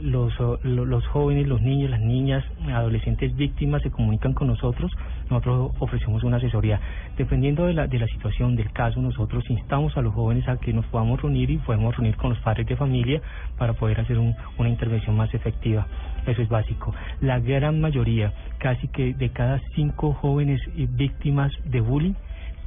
los, 0.00 0.32
lo- 0.62 0.84
los 0.84 1.06
jóvenes, 1.08 1.46
los 1.46 1.60
niños, 1.60 1.90
las 1.90 2.00
niñas, 2.00 2.44
adolescentes 2.72 3.34
víctimas 3.36 3.82
se 3.82 3.90
comunican 3.90 4.32
con 4.32 4.46
nosotros, 4.48 4.92
nosotros 5.28 5.72
ofrecemos 5.80 6.22
una 6.22 6.36
asesoría. 6.36 6.80
Dependiendo 7.16 7.66
de 7.66 7.74
la, 7.74 7.86
de 7.86 7.98
la 7.98 8.06
situación 8.06 8.54
del 8.56 8.70
caso, 8.72 9.00
nosotros 9.02 9.44
instamos 9.50 9.96
a 9.96 10.02
los 10.02 10.14
jóvenes 10.14 10.48
a 10.48 10.56
que 10.58 10.72
nos 10.72 10.86
podamos 10.86 11.20
reunir 11.20 11.50
y 11.50 11.58
podemos 11.58 11.96
reunir 11.96 12.16
con 12.16 12.30
los 12.30 12.38
padres 12.40 12.66
de 12.66 12.76
familia 12.76 13.20
para 13.58 13.72
poder 13.74 14.00
hacer 14.00 14.18
un- 14.18 14.34
una 14.58 14.68
intervención 14.68 15.16
más 15.16 15.32
efectiva. 15.34 15.86
Eso 16.26 16.42
es 16.42 16.48
básico. 16.48 16.94
La 17.20 17.40
gran 17.40 17.80
mayoría, 17.80 18.32
casi 18.58 18.88
que 18.88 19.14
de 19.14 19.30
cada 19.30 19.60
cinco 19.74 20.12
jóvenes 20.14 20.60
eh, 20.76 20.86
víctimas 20.90 21.52
de 21.64 21.80
bullying, 21.80 22.14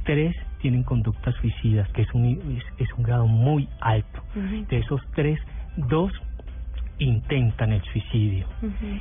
tres 0.04 0.34
tienen 0.60 0.82
conductas 0.82 1.34
suicidas, 1.36 1.88
que 1.90 2.02
es 2.02 2.14
un, 2.14 2.26
es, 2.26 2.64
es 2.78 2.92
un 2.96 3.04
grado 3.04 3.26
muy 3.26 3.68
alto. 3.80 4.22
De 4.68 4.78
esos 4.78 5.00
tres, 5.14 5.38
dos 5.76 6.12
intentan 6.98 7.72
el 7.72 7.82
suicidio. 7.82 8.46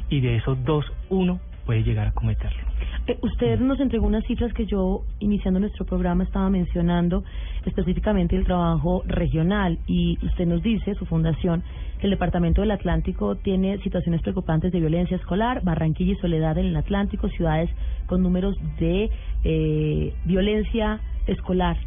Y 0.09 0.21
de 0.21 0.37
esos 0.37 0.63
dos, 0.65 0.85
uno 1.09 1.39
puede 1.65 1.83
llegar 1.83 2.07
a 2.07 2.11
cometerlo. 2.11 2.63
Eh, 3.07 3.17
usted 3.21 3.59
nos 3.59 3.79
entregó 3.79 4.05
unas 4.05 4.23
cifras 4.25 4.53
que 4.53 4.65
yo, 4.65 5.03
iniciando 5.19 5.59
nuestro 5.59 5.85
programa, 5.85 6.23
estaba 6.23 6.49
mencionando 6.49 7.23
específicamente 7.65 8.35
el 8.35 8.45
trabajo 8.45 9.03
regional 9.07 9.79
y 9.87 10.17
usted 10.23 10.45
nos 10.45 10.61
dice, 10.61 10.93
su 10.95 11.05
fundación, 11.05 11.63
que 11.99 12.07
el 12.07 12.11
Departamento 12.11 12.61
del 12.61 12.71
Atlántico 12.71 13.35
tiene 13.35 13.77
situaciones 13.79 14.21
preocupantes 14.21 14.71
de 14.71 14.79
violencia 14.79 15.17
escolar, 15.17 15.61
Barranquilla 15.63 16.13
y 16.13 16.15
Soledad 16.17 16.57
en 16.57 16.67
el 16.67 16.75
Atlántico, 16.75 17.29
ciudades 17.29 17.69
con 18.07 18.21
números 18.21 18.57
de 18.79 19.09
eh, 19.43 20.13
violencia 20.25 20.99
escolar. 21.27 21.77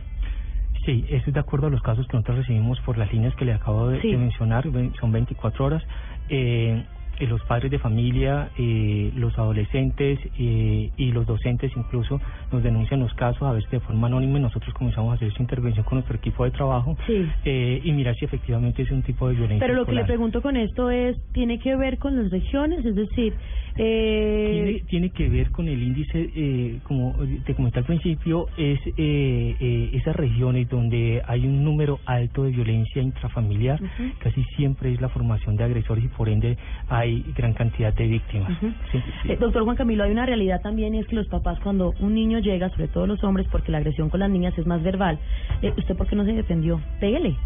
Sí, 0.84 1.04
eso 1.10 1.24
es 1.26 1.34
de 1.34 1.40
acuerdo 1.40 1.66
a 1.66 1.70
los 1.70 1.82
casos 1.82 2.06
que 2.06 2.16
nosotros 2.16 2.38
recibimos 2.38 2.80
por 2.80 2.96
las 2.96 3.12
líneas 3.12 3.34
que 3.36 3.44
le 3.44 3.52
acabo 3.52 3.88
de, 3.88 4.00
Sí. 4.00 4.10
de 4.10 4.16
mencionar, 4.16 4.64
son 5.00 5.12
24 5.12 5.64
horas. 5.64 5.82
Eh, 6.30 6.82
eh, 7.18 7.26
los 7.26 7.42
padres 7.42 7.70
de 7.70 7.78
familia, 7.78 8.50
eh, 8.58 9.10
los 9.14 9.36
adolescentes 9.38 10.18
eh, 10.38 10.90
y 10.96 11.12
los 11.12 11.26
docentes 11.26 11.72
incluso 11.76 12.20
nos 12.52 12.62
denuncian 12.62 13.00
los 13.00 13.12
casos 13.14 13.42
a 13.42 13.52
veces 13.52 13.70
de 13.70 13.80
forma 13.80 14.06
anónima 14.06 14.38
y 14.38 14.42
nosotros 14.42 14.72
comenzamos 14.74 15.12
a 15.12 15.14
hacer 15.16 15.28
esa 15.28 15.42
intervención 15.42 15.84
con 15.84 15.96
nuestro 15.96 16.16
equipo 16.16 16.44
de 16.44 16.50
trabajo 16.50 16.96
eh, 17.44 17.80
y 17.82 17.92
mirar 17.92 18.14
si 18.16 18.24
efectivamente 18.24 18.82
es 18.82 18.90
un 18.90 19.02
tipo 19.02 19.28
de 19.28 19.34
violencia. 19.34 19.66
Pero 19.66 19.78
lo 19.78 19.86
que 19.86 19.92
le 19.92 20.04
pregunto 20.04 20.42
con 20.42 20.56
esto 20.56 20.90
es, 20.90 21.16
¿tiene 21.32 21.58
que 21.58 21.76
ver 21.76 21.98
con 21.98 22.16
las 22.16 22.30
regiones? 22.30 22.84
Es 22.84 22.94
decir, 22.94 23.34
eh, 23.76 24.50
tiene, 24.52 24.80
tiene 24.88 25.10
que 25.10 25.28
ver 25.28 25.50
con 25.50 25.68
el 25.68 25.82
índice, 25.82 26.30
eh, 26.34 26.78
como 26.84 27.14
te 27.44 27.54
comenté 27.54 27.78
al 27.78 27.84
principio, 27.84 28.46
es 28.56 28.78
esas 28.96 30.16
regiones 30.16 30.68
donde 30.68 31.22
hay 31.26 31.46
un 31.46 31.64
número 31.64 32.00
alto 32.04 32.44
de 32.44 32.50
violencia 32.50 33.02
intrafamiliar, 33.02 33.80
casi 34.18 34.42
siempre 34.56 34.92
es 34.92 35.00
la 35.00 35.08
formación 35.08 35.56
de 35.56 35.64
agresores 35.64 36.04
y 36.04 36.08
por 36.08 36.28
ende 36.28 36.56
hay 36.88 37.07
gran 37.36 37.52
cantidad 37.54 37.92
de 37.94 38.06
víctimas. 38.06 38.50
Ujú. 38.50 38.72
Sí, 38.92 38.98
sí. 39.22 39.32
Eh, 39.32 39.36
doctor 39.40 39.64
Juan 39.64 39.76
Camilo, 39.76 40.04
hay 40.04 40.10
una 40.12 40.26
realidad 40.26 40.60
también 40.62 40.94
y 40.94 40.98
es 41.00 41.06
que 41.06 41.16
los 41.16 41.26
papás 41.28 41.58
cuando 41.60 41.94
un 42.00 42.14
niño 42.14 42.38
llega, 42.38 42.68
sobre 42.70 42.88
todo 42.88 43.06
los 43.06 43.22
hombres, 43.24 43.46
porque 43.50 43.72
la 43.72 43.78
agresión 43.78 44.10
con 44.10 44.20
las 44.20 44.30
niñas 44.30 44.56
es 44.58 44.66
más 44.66 44.82
verbal, 44.82 45.18
eh, 45.62 45.72
¿usted 45.76 45.96
por 45.96 46.06
qué 46.08 46.16
no 46.16 46.24
se 46.24 46.32
defendió? 46.32 46.80
Pégale, 47.00 47.36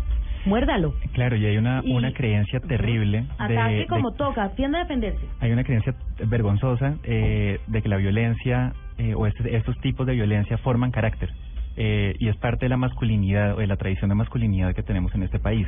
muérdalo, 0.44 0.94
Claro, 1.12 1.36
y 1.36 1.46
hay 1.46 1.56
una, 1.56 1.82
Y- 1.84 1.92
una 1.94 2.12
creencia 2.12 2.60
terrible 2.60 3.22
de, 3.22 3.26
ataque 3.38 3.74
de- 3.76 3.86
como 3.86 4.12
toca, 4.12 4.48
tiende 4.56 4.78
a 4.78 4.80
defenderse. 4.82 5.24
hay 5.40 5.52
una 5.52 5.62
creencia 5.64 5.94
vergonzosa 6.26 6.96
eh, 7.04 7.58
de 7.66 7.82
que 7.82 7.88
la 7.88 7.96
violencia 7.96 8.72
eh, 8.98 9.14
o 9.14 9.26
este- 9.26 9.56
estos 9.56 9.78
tipos 9.80 10.06
de 10.06 10.14
violencia 10.14 10.58
forman 10.58 10.90
carácter 10.90 11.30
eh, 11.76 12.14
y 12.18 12.28
es 12.28 12.36
parte 12.36 12.66
de 12.66 12.68
la 12.68 12.76
masculinidad 12.76 13.54
o 13.54 13.60
de 13.60 13.66
la 13.66 13.76
tradición 13.76 14.10
de 14.10 14.14
masculinidad 14.14 14.74
que 14.74 14.82
tenemos 14.82 15.14
en 15.14 15.22
este 15.22 15.38
país. 15.38 15.66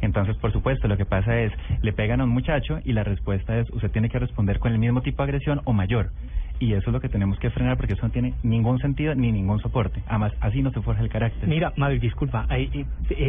Entonces, 0.00 0.36
por 0.36 0.52
supuesto, 0.52 0.88
lo 0.88 0.96
que 0.96 1.04
pasa 1.04 1.38
es, 1.40 1.52
le 1.82 1.92
pegan 1.92 2.20
a 2.20 2.24
un 2.24 2.30
muchacho 2.30 2.80
y 2.84 2.92
la 2.92 3.04
respuesta 3.04 3.58
es, 3.58 3.68
usted 3.70 3.90
tiene 3.90 4.08
que 4.08 4.18
responder 4.18 4.58
con 4.58 4.72
el 4.72 4.78
mismo 4.78 5.02
tipo 5.02 5.22
de 5.22 5.28
agresión 5.30 5.60
o 5.64 5.72
mayor. 5.72 6.10
Y 6.58 6.74
eso 6.74 6.90
es 6.90 6.92
lo 6.92 7.00
que 7.00 7.08
tenemos 7.08 7.38
que 7.38 7.48
frenar 7.48 7.78
porque 7.78 7.94
eso 7.94 8.04
no 8.04 8.12
tiene 8.12 8.34
ningún 8.42 8.78
sentido 8.80 9.14
ni 9.14 9.32
ningún 9.32 9.60
soporte. 9.60 10.02
Además, 10.06 10.34
así 10.40 10.60
no 10.60 10.70
se 10.72 10.82
forja 10.82 11.00
el 11.02 11.08
carácter. 11.08 11.48
Mira, 11.48 11.72
Mabel, 11.76 12.00
disculpa, 12.00 12.46
eh, 12.50 12.68
eh, 12.74 12.84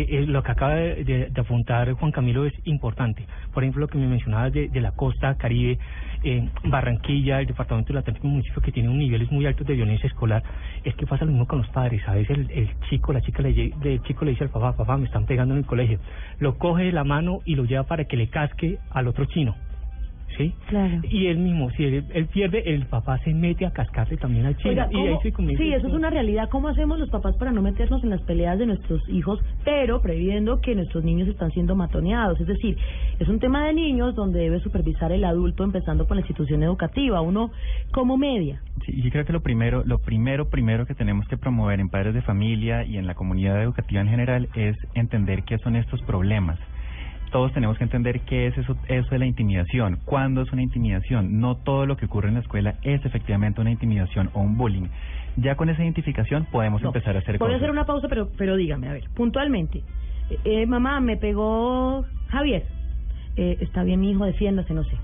eh, 0.10 0.26
lo 0.28 0.44
que 0.44 0.52
acaba 0.52 0.76
de, 0.76 1.04
de- 1.06 1.30
de 1.30 1.42
apuntar 1.42 1.90
Juan 1.94 2.12
Camilo 2.12 2.46
es 2.46 2.54
importante. 2.66 3.26
Por 3.54 3.64
ejemplo, 3.64 3.80
lo 3.82 3.88
que 3.88 3.98
me 3.98 4.08
mencionabas 4.08 4.52
de, 4.52 4.68
de 4.68 4.82
la 4.82 4.92
costa 4.92 5.36
caribe, 5.36 5.80
eh, 6.24 6.50
Barranquilla, 6.64 7.40
el 7.40 7.48
departamento 7.48 7.90
del 7.90 7.98
Atlántico, 7.98 8.28
un 8.28 8.34
municipio 8.34 8.62
que 8.62 8.72
tiene 8.72 8.90
un 8.90 8.98
niveles 8.98 9.32
muy 9.32 9.46
altos 9.46 9.66
de 9.68 9.74
violencia 9.74 10.08
escolar, 10.08 10.44
es 10.84 10.96
que 10.96 11.06
pasa 11.06 11.26
lo 11.26 11.32
mismo 11.32 11.48
con 11.48 11.60
los 11.60 11.70
padres. 11.70 12.02
A 12.08 12.14
veces 12.14 12.38
el, 12.38 12.52
el 12.52 12.70
chico, 12.90 13.14
la 13.14 13.22
chica, 13.22 13.42
le, 13.42 13.74
el 13.84 14.02
chico 14.04 14.26
le 14.26 14.32
dice 14.32 14.44
al 14.44 14.50
papá, 14.50 14.76
papá, 14.76 14.98
me 14.98 15.06
están 15.06 15.26
pegando 15.26 15.54
en 15.54 15.60
el 15.60 15.66
colegio. 15.66 16.00
Lo 16.40 16.58
coge 16.58 16.84
de 16.84 16.92
la 16.92 17.04
mano 17.04 17.40
y 17.46 17.56
lo 17.56 17.66
lleva 17.66 17.84
para 17.84 18.06
que 18.06 18.18
le 18.18 18.28
casque 18.28 18.78
al 18.92 19.08
otro 19.08 19.26
chino. 19.26 19.56
¿Sí? 20.38 20.54
Claro. 20.68 21.00
Y 21.10 21.28
él 21.28 21.38
mismo, 21.40 21.70
si 21.72 21.84
él, 21.84 22.06
él 22.14 22.28
pierde, 22.28 22.64
el 22.74 22.86
papá 22.86 23.18
se 23.20 23.34
mete 23.34 23.66
a 23.66 23.72
cascarle 23.72 24.18
también 24.18 24.46
al 24.46 24.56
chino. 24.58 24.70
Oiga, 24.72 24.88
y 24.92 24.96
ahí 24.98 25.08
¿cómo- 25.10 25.22
se 25.22 25.32
comienza 25.34 25.64
sí, 25.64 25.74
eso 25.74 25.88
es 25.88 25.94
una 25.94 26.10
realidad. 26.10 26.50
¿Cómo 26.50 26.70
hacemos 26.70 27.00
los 27.00 27.10
papás 27.10 27.36
para 27.38 27.52
no 27.52 27.62
meternos 27.62 28.04
en 28.04 28.10
las 28.12 28.22
peleas 28.22 28.58
de 28.58 28.66
nuestros 28.66 29.02
hijos, 29.10 29.40
pero 29.66 30.02
previendo 30.02 30.60
que 30.62 30.74
nuestros 30.76 31.04
niños 31.04 31.28
están 31.28 31.52
siendo 31.52 31.76
matoneados? 31.76 32.40
Es 32.40 32.48
decir, 32.48 32.78
es 33.20 33.28
un 33.28 33.40
tema 33.40 33.66
de 33.68 33.74
niños 33.74 34.16
donde 34.16 34.40
debe 34.40 34.60
supervisar 34.62 35.12
el 35.12 35.24
adulto, 35.26 35.64
empezando 35.64 36.08
por 36.08 36.16
la 36.16 36.22
institución 36.22 36.64
educativa, 36.64 37.22
uno 37.22 37.52
como 37.92 38.18
media. 38.18 38.62
Sí, 38.86 39.02
yo 39.02 39.10
creo 39.12 39.26
que 39.26 39.34
lo 39.34 39.42
primero, 39.42 39.84
lo 39.86 40.00
primero, 40.00 40.50
primero 40.50 40.86
que 40.86 40.96
tenemos 40.96 41.28
que 41.28 41.38
promover 41.38 41.80
en 41.80 41.90
padres 41.90 42.14
de 42.14 42.22
familia 42.22 42.84
y 42.86 42.98
en 42.98 43.06
la 43.06 43.16
comunidad 43.16 43.62
educativa 43.62 44.02
en 44.02 44.08
general 44.08 44.48
es 44.56 44.76
entender 44.96 45.44
qué 45.44 45.58
son 45.60 45.76
estos 45.76 46.02
problemas. 46.04 46.58
Todos 47.32 47.54
tenemos 47.54 47.78
que 47.78 47.84
entender 47.86 48.20
qué 48.22 48.48
es 48.48 48.58
eso, 48.58 48.76
eso 48.88 49.10
de 49.10 49.20
la 49.20 49.26
intimidación, 49.26 50.00
cuándo 50.06 50.42
es 50.42 50.52
una 50.52 50.62
intimidación. 50.62 51.40
No 51.40 51.56
todo 51.56 51.86
lo 51.86 51.96
que 51.96 52.06
ocurre 52.06 52.28
en 52.28 52.34
la 52.36 52.42
escuela 52.42 52.76
es 52.84 53.04
efectivamente 53.06 53.62
una 53.62 53.72
intimidación 53.72 54.30
o 54.34 54.42
un 54.42 54.58
bullying. 54.58 54.88
Ya 55.38 55.56
con 55.56 55.70
esa 55.70 55.82
identificación 55.82 56.46
podemos 56.52 56.82
No, 56.82 56.90
empezar 56.90 57.16
a 57.16 57.20
hacer 57.20 57.38
Voy 57.38 57.46
a 57.46 57.50
cosas. 57.52 57.62
hacer 57.62 57.72
una 57.72 57.86
pausa, 57.86 58.08
pero, 58.10 58.30
pero 58.38 58.58
dígame, 58.58 58.90
a 58.90 58.94
ver, 58.94 59.04
puntualmente. 59.16 59.80
Eh, 60.30 60.40
eh, 60.44 60.66
mamá, 60.66 61.00
me 61.00 61.16
pegó 61.16 62.04
Javier. 62.28 62.66
Eh, 63.38 63.58
está 63.62 63.84
bien, 63.84 64.02
mi 64.02 64.12
hijo, 64.12 64.26
defiéndase, 64.26 64.74
no 64.74 64.84
sé. 64.84 64.98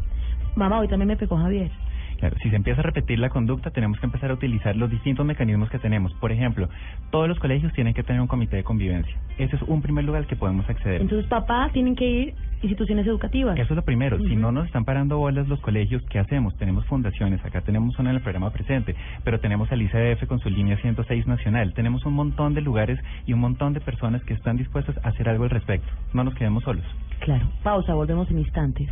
Mamá, 0.58 0.80
hoy 0.80 0.90
también 0.90 1.08
me 1.08 1.16
pegó 1.16 1.38
Javier. 1.38 1.72
Claro, 2.18 2.36
si 2.42 2.50
se 2.50 2.56
empieza 2.56 2.82
a 2.82 2.84
repetir 2.84 3.20
la 3.20 3.30
conducta, 3.30 3.72
tenemos 3.72 4.00
que 4.00 4.06
empezar 4.06 4.32
a 4.32 4.34
utilizar 4.34 4.76
los 4.76 4.90
distintos 4.90 5.26
mecanismos 5.26 5.70
que 5.70 5.80
tenemos. 5.80 6.14
Por 6.16 6.32
ejemplo, 6.32 6.68
todos 7.12 7.28
los 7.28 7.40
colegios 7.40 7.72
tienen 7.74 7.94
que 7.94 8.04
tener 8.04 8.22
un 8.22 8.28
comité 8.28 8.58
de 8.58 8.64
convivencia. 8.64 9.16
Ese 9.38 9.56
es 9.56 9.62
un 9.64 9.82
primer 9.82 10.04
lugar 10.04 10.24
al 10.24 10.28
que 10.28 10.36
podemos 10.36 10.68
acceder. 10.70 11.02
Entonces, 11.02 11.28
papás 11.30 11.72
tienen 11.74 11.96
que 11.96 12.06
ir 12.06 12.34
instituciones 12.62 13.06
educativas. 13.06 13.58
Eso 13.58 13.74
es 13.74 13.76
lo 13.76 13.84
primero. 13.84 14.18
Si 14.18 14.36
no 14.36 14.52
nos 14.52 14.66
están 14.66 14.84
parando 14.84 15.18
bolas 15.18 15.48
los 15.48 15.60
colegios, 15.62 16.02
¿qué 16.10 16.20
hacemos? 16.20 16.56
Tenemos 16.58 16.86
fundaciones. 16.86 17.44
Acá 17.46 17.62
tenemos 17.62 17.98
una 18.00 18.10
en 18.10 18.16
el 18.18 18.22
programa 18.22 18.52
presente, 18.52 18.96
pero 19.24 19.40
tenemos 19.40 19.72
al 19.72 19.82
ICDF 19.82 20.26
con 20.28 20.40
su 20.40 20.50
línea 20.50 20.78
106 20.78 21.28
nacional. 21.28 21.74
Tenemos 21.74 22.06
un 22.06 22.14
montón 22.14 22.54
de 22.54 22.62
lugares 22.62 23.00
y 23.26 23.34
un 23.34 23.40
montón 23.40 23.74
de 23.74 23.82
personas 23.82 24.24
que 24.24 24.34
están 24.34 24.58
dispuestas 24.58 24.98
a 25.04 25.10
hacer 25.10 25.30
algo 25.30 25.44
al 25.44 25.50
respecto. 25.50 25.88
No 26.14 26.24
nos 26.24 26.34
quedemos 26.34 26.64
solos. 26.64 26.84
Claro. 27.20 27.48
Pausa, 27.64 27.94
volvemos 27.94 28.30
en 28.32 28.40
instantes. 28.40 28.90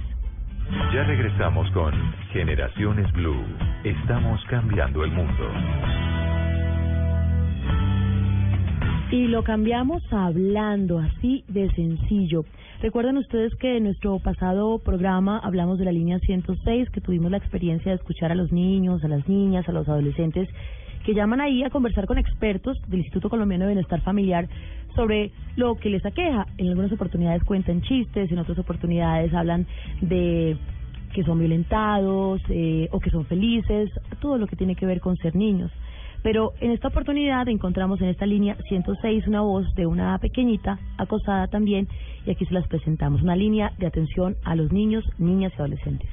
Ya 0.93 1.03
regresamos 1.03 1.69
con 1.71 1.93
Generaciones 2.31 3.11
Blue. 3.13 3.43
Estamos 3.83 4.41
cambiando 4.49 5.03
el 5.03 5.11
mundo. 5.11 5.51
Y 9.11 9.27
lo 9.27 9.43
cambiamos 9.43 10.01
hablando, 10.11 10.99
así 10.99 11.43
de 11.47 11.69
sencillo. 11.75 12.45
Recuerden 12.81 13.17
ustedes 13.17 13.55
que 13.55 13.77
en 13.77 13.83
nuestro 13.83 14.17
pasado 14.19 14.79
programa 14.79 15.39
hablamos 15.39 15.77
de 15.77 15.85
la 15.85 15.91
línea 15.91 16.19
106, 16.19 16.89
que 16.89 17.01
tuvimos 17.01 17.29
la 17.29 17.37
experiencia 17.37 17.91
de 17.91 17.97
escuchar 17.97 18.31
a 18.31 18.35
los 18.35 18.51
niños, 18.51 19.03
a 19.03 19.07
las 19.07 19.27
niñas, 19.29 19.69
a 19.69 19.71
los 19.71 19.87
adolescentes 19.87 20.49
que 21.05 21.13
llaman 21.13 21.39
ahí 21.39 21.63
a 21.63 21.69
conversar 21.69 22.07
con 22.07 22.17
expertos 22.17 22.81
del 22.87 23.01
Instituto 23.01 23.29
Colombiano 23.29 23.65
de 23.65 23.73
Bienestar 23.73 24.01
Familiar 24.01 24.47
sobre 24.95 25.31
lo 25.55 25.75
que 25.75 25.89
les 25.89 26.03
aqueja. 26.05 26.47
En 26.57 26.69
algunas 26.69 26.91
oportunidades 26.91 27.43
cuentan 27.43 27.81
chistes, 27.83 28.31
en 28.31 28.39
otras 28.39 28.57
oportunidades 28.57 29.33
hablan 29.33 29.67
de 30.01 30.57
que 31.13 31.23
son 31.23 31.39
violentados 31.39 32.41
eh, 32.49 32.89
o 32.91 32.99
que 32.99 33.11
son 33.11 33.25
felices, 33.25 33.89
todo 34.19 34.37
lo 34.37 34.47
que 34.47 34.55
tiene 34.55 34.75
que 34.75 34.85
ver 34.85 34.99
con 34.99 35.15
ser 35.17 35.35
niños. 35.35 35.71
Pero 36.23 36.53
en 36.59 36.71
esta 36.71 36.87
oportunidad 36.87 37.47
encontramos 37.49 38.01
en 38.01 38.09
esta 38.09 38.25
línea 38.25 38.57
106 38.67 39.27
una 39.27 39.41
voz 39.41 39.73
de 39.75 39.85
una 39.85 40.17
pequeñita 40.17 40.79
acosada 40.97 41.47
también 41.47 41.87
y 42.25 42.31
aquí 42.31 42.45
se 42.45 42.53
las 42.53 42.67
presentamos. 42.67 43.21
Una 43.21 43.35
línea 43.35 43.73
de 43.77 43.85
atención 43.85 44.35
a 44.43 44.55
los 44.55 44.71
niños, 44.71 45.05
niñas 45.19 45.53
y 45.55 45.61
adolescentes. 45.61 46.09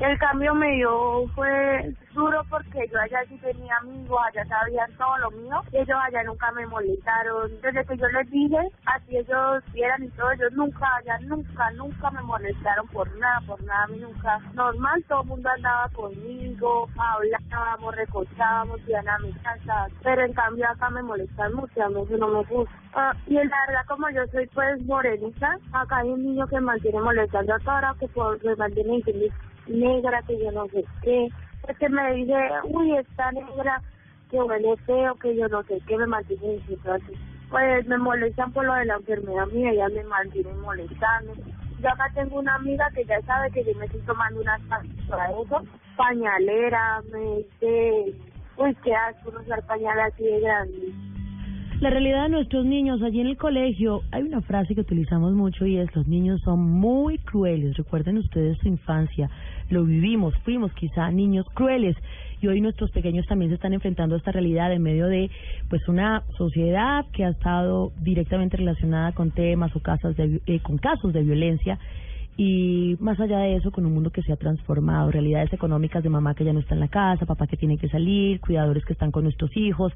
El 0.00 0.18
cambio 0.18 0.54
me 0.56 0.72
dio 0.72 1.26
fue 1.36 1.94
duro 2.14 2.42
porque 2.50 2.88
yo 2.92 2.98
allá 2.98 3.24
sí 3.28 3.38
tenía 3.38 3.76
amigos, 3.76 4.20
allá 4.26 4.44
sabían 4.46 4.90
todo 4.96 5.18
lo 5.18 5.30
mío, 5.30 5.60
ellos 5.72 5.96
allá 6.02 6.22
nunca 6.24 6.50
me 6.52 6.66
molestaron. 6.66 7.50
Desde 7.62 7.84
que 7.84 7.96
yo 7.96 8.08
les 8.08 8.30
dije, 8.30 8.58
así 8.86 9.16
ellos 9.16 9.62
vieran 9.72 10.02
y 10.02 10.08
todo, 10.10 10.32
ellos 10.32 10.52
nunca, 10.52 10.86
allá 10.96 11.18
nunca, 11.20 11.70
nunca 11.72 12.10
me 12.10 12.22
molestaron 12.22 12.88
por 12.88 13.08
nada, 13.18 13.40
por 13.46 13.62
nada, 13.62 13.84
a 13.84 13.86
mí 13.86 13.98
nunca. 13.98 14.38
Normal, 14.54 15.04
todo 15.08 15.22
el 15.22 15.28
mundo 15.28 15.48
andaba 15.48 15.88
conmigo, 15.90 16.88
hablábamos, 16.98 17.94
recochábamos, 17.94 18.80
iban 18.88 19.08
a 19.08 19.18
mi 19.18 19.32
casa, 19.32 19.86
pero 20.02 20.22
en 20.24 20.32
cambio 20.32 20.68
acá 20.68 20.90
me 20.90 21.02
molestan 21.02 21.54
mucho, 21.54 21.82
a 21.82 21.88
mí 21.88 22.02
eso 22.02 22.16
no 22.16 22.28
me 22.28 22.42
gusta. 22.44 22.74
Ah, 22.94 23.12
y 23.26 23.36
en 23.36 23.48
la 23.48 23.56
verdad, 23.66 23.86
como 23.88 24.08
yo 24.10 24.26
soy 24.32 24.46
pues 24.48 24.84
morenita, 24.86 25.56
acá 25.72 25.98
hay 25.98 26.10
un 26.10 26.22
niño 26.24 26.46
que 26.48 26.56
me 26.56 26.62
mantiene 26.62 27.00
molestando 27.00 27.54
a 27.54 27.58
toda 27.60 27.78
hora, 27.78 27.94
que 27.98 28.08
por, 28.08 28.44
me 28.44 28.56
mantiene 28.56 28.96
diciendo 28.96 29.34
negra, 29.66 30.22
que 30.26 30.38
yo 30.38 30.50
no 30.52 30.66
sé 30.68 30.84
qué. 31.02 31.28
Es 31.68 31.78
que 31.78 31.88
me 31.88 32.14
dice, 32.14 32.34
uy, 32.64 32.96
esta 32.96 33.32
negra, 33.32 33.80
que 34.30 34.42
huele 34.42 34.76
feo, 34.86 35.14
que 35.16 35.36
yo 35.36 35.48
no 35.48 35.62
sé 35.64 35.80
qué, 35.86 35.96
me 35.96 36.06
mantiene 36.06 36.60
así. 36.92 37.12
Pues 37.50 37.86
me 37.86 37.98
molestan 37.98 38.52
por 38.52 38.64
lo 38.64 38.74
de 38.74 38.86
la 38.86 38.96
enfermedad 38.96 39.46
mía, 39.48 39.70
ellas 39.70 39.92
me 39.92 40.04
mantienen 40.04 40.60
molestando. 40.60 41.32
Yo 41.80 41.88
acá 41.88 42.10
tengo 42.14 42.38
una 42.38 42.54
amiga 42.54 42.88
que 42.94 43.04
ya 43.04 43.20
sabe 43.22 43.50
que 43.50 43.64
yo 43.64 43.78
me 43.78 43.86
estoy 43.86 44.00
tomando 44.02 44.40
unas 44.40 44.60
para 44.62 44.82
pañalera, 45.96 47.02
me 47.12 47.36
dice, 47.36 48.14
uy, 48.56 48.74
qué 48.82 48.94
asco 48.94 49.30
no 49.30 49.40
usar 49.40 49.64
pañal 49.66 49.98
así 50.00 50.24
de 50.24 50.40
grande. 50.40 50.92
La 51.80 51.90
realidad 51.90 52.24
de 52.24 52.28
nuestros 52.30 52.64
niños 52.64 53.02
allí 53.02 53.20
en 53.20 53.26
el 53.26 53.36
colegio, 53.36 54.02
hay 54.12 54.22
una 54.22 54.40
frase 54.40 54.74
que 54.74 54.80
utilizamos 54.80 55.32
mucho 55.34 55.66
y 55.66 55.76
es 55.76 55.94
los 55.94 56.06
niños 56.06 56.40
son 56.42 56.60
muy 56.60 57.18
crueles. 57.18 57.76
Recuerden 57.76 58.18
ustedes 58.18 58.56
su 58.58 58.68
infancia, 58.68 59.28
lo 59.70 59.84
vivimos, 59.84 60.34
fuimos 60.44 60.72
quizá 60.74 61.10
niños 61.10 61.46
crueles. 61.54 61.96
Y 62.40 62.46
hoy 62.46 62.60
nuestros 62.60 62.90
pequeños 62.90 63.26
también 63.26 63.50
se 63.50 63.54
están 63.54 63.72
enfrentando 63.72 64.14
a 64.14 64.18
esta 64.18 64.32
realidad 64.32 64.72
en 64.72 64.82
medio 64.82 65.06
de 65.06 65.30
pues 65.70 65.86
una 65.88 66.22
sociedad 66.36 67.06
que 67.12 67.24
ha 67.24 67.30
estado 67.30 67.92
directamente 68.00 68.56
relacionada 68.56 69.12
con 69.12 69.30
temas 69.30 69.74
o 69.74 69.80
casos 69.80 70.14
de, 70.16 70.40
eh, 70.46 70.60
con 70.60 70.76
casos 70.76 71.12
de 71.12 71.22
violencia. 71.22 71.78
Y 72.36 72.96
más 72.98 73.18
allá 73.20 73.38
de 73.38 73.56
eso 73.56 73.70
con 73.70 73.86
un 73.86 73.94
mundo 73.94 74.10
que 74.10 74.22
se 74.22 74.32
ha 74.32 74.36
transformado, 74.36 75.10
realidades 75.10 75.52
económicas 75.52 76.02
de 76.02 76.10
mamá 76.10 76.34
que 76.34 76.44
ya 76.44 76.52
no 76.52 76.60
está 76.60 76.74
en 76.74 76.80
la 76.80 76.88
casa, 76.88 77.26
papá 77.26 77.46
que 77.46 77.56
tiene 77.56 77.78
que 77.78 77.88
salir, 77.88 78.40
cuidadores 78.40 78.84
que 78.84 78.92
están 78.92 79.12
con 79.12 79.22
nuestros 79.22 79.56
hijos, 79.56 79.92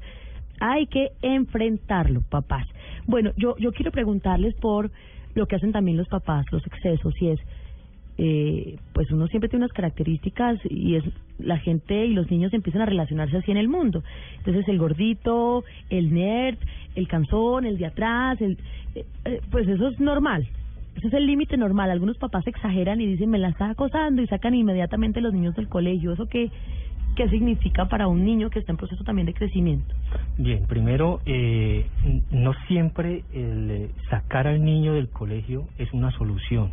hay 0.59 0.87
que 0.87 1.09
enfrentarlo, 1.21 2.21
papás. 2.29 2.65
Bueno, 3.05 3.31
yo 3.37 3.55
yo 3.59 3.71
quiero 3.73 3.91
preguntarles 3.91 4.55
por 4.55 4.89
lo 5.35 5.47
que 5.47 5.55
hacen 5.55 5.71
también 5.71 5.97
los 5.97 6.07
papás, 6.07 6.45
los 6.51 6.65
excesos, 6.65 7.13
y 7.21 7.27
es 7.27 7.39
eh, 8.21 8.75
pues 8.91 9.09
uno 9.11 9.27
siempre 9.27 9.49
tiene 9.49 9.63
unas 9.63 9.73
características 9.73 10.59
y 10.69 10.95
es 10.95 11.05
la 11.37 11.57
gente 11.57 12.05
y 12.05 12.11
los 12.11 12.29
niños 12.29 12.53
empiezan 12.53 12.81
a 12.81 12.85
relacionarse 12.85 13.37
así 13.37 13.49
en 13.49 13.55
el 13.55 13.69
mundo. 13.69 14.03
Entonces 14.39 14.67
el 14.67 14.77
gordito, 14.77 15.63
el 15.89 16.13
nerd, 16.13 16.57
el 16.95 17.07
canzón, 17.07 17.65
el 17.65 17.77
de 17.77 17.85
atrás, 17.85 18.41
el, 18.41 18.57
eh, 18.95 19.05
eh, 19.23 19.39
pues 19.49 19.69
eso 19.69 19.87
es 19.87 20.01
normal. 20.01 20.45
Ese 20.97 21.07
es 21.07 21.13
el 21.13 21.27
límite 21.27 21.55
normal. 21.55 21.91
Algunos 21.91 22.17
papás 22.17 22.45
exageran 22.45 22.99
y 22.99 23.05
dicen, 23.05 23.29
me 23.29 23.37
la 23.37 23.47
está 23.47 23.69
acosando 23.69 24.21
y 24.21 24.27
sacan 24.27 24.53
inmediatamente 24.53 25.21
los 25.21 25.33
niños 25.33 25.55
del 25.55 25.69
colegio. 25.69 26.11
¿Eso 26.11 26.25
qué, 26.25 26.51
qué 27.15 27.29
significa 27.29 27.87
para 27.87 28.09
un 28.09 28.25
niño 28.25 28.49
que 28.49 28.59
está 28.59 28.73
en 28.73 28.77
proceso 28.77 29.05
también 29.05 29.27
de 29.27 29.33
crecimiento? 29.33 29.95
Bien, 30.37 30.65
primero, 30.67 31.21
eh, 31.25 31.85
no 32.31 32.51
siempre 32.67 33.23
el 33.33 33.71
eh, 33.71 33.91
sacar 34.09 34.45
al 34.45 34.61
niño 34.61 34.93
del 34.93 35.07
colegio 35.07 35.69
es 35.77 35.93
una 35.93 36.11
solución. 36.11 36.71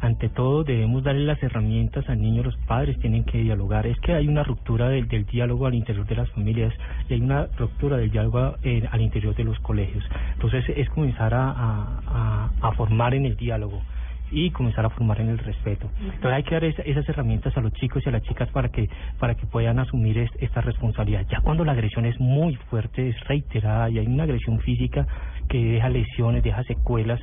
Ante 0.00 0.28
todo, 0.28 0.62
debemos 0.62 1.02
darle 1.02 1.24
las 1.24 1.42
herramientas 1.42 2.08
al 2.08 2.20
niño, 2.20 2.42
los 2.44 2.56
padres 2.58 2.98
tienen 3.00 3.24
que 3.24 3.38
dialogar. 3.38 3.86
Es 3.86 3.98
que 4.00 4.12
hay 4.14 4.28
una 4.28 4.44
ruptura 4.44 4.88
del, 4.88 5.08
del 5.08 5.26
diálogo 5.26 5.66
al 5.66 5.74
interior 5.74 6.06
de 6.06 6.14
las 6.14 6.30
familias 6.30 6.72
y 7.08 7.14
hay 7.14 7.20
una 7.20 7.48
ruptura 7.58 7.96
del 7.96 8.10
diálogo 8.10 8.56
eh, 8.62 8.82
al 8.90 9.00
interior 9.00 9.34
de 9.34 9.44
los 9.44 9.58
colegios. 9.60 10.04
Entonces, 10.34 10.64
es 10.76 10.88
comenzar 10.90 11.34
a, 11.34 11.50
a, 11.50 12.00
a, 12.06 12.50
a 12.68 12.72
formar 12.72 13.14
en 13.14 13.26
el 13.26 13.36
diálogo 13.36 13.82
y 14.30 14.50
comenzar 14.50 14.84
a 14.84 14.90
formar 14.90 15.20
en 15.22 15.30
el 15.30 15.38
respeto. 15.38 15.90
Entonces 16.00 16.32
hay 16.32 16.42
que 16.42 16.54
dar 16.54 16.64
esa- 16.64 16.82
esas 16.82 17.08
herramientas 17.08 17.56
a 17.56 17.60
los 17.62 17.72
chicos 17.72 18.02
y 18.04 18.10
a 18.10 18.12
las 18.12 18.22
chicas 18.22 18.48
para 18.50 18.68
que 18.68 18.86
para 19.18 19.34
que 19.34 19.46
puedan 19.46 19.78
asumir 19.78 20.18
es- 20.18 20.30
esta 20.38 20.60
responsabilidad. 20.60 21.24
Ya 21.30 21.40
cuando 21.40 21.64
la 21.64 21.72
agresión 21.72 22.04
es 22.04 22.20
muy 22.20 22.54
fuerte, 22.68 23.08
es 23.08 23.18
reiterada 23.26 23.88
y 23.88 23.98
hay 23.98 24.06
una 24.06 24.24
agresión 24.24 24.60
física 24.60 25.06
que 25.48 25.58
deja 25.64 25.88
lesiones, 25.88 26.42
deja 26.42 26.62
secuelas, 26.64 27.18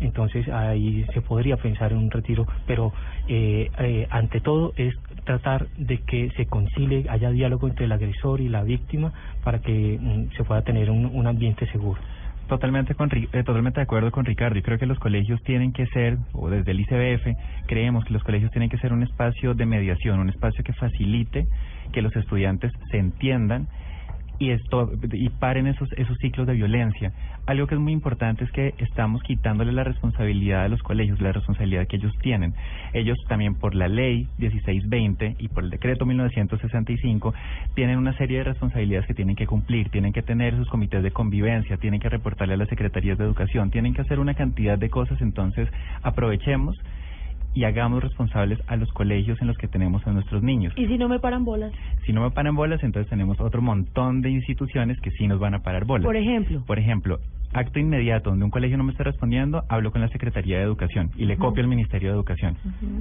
entonces 0.00 0.48
ahí 0.48 1.04
se 1.12 1.20
podría 1.20 1.56
pensar 1.56 1.92
en 1.92 1.98
un 1.98 2.10
retiro, 2.10 2.46
pero 2.66 2.92
eh, 3.28 3.70
eh, 3.78 4.06
ante 4.10 4.40
todo 4.40 4.72
es 4.76 4.94
tratar 5.24 5.68
de 5.76 5.98
que 5.98 6.30
se 6.36 6.46
concilie, 6.46 7.06
haya 7.08 7.30
diálogo 7.30 7.68
entre 7.68 7.86
el 7.86 7.92
agresor 7.92 8.40
y 8.40 8.48
la 8.48 8.62
víctima 8.62 9.12
para 9.44 9.60
que 9.60 9.98
mm, 10.00 10.36
se 10.36 10.44
pueda 10.44 10.62
tener 10.62 10.90
un, 10.90 11.06
un 11.06 11.26
ambiente 11.26 11.66
seguro. 11.66 12.00
Totalmente, 12.48 12.94
con, 12.94 13.10
eh, 13.12 13.28
totalmente 13.44 13.78
de 13.78 13.82
acuerdo 13.82 14.10
con 14.10 14.24
Ricardo. 14.24 14.56
Yo 14.56 14.62
creo 14.62 14.78
que 14.78 14.86
los 14.86 14.98
colegios 14.98 15.42
tienen 15.42 15.72
que 15.72 15.86
ser, 15.88 16.16
o 16.32 16.48
desde 16.48 16.70
el 16.70 16.80
ICBF, 16.80 17.36
creemos 17.66 18.06
que 18.06 18.14
los 18.14 18.24
colegios 18.24 18.50
tienen 18.52 18.70
que 18.70 18.78
ser 18.78 18.94
un 18.94 19.02
espacio 19.02 19.52
de 19.52 19.66
mediación, 19.66 20.18
un 20.18 20.30
espacio 20.30 20.64
que 20.64 20.72
facilite 20.72 21.46
que 21.92 22.00
los 22.00 22.16
estudiantes 22.16 22.72
se 22.90 22.96
entiendan 22.96 23.68
y 24.38 24.50
esto 24.50 24.90
y 25.12 25.28
paren 25.30 25.66
esos 25.66 25.90
esos 25.92 26.16
ciclos 26.18 26.46
de 26.46 26.54
violencia. 26.54 27.12
Algo 27.46 27.66
que 27.66 27.74
es 27.74 27.80
muy 27.80 27.92
importante 27.92 28.44
es 28.44 28.50
que 28.52 28.74
estamos 28.78 29.22
quitándole 29.22 29.72
la 29.72 29.84
responsabilidad 29.84 30.64
a 30.64 30.68
los 30.68 30.82
colegios, 30.82 31.20
la 31.20 31.32
responsabilidad 31.32 31.86
que 31.86 31.96
ellos 31.96 32.12
tienen. 32.20 32.54
Ellos 32.92 33.16
también 33.28 33.54
por 33.54 33.74
la 33.74 33.88
ley 33.88 34.28
1620 34.38 35.36
y 35.38 35.48
por 35.48 35.64
el 35.64 35.70
decreto 35.70 36.06
1965 36.06 37.34
tienen 37.74 37.98
una 37.98 38.12
serie 38.14 38.38
de 38.38 38.44
responsabilidades 38.44 39.06
que 39.06 39.14
tienen 39.14 39.36
que 39.36 39.46
cumplir, 39.46 39.88
tienen 39.90 40.12
que 40.12 40.22
tener 40.22 40.56
sus 40.56 40.68
comités 40.68 41.02
de 41.02 41.10
convivencia, 41.10 41.76
tienen 41.78 42.00
que 42.00 42.08
reportarle 42.08 42.54
a 42.54 42.58
las 42.58 42.68
secretarías 42.68 43.18
de 43.18 43.24
educación, 43.24 43.70
tienen 43.70 43.94
que 43.94 44.02
hacer 44.02 44.20
una 44.20 44.34
cantidad 44.34 44.78
de 44.78 44.90
cosas, 44.90 45.20
entonces 45.20 45.68
aprovechemos 46.02 46.76
y 47.58 47.64
hagamos 47.64 48.04
responsables 48.04 48.60
a 48.68 48.76
los 48.76 48.88
colegios 48.92 49.40
en 49.40 49.48
los 49.48 49.58
que 49.58 49.66
tenemos 49.66 50.06
a 50.06 50.12
nuestros 50.12 50.44
niños. 50.44 50.72
Y 50.76 50.86
si 50.86 50.96
no 50.96 51.08
me 51.08 51.18
paran 51.18 51.44
bolas, 51.44 51.72
Si 52.06 52.12
no 52.12 52.22
me 52.22 52.30
paran 52.30 52.54
bolas, 52.54 52.80
entonces 52.84 53.10
tenemos 53.10 53.40
otro 53.40 53.60
montón 53.60 54.20
de 54.20 54.30
instituciones 54.30 54.96
que 55.00 55.10
sí 55.10 55.26
nos 55.26 55.40
van 55.40 55.54
a 55.54 55.58
parar 55.58 55.84
bolas. 55.84 56.04
por 56.04 56.14
ejemplo. 56.14 56.62
Por 56.64 56.78
ejemplo, 56.78 57.18
acto 57.52 57.80
inmediato, 57.80 58.30
donde 58.30 58.44
un 58.44 58.52
colegio 58.52 58.78
no 58.78 58.84
me 58.84 58.92
está 58.92 59.02
respondiendo, 59.02 59.64
hablo 59.68 59.90
con 59.90 60.00
la 60.00 60.08
Secretaría 60.08 60.58
de 60.58 60.62
Educación 60.62 61.10
y 61.16 61.24
le 61.24 61.36
copio 61.36 61.64
al 61.64 61.68
Ministerio 61.68 62.10
de 62.10 62.14
Educación. 62.14 62.56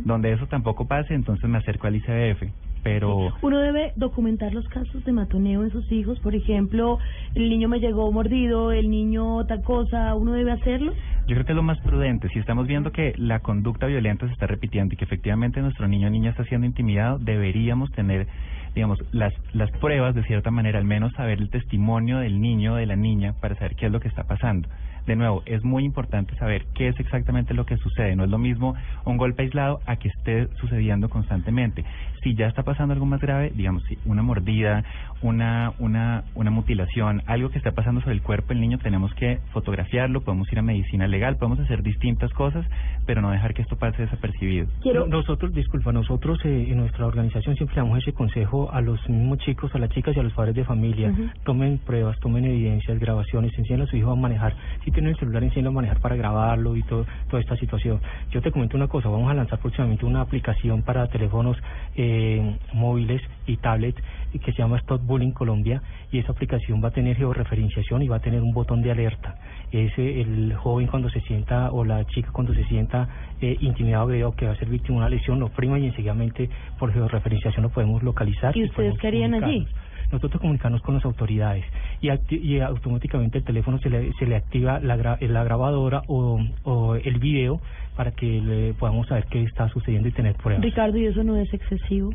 Donde 0.05 0.33
eso 0.33 0.47
tampoco 0.47 0.87
pase, 0.87 1.13
entonces 1.13 1.47
me 1.47 1.59
acerco 1.59 1.85
al 1.85 1.95
ICBF. 1.97 2.51
Pero 2.87 3.33
Uno 3.41 3.59
debe 3.59 3.91
documentar 3.97 4.53
los 4.53 4.65
casos 4.69 5.03
de 5.03 5.11
matoneo 5.11 5.63
en 5.63 5.71
sus 5.71 5.91
hijos, 5.91 6.17
por 6.19 6.33
ejemplo, 6.35 6.99
el 7.35 7.49
niño 7.49 7.67
me 7.67 7.81
llegó 7.81 8.09
mordido, 8.13 8.71
el 8.71 8.89
niño 8.89 9.45
tal 9.45 9.61
cosa, 9.61 10.15
uno 10.15 10.31
debe 10.31 10.53
hacerlo. 10.53 10.93
yo 11.27 11.35
creo 11.35 11.45
que 11.45 11.51
es 11.51 11.55
lo 11.55 11.63
más 11.63 11.79
prudente. 11.81 12.29
Si 12.29 12.39
estamos 12.39 12.65
viendo 12.65 12.93
que 12.93 13.13
la 13.17 13.39
conducta 13.41 13.87
violenta 13.87 14.25
se 14.27 14.31
está 14.31 14.47
repitiendo 14.47 14.93
y 14.93 14.97
que 14.97 15.03
efectivamente 15.03 15.61
nuestro 15.61 15.85
niño 15.89 16.07
o 16.07 16.09
niña 16.11 16.29
está 16.29 16.45
siendo 16.45 16.65
intimidado, 16.65 17.19
deberíamos 17.19 17.91
tener, 17.91 18.27
digamos, 18.73 18.99
las, 19.11 19.33
las 19.51 19.69
pruebas 19.81 20.15
de 20.15 20.23
cierta 20.23 20.49
manera, 20.49 20.79
al 20.79 20.85
menos 20.85 21.11
saber 21.13 21.39
el 21.39 21.49
testimonio 21.49 22.19
del 22.19 22.39
niño 22.39 22.73
o 22.73 22.75
de 22.77 22.85
la 22.85 22.95
niña 22.95 23.33
para 23.41 23.55
saber 23.55 23.75
qué 23.75 23.87
es 23.87 23.91
lo 23.91 23.99
que 23.99 24.07
está 24.07 24.23
pasando. 24.23 24.69
De 25.07 25.15
nuevo, 25.15 25.41
es 25.45 25.63
muy 25.63 25.85
importante 25.85 26.35
saber 26.35 26.65
qué 26.75 26.89
es 26.89 26.99
exactamente 26.99 27.53
lo 27.53 27.65
que 27.65 27.77
sucede. 27.77 28.15
No 28.15 28.25
es 28.25 28.29
lo 28.29 28.37
mismo 28.37 28.75
un 29.05 29.17
golpe 29.17 29.43
aislado 29.43 29.79
a 29.85 29.95
que 29.95 30.09
esté 30.09 30.47
sucediendo 30.59 31.09
constantemente. 31.09 31.85
Si 32.23 32.35
ya 32.35 32.47
está 32.47 32.63
pasando 32.63 32.93
algo 32.93 33.05
más 33.05 33.21
grave, 33.21 33.51
digamos, 33.55 33.83
si 33.85 33.97
una 34.05 34.21
mordida, 34.21 34.83
una, 35.21 35.71
una, 35.79 36.23
una 36.35 36.51
mutilación, 36.51 37.23
algo 37.25 37.49
que 37.49 37.57
está 37.57 37.71
pasando 37.71 38.01
sobre 38.01 38.15
el 38.15 38.21
cuerpo 38.21 38.49
del 38.49 38.59
niño, 38.59 38.77
tenemos 38.79 39.13
que 39.15 39.39
fotografiarlo, 39.53 40.21
podemos 40.21 40.51
ir 40.51 40.59
a 40.59 40.61
medicina 40.61 41.07
legal, 41.07 41.37
podemos 41.37 41.59
hacer 41.59 41.83
distintas 41.83 42.31
cosas, 42.33 42.65
pero 43.05 43.21
no 43.21 43.31
dejar 43.31 43.53
que 43.53 43.61
esto 43.61 43.77
pase 43.77 44.01
desapercibido. 44.03 44.67
Quiero- 44.81 45.05
No- 45.07 45.17
Nosotros, 45.17 45.53
disculpa, 45.53 45.91
nosotros 45.91 46.37
eh, 46.45 46.67
en 46.69 46.77
nuestra 46.77 47.05
organización 47.05 47.55
siempre 47.55 47.75
damos 47.77 47.97
ese 47.99 48.13
consejo 48.13 48.71
a 48.71 48.81
los 48.81 48.99
mismos 49.09 49.39
chicos, 49.39 49.73
a 49.73 49.79
las 49.79 49.89
chicas 49.89 50.15
y 50.15 50.19
a 50.19 50.23
los 50.23 50.33
padres 50.33 50.55
de 50.55 50.63
familia. 50.63 51.11
Tomen 51.43 51.79
pruebas, 51.79 52.19
tomen 52.19 52.45
evidencias, 52.45 52.99
grabaciones, 52.99 53.51
enseñen 53.57 53.81
a 53.81 53.85
su 53.87 53.95
hijo 53.97 54.11
a 54.11 54.15
manejar. 54.15 54.53
Si 54.85 54.91
tienen 54.97 55.13
el 55.13 55.19
celular, 55.19 55.43
enseñen 55.43 55.67
a 55.67 55.71
manejar 55.71 55.99
para 55.99 56.15
grabarlo 56.15 56.75
y 56.75 56.81
todo, 56.81 57.05
toda 57.29 57.39
esta 57.39 57.55
situación. 57.55 58.01
Yo 58.31 58.41
te 58.41 58.49
comento 58.49 58.75
una 58.75 58.87
cosa, 58.87 59.09
vamos 59.09 59.29
a 59.29 59.35
lanzar 59.35 59.59
próximamente 59.59 60.07
una 60.07 60.21
aplicación 60.21 60.81
para 60.81 61.05
teléfonos 61.05 61.55
eh, 61.95 62.57
móviles 62.73 63.21
y 63.45 63.57
tablets 63.57 64.01
y 64.33 64.39
que 64.39 64.51
se 64.53 64.57
llama 64.57 64.77
Stop 64.77 65.05
Bullying 65.05 65.33
Colombia 65.33 65.83
y 66.11 66.17
esa 66.17 66.31
aplicación 66.31 66.83
va 66.83 66.87
a 66.87 66.91
tener 66.91 67.15
georreferenciación 67.15 68.01
y 68.01 68.07
va 68.07 68.15
a 68.15 68.21
tener 68.21 68.41
un 68.41 68.53
botón 68.53 68.81
de 68.81 68.89
alerta. 68.89 69.35
Ese 69.71 70.19
el 70.19 70.55
joven 70.55 70.87
cuando 70.87 71.11
se 71.11 71.19
sienta 71.21 71.69
o 71.71 71.85
la 71.85 72.03
chica 72.05 72.31
cuando 72.31 72.55
se 72.55 72.63
sienta 72.63 73.07
eh, 73.39 73.55
intimidado 73.59 74.05
agredido 74.05 74.31
que 74.31 74.47
va 74.47 74.53
a 74.53 74.55
ser 74.55 74.67
víctima 74.67 74.95
de 74.95 75.05
una 75.05 75.09
lesión 75.09 75.39
lo 75.39 75.49
prima 75.49 75.77
y 75.77 75.85
enseguidamente 75.85 76.49
por 76.79 76.91
georreferenciación 76.91 77.61
lo 77.61 77.69
podemos 77.69 78.01
localizar. 78.01 78.57
¿Y 78.57 78.63
ustedes 78.63 78.97
qué 78.97 79.09
harían 79.09 79.35
allí? 79.35 79.67
Nosotros 80.11 80.39
comunicarnos 80.41 80.81
con 80.81 80.95
las 80.95 81.05
autoridades 81.05 81.65
y, 82.01 82.09
y 82.35 82.59
automáticamente 82.61 83.39
el 83.39 83.43
teléfono 83.43 83.77
se 83.79 83.89
le, 83.89 84.13
se 84.13 84.25
le 84.25 84.35
activa 84.35 84.79
la, 84.79 84.95
gra- 84.97 85.19
la 85.27 85.43
grabadora 85.43 86.03
o, 86.07 86.39
o 86.63 86.95
el 86.95 87.19
video 87.19 87.59
para 87.95 88.11
que 88.11 88.39
le 88.41 88.73
podamos 88.75 89.07
saber 89.07 89.25
qué 89.25 89.41
está 89.43 89.67
sucediendo 89.69 90.07
y 90.07 90.11
tener 90.11 90.35
pruebas. 90.35 90.63
Ricardo, 90.63 90.97
¿y 90.99 91.07
eso 91.07 91.23
no 91.23 91.35
es 91.35 91.51
excesivo? 91.51 92.13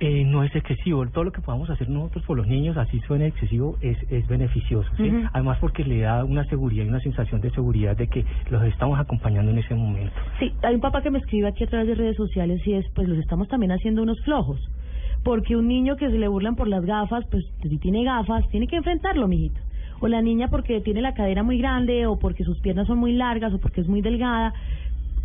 Eh, 0.00 0.24
no 0.24 0.42
es 0.42 0.54
excesivo. 0.56 1.06
Todo 1.10 1.24
lo 1.24 1.32
que 1.32 1.42
podamos 1.42 1.68
hacer 1.68 1.88
nosotros 1.90 2.24
por 2.24 2.38
los 2.38 2.46
niños, 2.46 2.78
así 2.78 2.98
suene 3.00 3.26
excesivo, 3.26 3.76
es, 3.82 3.98
es 4.10 4.26
beneficioso. 4.26 4.90
Además 5.34 5.58
porque 5.60 5.84
le 5.84 6.00
da 6.00 6.24
una 6.24 6.44
seguridad 6.44 6.84
y 6.84 6.88
una 6.88 7.00
sensación 7.00 7.42
de 7.42 7.50
seguridad 7.50 7.94
de 7.96 8.06
que 8.08 8.24
los 8.50 8.62
estamos 8.64 8.98
acompañando 8.98 9.50
en 9.50 9.58
ese 9.58 9.74
momento. 9.74 10.14
Sí, 10.38 10.50
hay 10.62 10.74
un 10.74 10.80
papá 10.80 11.02
que 11.02 11.10
me 11.10 11.18
escribe 11.18 11.46
aquí 11.48 11.64
a 11.64 11.66
través 11.66 11.88
de 11.88 11.94
redes 11.94 12.16
sociales 12.16 12.66
y 12.66 12.72
es, 12.72 12.86
pues 12.94 13.06
los 13.06 13.18
estamos 13.18 13.48
también 13.48 13.70
haciendo 13.72 14.02
unos 14.02 14.18
flojos. 14.24 14.58
Porque 15.28 15.56
un 15.56 15.68
niño 15.68 15.96
que 15.96 16.08
se 16.08 16.16
le 16.16 16.26
burlan 16.26 16.56
por 16.56 16.68
las 16.68 16.86
gafas, 16.86 17.22
pues 17.30 17.44
si 17.60 17.76
tiene 17.76 18.02
gafas, 18.02 18.48
tiene 18.48 18.66
que 18.66 18.76
enfrentarlo, 18.76 19.28
mijito. 19.28 19.60
O 20.00 20.08
la 20.08 20.22
niña 20.22 20.48
porque 20.48 20.80
tiene 20.80 21.02
la 21.02 21.12
cadera 21.12 21.42
muy 21.42 21.58
grande, 21.58 22.06
o 22.06 22.18
porque 22.18 22.44
sus 22.44 22.58
piernas 22.60 22.86
son 22.86 22.96
muy 22.96 23.12
largas, 23.12 23.52
o 23.52 23.58
porque 23.58 23.82
es 23.82 23.88
muy 23.88 24.00
delgada. 24.00 24.54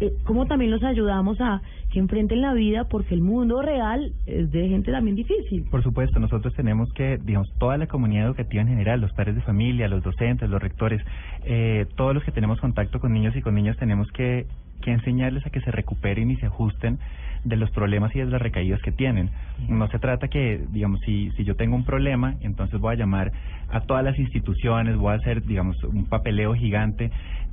Eh, 0.02 0.12
¿Cómo 0.26 0.46
también 0.46 0.72
los 0.72 0.84
ayudamos 0.84 1.40
a 1.40 1.62
que 1.90 2.00
enfrenten 2.00 2.42
la 2.42 2.54
vida? 2.54 2.84
Porque 2.90 3.16
el 3.16 3.22
mundo 3.22 3.62
real 3.62 4.12
es 4.26 4.52
de 4.52 4.68
gente 4.68 4.92
también 4.92 5.16
difícil. 5.16 5.64
Por 5.72 5.82
supuesto, 5.84 6.20
nosotros 6.20 6.54
tenemos 6.54 6.92
que, 6.92 7.18
digamos, 7.24 7.50
toda 7.58 7.78
la 7.78 7.88
comunidad 7.88 8.26
educativa 8.26 8.62
en 8.62 8.68
general, 8.68 9.00
los 9.00 9.14
padres 9.14 9.36
de 9.36 9.42
familia, 9.44 9.88
los 9.88 10.04
docentes, 10.04 10.50
los 10.50 10.62
rectores, 10.62 11.02
eh, 11.46 11.86
todos 11.96 12.14
los 12.14 12.26
que 12.26 12.34
tenemos 12.34 12.60
contacto 12.60 13.00
con 13.00 13.14
niños 13.14 13.38
y 13.38 13.42
con 13.42 13.56
niñas, 13.56 13.78
tenemos 13.78 14.12
que, 14.12 14.48
que 14.84 14.92
enseñarles 14.92 15.46
a 15.46 15.50
que 15.50 15.62
se 15.62 15.72
recuperen 15.72 16.30
y 16.30 16.36
se 16.38 16.48
ajusten 16.48 17.00
de 17.44 17.58
los 17.58 17.70
problemas 17.72 18.16
y 18.16 18.20
de 18.20 18.26
las 18.26 18.42
recaídas 18.42 18.82
que 18.82 18.92
tienen. 18.92 19.30
No 19.68 19.88
se 19.90 20.00
trata 20.00 20.28
que, 20.28 20.62
digamos, 20.70 21.00
si, 21.02 21.32
si 21.32 21.44
yo 21.44 21.56
tengo 21.56 21.76
un 21.76 21.84
problema, 21.84 22.36
entonces 22.42 22.80
voy 22.80 22.94
a 22.94 22.98
llamar 22.98 23.32
a 23.70 23.82
todas 23.82 24.04
las 24.04 24.18
instituciones, 24.18 24.96
voy 24.96 25.14
a 25.14 25.16
hacer, 25.16 25.44
digamos, 25.44 25.82
un 25.84 26.06
papeleo 26.06 26.54
gigante. 26.54 27.12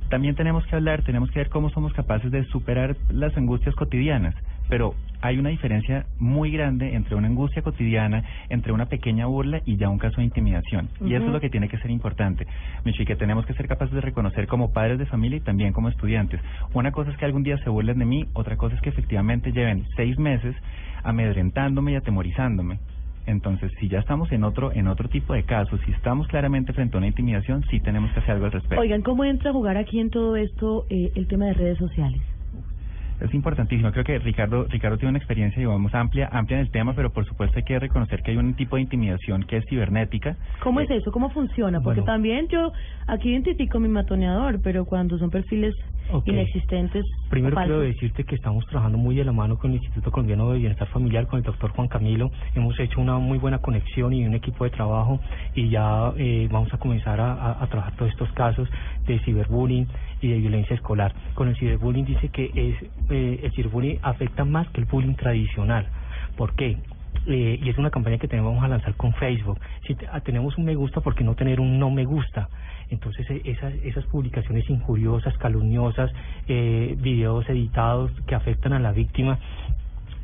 También 0.09 0.35
tenemos 0.35 0.65
que 0.67 0.75
hablar, 0.75 1.03
tenemos 1.03 1.31
que 1.31 1.39
ver 1.39 1.49
cómo 1.49 1.69
somos 1.69 1.93
capaces 1.93 2.31
de 2.31 2.43
superar 2.45 2.95
las 3.09 3.35
angustias 3.37 3.75
cotidianas, 3.75 4.35
pero 4.71 4.95
hay 5.21 5.37
una 5.37 5.49
diferencia 5.49 6.05
muy 6.17 6.49
grande 6.49 6.95
entre 6.95 7.15
una 7.15 7.27
angustia 7.27 7.61
cotidiana, 7.61 8.23
entre 8.47 8.71
una 8.71 8.85
pequeña 8.85 9.25
burla 9.25 9.61
y 9.65 9.75
ya 9.75 9.89
un 9.89 9.97
caso 9.97 10.21
de 10.21 10.23
intimidación. 10.23 10.87
Y 11.01 11.13
eso 11.13 11.25
es 11.25 11.31
lo 11.33 11.41
que 11.41 11.49
tiene 11.49 11.67
que 11.67 11.77
ser 11.79 11.91
importante. 11.91 12.47
Michi, 12.85 13.03
que 13.03 13.17
tenemos 13.17 13.45
que 13.45 13.53
ser 13.53 13.67
capaces 13.67 13.93
de 13.93 13.99
reconocer 13.99 14.47
como 14.47 14.71
padres 14.71 14.97
de 14.97 15.05
familia 15.05 15.39
y 15.39 15.41
también 15.41 15.73
como 15.73 15.89
estudiantes. 15.89 16.39
Una 16.73 16.93
cosa 16.93 17.11
es 17.11 17.17
que 17.17 17.25
algún 17.25 17.43
día 17.43 17.57
se 17.57 17.69
burlen 17.69 17.99
de 17.99 18.05
mí, 18.05 18.25
otra 18.31 18.55
cosa 18.55 18.75
es 18.75 18.81
que 18.81 18.87
efectivamente 18.87 19.51
lleven 19.51 19.85
seis 19.97 20.17
meses 20.17 20.55
amedrentándome 21.03 21.91
y 21.91 21.95
atemorizándome. 21.95 22.79
Entonces, 23.25 23.73
si 23.77 23.89
ya 23.89 23.99
estamos 23.99 24.31
en 24.31 24.45
otro 24.45 24.71
en 24.71 24.87
otro 24.87 25.09
tipo 25.09 25.33
de 25.33 25.43
casos, 25.43 25.81
si 25.85 25.91
estamos 25.91 26.29
claramente 26.29 26.71
frente 26.71 26.95
a 26.95 26.99
una 26.99 27.07
intimidación, 27.07 27.65
sí 27.69 27.81
tenemos 27.81 28.09
que 28.13 28.21
hacer 28.21 28.35
algo 28.35 28.45
al 28.45 28.53
respecto. 28.53 28.79
Oigan, 28.79 29.01
¿cómo 29.01 29.25
entra 29.25 29.49
a 29.49 29.53
jugar 29.53 29.75
aquí 29.75 29.99
en 29.99 30.09
todo 30.09 30.37
esto 30.37 30.85
eh, 30.89 31.11
el 31.15 31.27
tema 31.27 31.47
de 31.47 31.55
redes 31.55 31.77
sociales? 31.77 32.21
Es 33.21 33.33
importantísimo. 33.33 33.91
Creo 33.91 34.03
que 34.03 34.19
Ricardo 34.19 34.65
Ricardo 34.65 34.97
tiene 34.97 35.11
una 35.11 35.19
experiencia, 35.19 35.59
digamos, 35.59 35.93
amplia 35.93 36.27
amplia 36.31 36.57
en 36.57 36.65
el 36.65 36.71
tema, 36.71 36.93
pero 36.93 37.11
por 37.11 37.25
supuesto 37.25 37.57
hay 37.57 37.63
que 37.63 37.77
reconocer 37.79 38.23
que 38.23 38.31
hay 38.31 38.37
un 38.37 38.55
tipo 38.55 38.75
de 38.75 38.81
intimidación 38.81 39.43
que 39.43 39.57
es 39.57 39.65
cibernética. 39.69 40.35
¿Cómo 40.63 40.79
es 40.81 40.89
eso? 40.89 41.11
¿Cómo 41.11 41.29
funciona? 41.29 41.79
Porque 41.81 42.01
bueno. 42.01 42.13
también 42.13 42.47
yo 42.47 42.71
aquí 43.07 43.29
identifico 43.29 43.79
mi 43.79 43.89
matoneador, 43.89 44.59
pero 44.61 44.85
cuando 44.85 45.17
son 45.19 45.29
perfiles 45.29 45.75
Inexistentes 46.25 47.05
Primero 47.29 47.55
quiero 47.55 47.81
decirte 47.93 48.23
que 48.25 48.35
estamos 48.35 48.65
trabajando 48.67 48.97
muy 48.97 49.15
de 49.15 49.23
la 49.23 49.31
mano 49.31 49.57
con 49.57 49.71
el 49.71 49.77
Instituto 49.77 50.11
Colombiano 50.11 50.51
de 50.51 50.59
Bienestar 50.59 50.87
Familiar, 50.89 51.27
con 51.27 51.37
el 51.39 51.43
doctor 51.45 51.71
Juan 51.71 51.87
Camilo. 51.87 52.29
Hemos 52.55 52.77
hecho 52.79 52.99
una 52.99 53.17
muy 53.19 53.37
buena 53.37 53.59
conexión 53.59 54.11
y 54.13 54.25
un 54.25 54.33
equipo 54.33 54.65
de 54.65 54.71
trabajo 54.71 55.19
y 55.55 55.69
ya 55.69 56.11
eh, 56.17 56.49
vamos 56.51 56.73
a 56.73 56.77
comenzar 56.77 57.21
a, 57.21 57.31
a- 57.33 57.63
a 57.63 57.67
trabajar 57.67 57.95
todos 57.95 58.11
estos 58.11 58.31
casos 58.33 58.67
de 59.07 59.19
ciberbullying 59.19 59.87
y 60.21 60.27
de 60.27 60.37
violencia 60.39 60.75
escolar. 60.75 61.13
Con 61.33 61.47
el 61.47 61.55
ciberbullying 61.55 62.05
dice 62.05 62.27
que 62.29 62.51
es 62.53 62.75
eh, 63.09 63.39
el 63.43 63.51
ciberbullying 63.53 63.99
afecta 64.01 64.43
más 64.43 64.67
que 64.69 64.81
el 64.81 64.87
bullying 64.87 65.15
tradicional. 65.15 65.87
¿Por 66.35 66.53
qué? 66.55 66.77
Eh, 67.27 67.59
y 67.61 67.69
es 67.69 67.77
una 67.77 67.91
campaña 67.91 68.17
que 68.17 68.27
tenemos 68.27 68.51
vamos 68.51 68.65
a 68.65 68.67
lanzar 68.67 68.95
con 68.95 69.13
Facebook. 69.13 69.59
Si 69.85 69.95
ah, 70.11 70.21
tenemos 70.21 70.57
un 70.57 70.65
me 70.65 70.75
gusta, 70.75 71.01
¿por 71.01 71.13
qué 71.13 71.23
no 71.23 71.35
tener 71.35 71.59
un 71.59 71.77
no 71.77 71.91
me 71.91 72.03
gusta? 72.03 72.49
Entonces 72.89 73.29
eh, 73.29 73.41
esas 73.45 73.73
esas 73.83 74.05
publicaciones 74.05 74.69
injuriosas, 74.69 75.37
calumniosas, 75.37 76.11
eh, 76.47 76.95
videos 76.97 77.47
editados 77.49 78.11
que 78.27 78.35
afectan 78.35 78.73
a 78.73 78.79
la 78.79 78.91
víctima, 78.91 79.39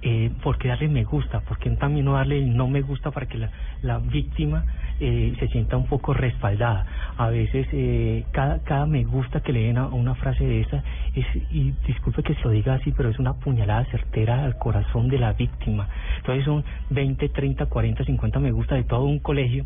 eh, 0.02 0.32
¿por 0.44 0.58
qué 0.58 0.68
darle 0.68 0.88
me 0.88 1.04
gusta? 1.04 1.42
¿Por 1.42 1.58
qué 1.60 1.70
también 1.72 2.06
no 2.06 2.14
darle 2.14 2.38
el 2.40 2.56
no 2.56 2.68
me 2.68 2.82
gusta 2.82 3.12
para 3.12 3.28
que 3.28 3.48
la 3.82 4.00
víctima 4.00 4.66
eh, 5.00 5.34
se 5.40 5.48
sienta 5.50 5.78
un 5.78 5.86
poco 5.88 6.14
respaldada? 6.14 6.86
A 7.18 7.30
veces 7.30 7.68
eh, 7.72 8.26
cada, 8.32 8.60
cada 8.64 8.86
me 8.86 9.04
gusta 9.04 9.42
que 9.42 9.54
le 9.54 9.64
den 9.64 9.78
a 9.78 9.88
una 9.88 10.16
frase 10.16 10.46
de 10.46 10.62
esa, 10.62 10.84
es, 11.16 11.26
y 11.52 11.74
disculpe 11.86 12.24
que 12.24 12.36
se 12.36 12.42
lo 12.44 12.52
diga 12.52 12.76
así, 12.76 12.92
pero 12.92 13.10
es 13.10 13.20
una 13.20 13.34
puñalada 13.34 13.86
certera 13.86 14.44
al 14.44 14.58
corazón 14.58 15.08
de 15.10 15.20
la 15.20 15.34
víctima. 15.34 15.88
Entonces 16.18 16.46
son 16.46 16.64
20, 16.90 17.30
30, 17.30 17.66
40, 17.66 18.04
50 18.04 18.40
me 18.40 18.52
gusta 18.52 18.76
de 18.76 18.84
todo 18.84 19.04
un 19.04 19.20
colegio. 19.20 19.66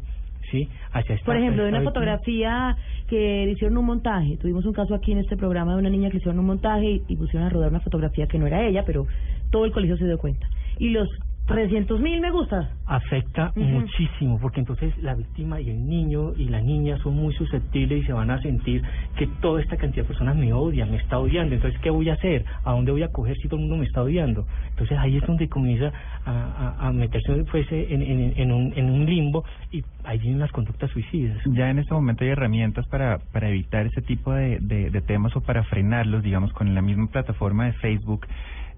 ¿Sí? 0.49 0.67
Hacia 0.91 1.15
esta, 1.15 1.25
Por 1.27 1.37
ejemplo, 1.37 1.63
de 1.63 1.69
una 1.69 1.79
víctima. 1.79 1.91
fotografía 1.91 2.75
que 3.07 3.45
le 3.45 3.51
hicieron 3.51 3.77
un 3.77 3.85
montaje. 3.85 4.35
Tuvimos 4.35 4.65
un 4.65 4.73
caso 4.73 4.93
aquí 4.93 5.13
en 5.13 5.19
este 5.19 5.37
programa 5.37 5.73
de 5.73 5.79
una 5.79 5.89
niña 5.89 6.09
que 6.09 6.15
le 6.15 6.17
hicieron 6.17 6.39
un 6.39 6.45
montaje 6.45 6.91
y, 6.91 7.03
y 7.07 7.15
pusieron 7.15 7.47
a 7.47 7.49
rodar 7.49 7.69
una 7.69 7.79
fotografía 7.79 8.27
que 8.27 8.37
no 8.37 8.47
era 8.47 8.61
ella, 8.65 8.83
pero 8.85 9.07
todo 9.49 9.63
el 9.63 9.71
colegio 9.71 9.95
se 9.95 10.05
dio 10.05 10.17
cuenta. 10.17 10.45
Y 10.77 10.89
los 10.89 11.07
300 11.51 11.99
mil 11.99 12.21
me 12.21 12.31
gusta. 12.31 12.71
afecta 12.85 13.51
muchísimo 13.55 14.39
porque 14.39 14.59
entonces 14.59 14.97
la 15.01 15.15
víctima 15.15 15.61
y 15.61 15.69
el 15.69 15.87
niño 15.87 16.33
y 16.35 16.45
la 16.45 16.61
niña 16.61 16.97
son 16.97 17.15
muy 17.15 17.33
susceptibles 17.35 18.03
y 18.03 18.05
se 18.05 18.13
van 18.13 18.31
a 18.31 18.41
sentir 18.41 18.81
que 19.17 19.27
toda 19.41 19.61
esta 19.61 19.77
cantidad 19.77 20.03
de 20.03 20.07
personas 20.07 20.35
me 20.35 20.51
odian, 20.53 20.91
me 20.91 20.97
está 20.97 21.19
odiando, 21.19 21.55
entonces 21.55 21.79
¿qué 21.81 21.89
voy 21.89 22.09
a 22.09 22.13
hacer? 22.13 22.45
¿A 22.63 22.71
dónde 22.71 22.91
voy 22.91 23.03
a 23.03 23.09
coger 23.09 23.35
si 23.37 23.47
todo 23.47 23.57
el 23.57 23.61
mundo 23.67 23.77
me 23.77 23.85
está 23.85 24.01
odiando? 24.01 24.45
Entonces 24.69 24.97
ahí 24.97 25.17
es 25.17 25.25
donde 25.25 25.47
comienza 25.47 25.91
a, 26.25 26.75
a, 26.79 26.87
a 26.87 26.91
meterse 26.91 27.43
pues, 27.49 27.65
en, 27.71 28.01
en, 28.01 28.33
en, 28.37 28.51
un, 28.51 28.73
en 28.75 28.89
un 28.89 29.05
limbo 29.05 29.43
y 29.71 29.83
ahí 30.03 30.19
vienen 30.19 30.39
las 30.39 30.51
conductas 30.51 30.89
suicidas. 30.91 31.37
Ya 31.45 31.69
en 31.69 31.79
este 31.79 31.93
momento 31.93 32.23
hay 32.23 32.31
herramientas 32.31 32.85
para, 32.87 33.19
para 33.31 33.49
evitar 33.49 33.85
ese 33.85 34.01
tipo 34.01 34.33
de, 34.33 34.59
de, 34.59 34.89
de 34.89 35.01
temas 35.01 35.35
o 35.35 35.41
para 35.41 35.63
frenarlos, 35.63 36.23
digamos, 36.23 36.51
con 36.53 36.73
la 36.73 36.81
misma 36.81 37.07
plataforma 37.07 37.65
de 37.65 37.73
Facebook, 37.73 38.25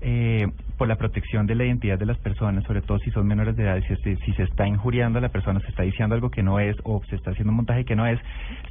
eh, 0.03 0.45
por 0.77 0.87
la 0.87 0.95
protección 0.97 1.47
de 1.47 1.55
la 1.55 1.65
identidad 1.65 1.97
de 1.97 2.05
las 2.05 2.17
personas, 2.19 2.63
sobre 2.65 2.81
todo 2.81 2.97
si 2.99 3.09
son 3.11 3.25
menores 3.27 3.55
de 3.55 3.63
edad, 3.63 3.79
si, 3.87 3.95
se- 4.03 4.17
si 4.25 4.33
se 4.33 4.43
está 4.43 4.67
injuriando 4.67 5.19
a 5.19 5.21
la 5.21 5.29
persona, 5.29 5.59
se 5.61 5.69
está 5.69 5.83
diciendo 5.83 6.13
algo 6.15 6.29
que 6.29 6.43
no 6.43 6.59
es 6.59 6.75
o 6.83 7.01
se 7.09 7.15
está 7.15 7.31
haciendo 7.31 7.51
un 7.51 7.57
montaje 7.57 7.85
que 7.85 7.95
no 7.95 8.05
es, 8.05 8.19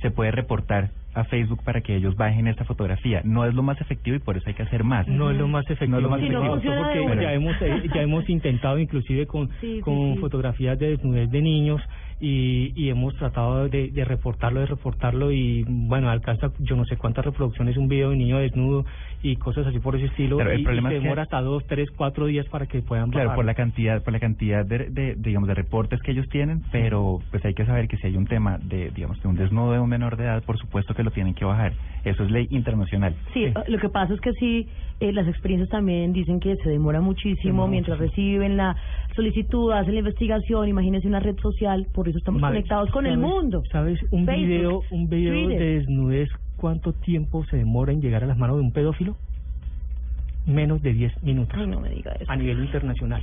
se 0.01 0.11
puede 0.11 0.31
reportar 0.31 0.91
a 1.15 1.25
Facebook 1.25 1.63
para 1.63 1.83
que 1.83 1.95
ellos 1.95 2.17
bajen 2.17 2.47
esta 2.47 2.65
fotografía. 2.65 3.21
No 3.25 3.45
es 3.45 3.55
lo 3.55 3.63
más 3.63 3.79
efectivo 3.81 4.17
y 4.17 4.21
por 4.21 4.37
eso 4.37 4.45
hay 4.49 4.55
que 4.55 4.63
hacer 4.63 4.83
más. 4.83 5.07
No 5.09 5.31
es 5.31 5.37
lo 5.37 5.47
más 5.47 5.65
efectivo, 5.69 5.91
No 5.91 5.97
es 5.99 6.03
lo 6.05 6.09
más 6.11 6.21
Sí, 6.21 6.27
efectivo. 6.27 6.53
justo 6.55 6.63
funciona 6.73 6.89
de 6.89 6.99
porque 7.01 7.13
una. 7.13 7.23
ya 7.23 7.33
hemos 7.35 7.63
eh, 7.63 7.91
ya 7.95 8.03
hemos 8.03 8.29
intentado 8.31 8.79
inclusive 8.79 9.27
con 9.27 9.49
Sí, 9.61 9.77
sí, 9.77 9.81
con 9.83 10.15
sí. 10.15 10.21
fotografías 10.21 10.79
de 10.79 10.91
desnudez 10.91 11.29
de 11.31 11.43
niños 11.43 11.83
y, 12.25 12.73
y 12.77 12.89
hemos 12.89 13.17
tratado 13.17 13.69
de, 13.69 13.91
de 13.91 14.05
reportarlo, 14.05 14.61
de 14.61 14.67
reportarlo 14.67 15.33
y 15.33 15.65
bueno, 15.67 16.09
alcanza 16.09 16.53
yo 16.61 16.77
no 16.77 16.85
sé 16.85 16.97
cuántas 16.97 17.25
reproducciones 17.25 17.77
un 17.77 17.89
video 17.89 18.11
de 18.11 18.17
niño 18.17 18.39
desnudo 18.39 18.87
y 19.25 19.35
cosas 19.37 19.67
así 19.67 19.81
por 19.81 19.97
ese 19.97 20.07
estilo 20.07 20.37
Pero 20.37 20.53
el 20.53 20.61
y, 20.61 20.63
y 20.63 20.65
se 20.67 20.71
es 20.73 20.85
que- 20.85 20.95
demora 21.01 21.23
hasta 21.23 21.41
dos, 21.41 21.67
tres, 21.67 21.91
cuatro 21.91 22.27
días 22.27 22.47
para 22.47 22.67
que 22.67 22.81
puedan 22.81 23.11
Claro, 23.11 23.31
bajar. 23.31 23.37
por 23.37 23.45
la 23.45 23.55
cantidad, 23.55 24.03
por 24.05 24.13
la 24.13 24.21
cantidad 24.21 24.65
de, 24.65 24.89
de, 24.91 25.17
digamos, 25.17 25.49
de 25.49 25.55
reportes 25.55 26.01
que 26.03 26.13
ellos 26.13 26.29
tienen, 26.29 26.63
pero 26.71 27.19
pues 27.33 27.45
hay 27.45 27.55
que 27.55 27.67
saber 27.67 27.89
que 27.89 27.97
si 27.97 28.07
hay 28.07 28.17
un 28.17 28.27
tema 28.27 28.57
de, 28.59 28.91
digamos, 28.91 29.21
de 29.21 29.29
un 29.29 29.35
desnudo 29.35 29.73
de 29.73 29.81
un 29.81 29.89
menor 29.89 30.17
de 30.17 30.23
edad, 30.25 30.45
por 30.45 30.59
supuesto 30.59 30.95
que 30.95 31.03
lo 31.03 31.11
tienen 31.11 31.35
que 31.35 31.45
bajar. 31.45 31.73
Eso 32.05 32.23
es 32.23 32.31
ley 32.31 32.47
internacional. 32.51 33.15
Sí, 33.35 33.47
Sí. 33.47 33.53
lo 33.67 33.79
que 33.79 33.89
pasa 33.89 34.15
es 34.15 34.21
que 34.21 34.33
sí, 34.35 34.69
eh, 35.03 35.13
las 35.13 35.27
experiencias 35.29 35.69
también 35.71 36.13
dicen 36.13 36.41
que 36.41 36.57
se 36.57 36.69
demora 36.71 37.01
muchísimo 37.01 37.67
mientras 37.69 37.99
reciben 37.99 38.57
la 38.57 38.77
solicitud, 39.17 39.73
hacen 39.73 39.95
la 39.95 39.99
investigación, 40.01 40.69
imagínense 40.69 41.07
una 41.09 41.21
red 41.21 41.37
social, 41.41 41.87
por 41.93 42.09
eso 42.09 42.19
estamos 42.19 42.41
conectados 42.41 42.91
con 42.91 43.07
el 43.07 43.15
¿sabes- 43.21 43.29
mundo. 43.29 43.63
¿Sabes? 43.71 44.01
Un 44.11 44.25
Facebook, 44.27 44.47
video, 44.47 44.83
un 44.91 45.09
video 45.09 45.33
Twitter. 45.35 45.59
de 45.59 45.75
desnudez, 45.79 46.29
¿cuánto 46.57 46.93
tiempo 46.93 47.45
se 47.47 47.57
demora 47.57 47.93
en 47.93 48.01
llegar 48.01 48.23
a 48.25 48.27
las 48.27 48.39
manos 48.39 48.57
de 48.57 48.63
un 48.63 48.73
pedófilo? 48.73 49.17
Menos 50.47 50.83
de 50.83 50.93
10 50.93 51.23
minutos 51.23 51.55
Ay, 51.59 51.67
no 51.69 51.81
me 51.81 51.91
diga 51.91 52.13
eso. 52.19 52.31
a 52.31 52.37
nivel 52.37 52.61
internacional. 52.65 53.23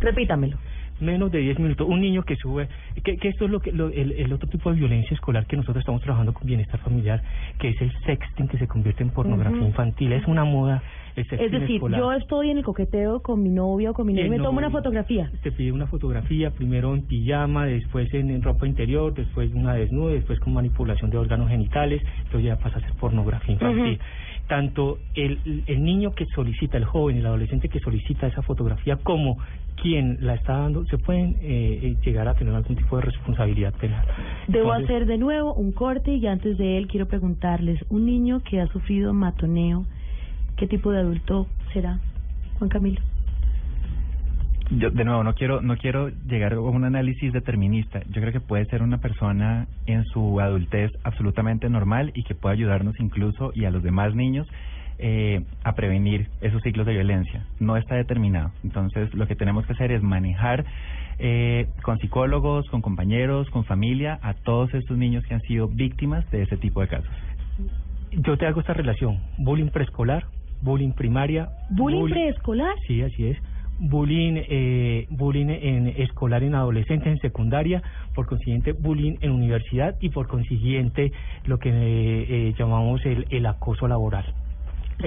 Repítamelo. 0.00 0.56
Menos 1.02 1.30
de 1.30 1.38
10 1.40 1.58
minutos. 1.58 1.86
Un 1.88 2.00
niño 2.00 2.22
que 2.22 2.36
sube, 2.36 2.68
que, 3.04 3.16
que 3.18 3.28
esto 3.28 3.44
es 3.44 3.50
lo 3.50 3.60
que 3.60 3.72
lo- 3.72 3.88
el, 3.90 4.12
el 4.12 4.32
otro 4.32 4.48
tipo 4.48 4.70
de 4.70 4.76
violencia 4.78 5.14
escolar 5.14 5.46
que 5.46 5.56
nosotros 5.56 5.82
estamos 5.82 6.00
trabajando 6.02 6.32
con 6.32 6.46
bienestar 6.46 6.80
familiar, 6.80 7.22
que 7.58 7.68
es 7.70 7.80
el 7.82 7.92
sexting 8.06 8.48
que 8.48 8.58
se 8.58 8.66
convierte 8.66 9.02
en 9.02 9.10
pornografía 9.10 9.62
infantil. 9.66 10.12
Es 10.12 10.26
una 10.26 10.44
moda 10.44 10.82
el 11.16 11.26
sexting 11.28 11.44
Es 11.54 11.60
decir, 11.60 11.76
escolar. 11.76 12.00
yo 12.00 12.12
estoy 12.14 12.50
en 12.50 12.58
el 12.58 12.64
coqueteo 12.64 13.20
con 13.20 13.42
mi 13.42 13.50
novia 13.50 13.90
o 13.90 13.94
con 13.94 14.06
mi 14.06 14.12
Y 14.12 14.16
novio 14.16 14.26
y 14.26 14.30
me 14.30 14.36
tomo 14.38 14.58
una 14.58 14.68
novio 14.68 14.78
fotografía. 14.78 15.30
Te 15.42 15.52
pide 15.52 15.72
una 15.72 15.86
fotografía, 15.86 16.50
primero 16.52 16.94
en 16.94 17.02
pijama, 17.02 17.66
después 17.66 18.12
en, 18.14 18.30
en 18.30 18.40
ropa 18.42 18.66
interior, 18.66 19.12
después 19.12 19.52
una 19.52 19.74
desnuda, 19.74 20.12
después 20.14 20.38
con 20.40 20.54
manipulación 20.54 21.10
de 21.10 21.18
órganos 21.18 21.50
genitales, 21.50 22.00
entonces 22.24 22.44
ya 22.44 22.56
pasa 22.56 22.78
a 22.78 22.80
ser 22.80 22.92
pornografía 22.94 23.52
infantil. 23.54 23.98
Tanto 24.48 24.98
el, 25.14 25.62
el 25.66 25.84
niño 25.84 26.12
que 26.12 26.26
solicita, 26.34 26.76
el 26.76 26.84
joven, 26.84 27.16
el 27.16 27.26
adolescente 27.26 27.68
que 27.68 27.78
solicita 27.80 28.26
esa 28.26 28.42
fotografía, 28.42 28.96
como 28.96 29.38
quien 29.80 30.18
la 30.20 30.34
está 30.34 30.58
dando, 30.58 30.84
se 30.86 30.98
pueden 30.98 31.36
eh, 31.40 31.80
eh, 31.82 31.96
llegar 32.04 32.28
a 32.28 32.34
tener 32.34 32.54
algún 32.54 32.76
tipo 32.76 32.96
de 32.96 33.02
responsabilidad 33.02 33.74
penal. 33.74 34.04
Debo 34.48 34.74
Entonces, 34.74 34.84
hacer 34.84 35.06
de 35.06 35.18
nuevo 35.18 35.54
un 35.54 35.72
corte 35.72 36.14
y 36.14 36.26
antes 36.26 36.58
de 36.58 36.78
él 36.78 36.86
quiero 36.86 37.06
preguntarles, 37.06 37.80
un 37.88 38.06
niño 38.06 38.40
que 38.40 38.60
ha 38.60 38.66
sufrido 38.68 39.12
matoneo, 39.12 39.84
¿qué 40.56 40.66
tipo 40.66 40.92
de 40.92 41.00
adulto 41.00 41.46
será? 41.72 41.98
Juan 42.58 42.70
Camilo. 42.70 43.00
Yo, 44.70 44.90
de 44.90 45.04
nuevo, 45.04 45.22
no 45.22 45.34
quiero, 45.34 45.60
no 45.60 45.76
quiero 45.76 46.08
llegar 46.08 46.54
a 46.54 46.60
un 46.60 46.84
análisis 46.84 47.32
determinista. 47.32 48.00
Yo 48.08 48.22
creo 48.22 48.32
que 48.32 48.40
puede 48.40 48.64
ser 48.66 48.82
una 48.82 48.98
persona 48.98 49.66
en 49.86 50.04
su 50.04 50.40
adultez 50.40 50.90
absolutamente 51.04 51.68
normal 51.68 52.10
y 52.14 52.22
que 52.22 52.34
puede 52.34 52.54
ayudarnos 52.54 52.98
incluso 52.98 53.52
y 53.54 53.66
a 53.66 53.70
los 53.70 53.82
demás 53.82 54.14
niños 54.14 54.48
eh, 54.98 55.42
a 55.64 55.74
prevenir 55.74 56.28
esos 56.40 56.62
ciclos 56.62 56.86
de 56.86 56.92
violencia. 56.94 57.46
No 57.60 57.76
está 57.76 57.94
determinado. 57.96 58.52
Entonces, 58.64 59.12
lo 59.14 59.26
que 59.26 59.36
tenemos 59.36 59.66
que 59.66 59.72
hacer 59.72 59.92
es 59.92 60.02
manejar 60.02 60.64
eh, 61.18 61.66
con 61.82 61.98
psicólogos, 61.98 62.68
con 62.70 62.80
compañeros, 62.82 63.48
con 63.50 63.64
familia, 63.64 64.18
a 64.22 64.34
todos 64.34 64.72
estos 64.74 64.96
niños 64.98 65.24
que 65.26 65.34
han 65.34 65.42
sido 65.42 65.68
víctimas 65.68 66.28
de 66.30 66.42
ese 66.42 66.56
tipo 66.56 66.80
de 66.80 66.88
casos. 66.88 67.10
yo 68.12 68.36
te 68.36 68.46
hago 68.46 68.60
esta 68.60 68.74
relación, 68.74 69.18
bullying 69.38 69.68
preescolar, 69.70 70.24
bullying 70.60 70.92
primaria, 70.92 71.48
¿Bullying 71.70 72.00
bull- 72.02 72.10
preescolar? 72.10 72.74
Sí, 72.86 73.02
así 73.02 73.26
es. 73.28 73.38
Bullying, 73.78 74.34
eh, 74.36 75.06
bullying 75.10 75.48
en 75.48 75.88
escolar 75.88 76.42
en 76.42 76.54
adolescentes, 76.54 77.08
en 77.08 77.18
secundaria, 77.18 77.82
por 78.14 78.26
consiguiente 78.26 78.72
bullying 78.72 79.16
en 79.22 79.32
universidad 79.32 79.96
y 80.00 80.10
por 80.10 80.28
consiguiente 80.28 81.10
lo 81.46 81.58
que 81.58 81.70
eh, 81.70 82.26
eh, 82.28 82.54
llamamos 82.58 83.04
el, 83.06 83.26
el 83.30 83.46
acoso 83.46 83.88
laboral. 83.88 84.24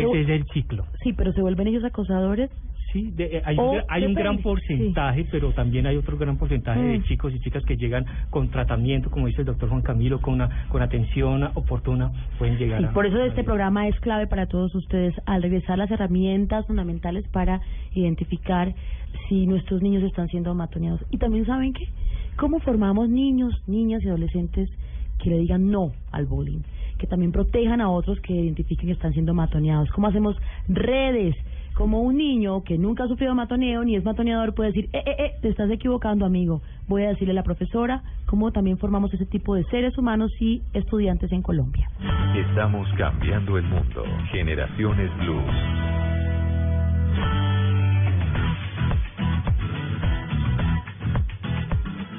Ese 0.02 0.22
es 0.22 0.30
el 0.30 0.46
ciclo. 0.54 0.86
Sí, 1.04 1.14
pero 1.14 1.32
se 1.34 1.42
vuelven 1.42 1.68
ellos 1.68 1.84
acosadores. 1.84 2.50
Sí, 2.94 3.12
de- 3.12 3.38
eh, 3.38 3.42
hay, 3.44 3.58
un, 3.58 3.82
hay 3.90 4.04
un 4.04 4.14
depende, 4.14 4.22
gran 4.22 4.38
porcentaje, 4.38 5.26
pero 5.30 5.52
también 5.52 5.86
hay 5.86 5.98
otro 5.98 6.18
gran 6.18 6.38
porcentaje 6.38 6.80
de 6.82 7.00
Mm. 7.00 7.04
chicos 7.04 7.34
y 7.34 7.40
chicas 7.42 7.66
que 7.66 7.76
llegan 7.76 8.06
con 8.30 8.50
tratamiento, 8.50 9.10
como 9.12 9.28
dice 9.28 9.42
el 9.42 9.48
doctor 9.48 9.68
Juan 9.70 9.82
Camilo, 9.82 10.22
con, 10.22 10.36
una, 10.36 10.68
con 10.70 10.82
atención 10.82 11.44
oportuna, 11.56 12.12
pueden 12.40 12.58
llegar 12.58 12.80
Sí, 12.80 12.86
a... 12.86 12.94
por 12.94 13.06
eso 13.06 13.18
a- 13.18 13.26
este 13.26 13.44
programa 13.44 13.88
es 13.90 14.00
clave 14.00 14.28
para 14.28 14.46
todos 14.46 14.74
ustedes 14.76 15.14
al 15.26 15.42
regresar 15.42 15.78
las 15.78 15.92
herramientas 15.92 16.66
fundamentales 16.68 17.28
para 17.30 17.60
identificar 17.94 18.74
si 19.28 19.46
nuestros 19.48 19.82
niños 19.82 20.04
están 20.04 20.28
siendo 20.30 20.54
matoneados. 20.56 21.02
Y 21.12 21.18
también 21.18 21.46
saben 21.46 21.74
que 21.74 21.86
cómo 22.38 22.60
formamos 22.60 23.10
niños, 23.10 23.54
niñas 23.68 24.04
y 24.04 24.08
adolescentes 24.08 24.70
que 25.22 25.30
le 25.32 25.40
digan 25.40 25.70
no 25.70 25.92
al 26.12 26.26
bullying, 26.28 26.60
que 26.98 27.08
también 27.08 27.32
protejan 27.32 27.82
a 27.82 27.90
otros 27.90 28.20
que 28.22 28.34
identifiquen 28.34 28.88
que 28.88 28.94
están 28.94 29.14
siendo 29.14 29.34
matoneados. 29.34 29.90
¿Cómo 29.92 30.08
hacemos 30.08 30.36
redes? 30.68 31.36
Como 31.76 32.02
un 32.02 32.16
niño 32.16 32.64
que 32.64 32.78
nunca 32.78 33.04
ha 33.04 33.08
sufrido 33.10 33.36
matoneo 33.36 33.84
ni 33.84 33.98
es 33.98 34.06
matoneador 34.06 34.56
puede 34.56 34.72
decir, 34.72 34.90
eh, 34.94 35.04
eh, 35.06 35.16
eh, 35.20 35.32
te 35.42 35.50
estás 35.50 35.70
equivocando, 35.70 36.26
amigo. 36.26 36.62
Voy 36.88 37.04
a 37.04 37.10
decirle 37.10 37.32
a 37.32 37.36
la 37.36 37.44
profesora 37.44 38.02
cómo 38.28 38.52
también 38.52 38.78
formamos 38.78 39.14
ese 39.14 39.26
tipo 39.26 39.56
de 39.56 39.66
seres 39.66 39.98
humanos 39.98 40.32
y 40.40 40.62
estudiantes 40.74 41.34
en 41.34 41.42
Colombia. 41.42 41.90
Estamos 42.34 42.88
cambiando 42.98 43.58
el 43.58 43.66
mundo. 43.66 44.06
Generaciones 44.32 45.12
Blue. 45.18 45.42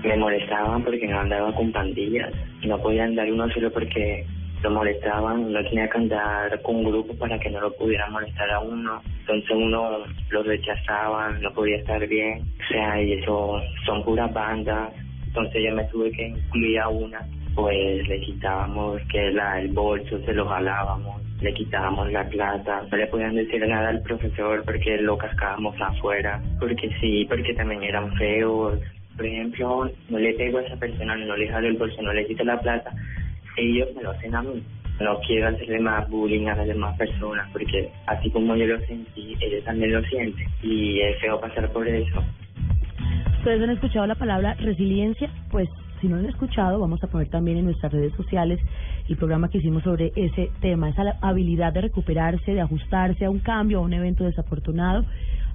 Me 0.04 0.16
molestaban 0.18 0.84
porque 0.84 1.08
no 1.08 1.18
andaba 1.18 1.54
con 1.54 1.72
pandillas. 1.72 2.30
No 2.64 2.78
podía 2.78 3.04
andar 3.04 3.32
uno 3.32 3.48
solo 3.48 3.72
porque 3.72 4.26
lo 4.66 4.72
molestaban, 4.72 5.52
no 5.52 5.62
tenía 5.64 5.88
que 5.88 5.98
andar 5.98 6.60
con 6.62 6.76
un 6.76 6.84
grupo 6.90 7.14
para 7.14 7.38
que 7.38 7.50
no 7.50 7.60
lo 7.60 7.72
pudieran 7.76 8.10
molestar 8.10 8.50
a 8.50 8.58
uno. 8.58 9.00
Entonces 9.20 9.50
uno 9.50 10.04
lo 10.30 10.42
rechazaban, 10.42 11.40
no 11.40 11.52
podía 11.52 11.76
estar 11.76 12.04
bien. 12.08 12.42
O 12.42 12.68
sea, 12.68 13.00
y 13.00 13.12
eso 13.12 13.60
son 13.84 14.02
puras 14.04 14.32
bandas. 14.32 14.92
Entonces 15.28 15.62
yo 15.64 15.74
me 15.74 15.84
tuve 15.84 16.10
que 16.10 16.28
incluir 16.28 16.80
a 16.80 16.88
una, 16.88 17.20
pues 17.54 18.08
le 18.08 18.20
quitábamos 18.22 19.00
que 19.12 19.30
la, 19.30 19.60
el 19.60 19.68
bolso, 19.68 20.18
se 20.24 20.32
lo 20.32 20.46
jalábamos, 20.48 21.22
le 21.40 21.54
quitábamos 21.54 22.10
la 22.10 22.24
plata, 22.28 22.82
no 22.90 22.96
le 22.96 23.06
podían 23.06 23.36
decir 23.36 23.64
nada 23.68 23.90
al 23.90 24.02
profesor 24.02 24.64
porque 24.64 24.96
lo 24.96 25.16
cascábamos 25.16 25.80
afuera, 25.80 26.42
porque 26.58 26.90
sí, 27.00 27.24
porque 27.28 27.54
también 27.54 27.84
eran 27.84 28.12
feos. 28.16 28.80
Por 29.16 29.26
ejemplo, 29.26 29.90
no 30.08 30.18
le 30.18 30.34
pego 30.34 30.58
a 30.58 30.62
esa 30.62 30.76
persona, 30.76 31.16
no 31.16 31.36
le 31.36 31.48
jalo 31.48 31.68
el 31.68 31.76
bolso, 31.76 32.02
no 32.02 32.12
le 32.12 32.26
quito 32.26 32.44
la 32.44 32.60
plata, 32.60 32.92
ellos 33.56 33.88
me 33.94 34.02
lo 34.02 34.10
hacen 34.10 34.34
a 34.34 34.42
mí. 34.42 34.62
No 35.00 35.18
quiero 35.26 35.48
hacerle 35.48 35.80
más 35.80 36.08
bullying 36.08 36.46
a 36.46 36.56
las 36.56 36.66
demás 36.66 36.96
personas 36.96 37.48
porque 37.52 37.90
así 38.06 38.30
como 38.30 38.56
yo 38.56 38.66
lo 38.66 38.80
sentí, 38.86 39.36
ellos 39.40 39.64
también 39.64 39.92
lo 39.92 40.02
sienten 40.04 40.46
y 40.62 41.00
es 41.00 41.20
feo 41.20 41.38
pasar 41.40 41.70
por 41.70 41.86
eso. 41.86 42.22
Ustedes 43.38 43.62
han 43.62 43.70
escuchado 43.70 44.06
la 44.06 44.14
palabra 44.14 44.54
resiliencia, 44.54 45.30
pues 45.50 45.68
si 46.00 46.08
no 46.08 46.16
lo 46.16 46.22
han 46.22 46.28
escuchado, 46.28 46.80
vamos 46.80 47.02
a 47.02 47.06
poner 47.06 47.28
también 47.28 47.58
en 47.58 47.66
nuestras 47.66 47.92
redes 47.92 48.12
sociales 48.14 48.58
el 49.08 49.16
programa 49.16 49.48
que 49.48 49.58
hicimos 49.58 49.82
sobre 49.82 50.12
ese 50.16 50.50
tema, 50.60 50.88
esa 50.88 51.16
habilidad 51.20 51.72
de 51.72 51.82
recuperarse, 51.82 52.52
de 52.52 52.60
ajustarse 52.60 53.24
a 53.24 53.30
un 53.30 53.38
cambio, 53.38 53.78
a 53.78 53.82
un 53.82 53.92
evento 53.92 54.24
desafortunado. 54.24 55.04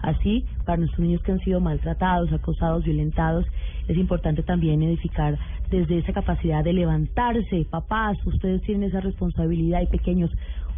Así, 0.01 0.45
para 0.65 0.77
nuestros 0.77 0.99
niños 0.99 1.21
que 1.23 1.31
han 1.31 1.39
sido 1.39 1.59
maltratados, 1.59 2.31
acosados, 2.33 2.83
violentados, 2.83 3.45
es 3.87 3.97
importante 3.97 4.43
también 4.43 4.81
edificar 4.81 5.37
desde 5.69 5.99
esa 5.99 6.13
capacidad 6.13 6.63
de 6.63 6.73
levantarse. 6.73 7.65
Papás, 7.69 8.17
ustedes 8.25 8.61
tienen 8.63 8.89
esa 8.89 8.99
responsabilidad 8.99 9.81
y 9.81 9.87
pequeños 9.87 10.31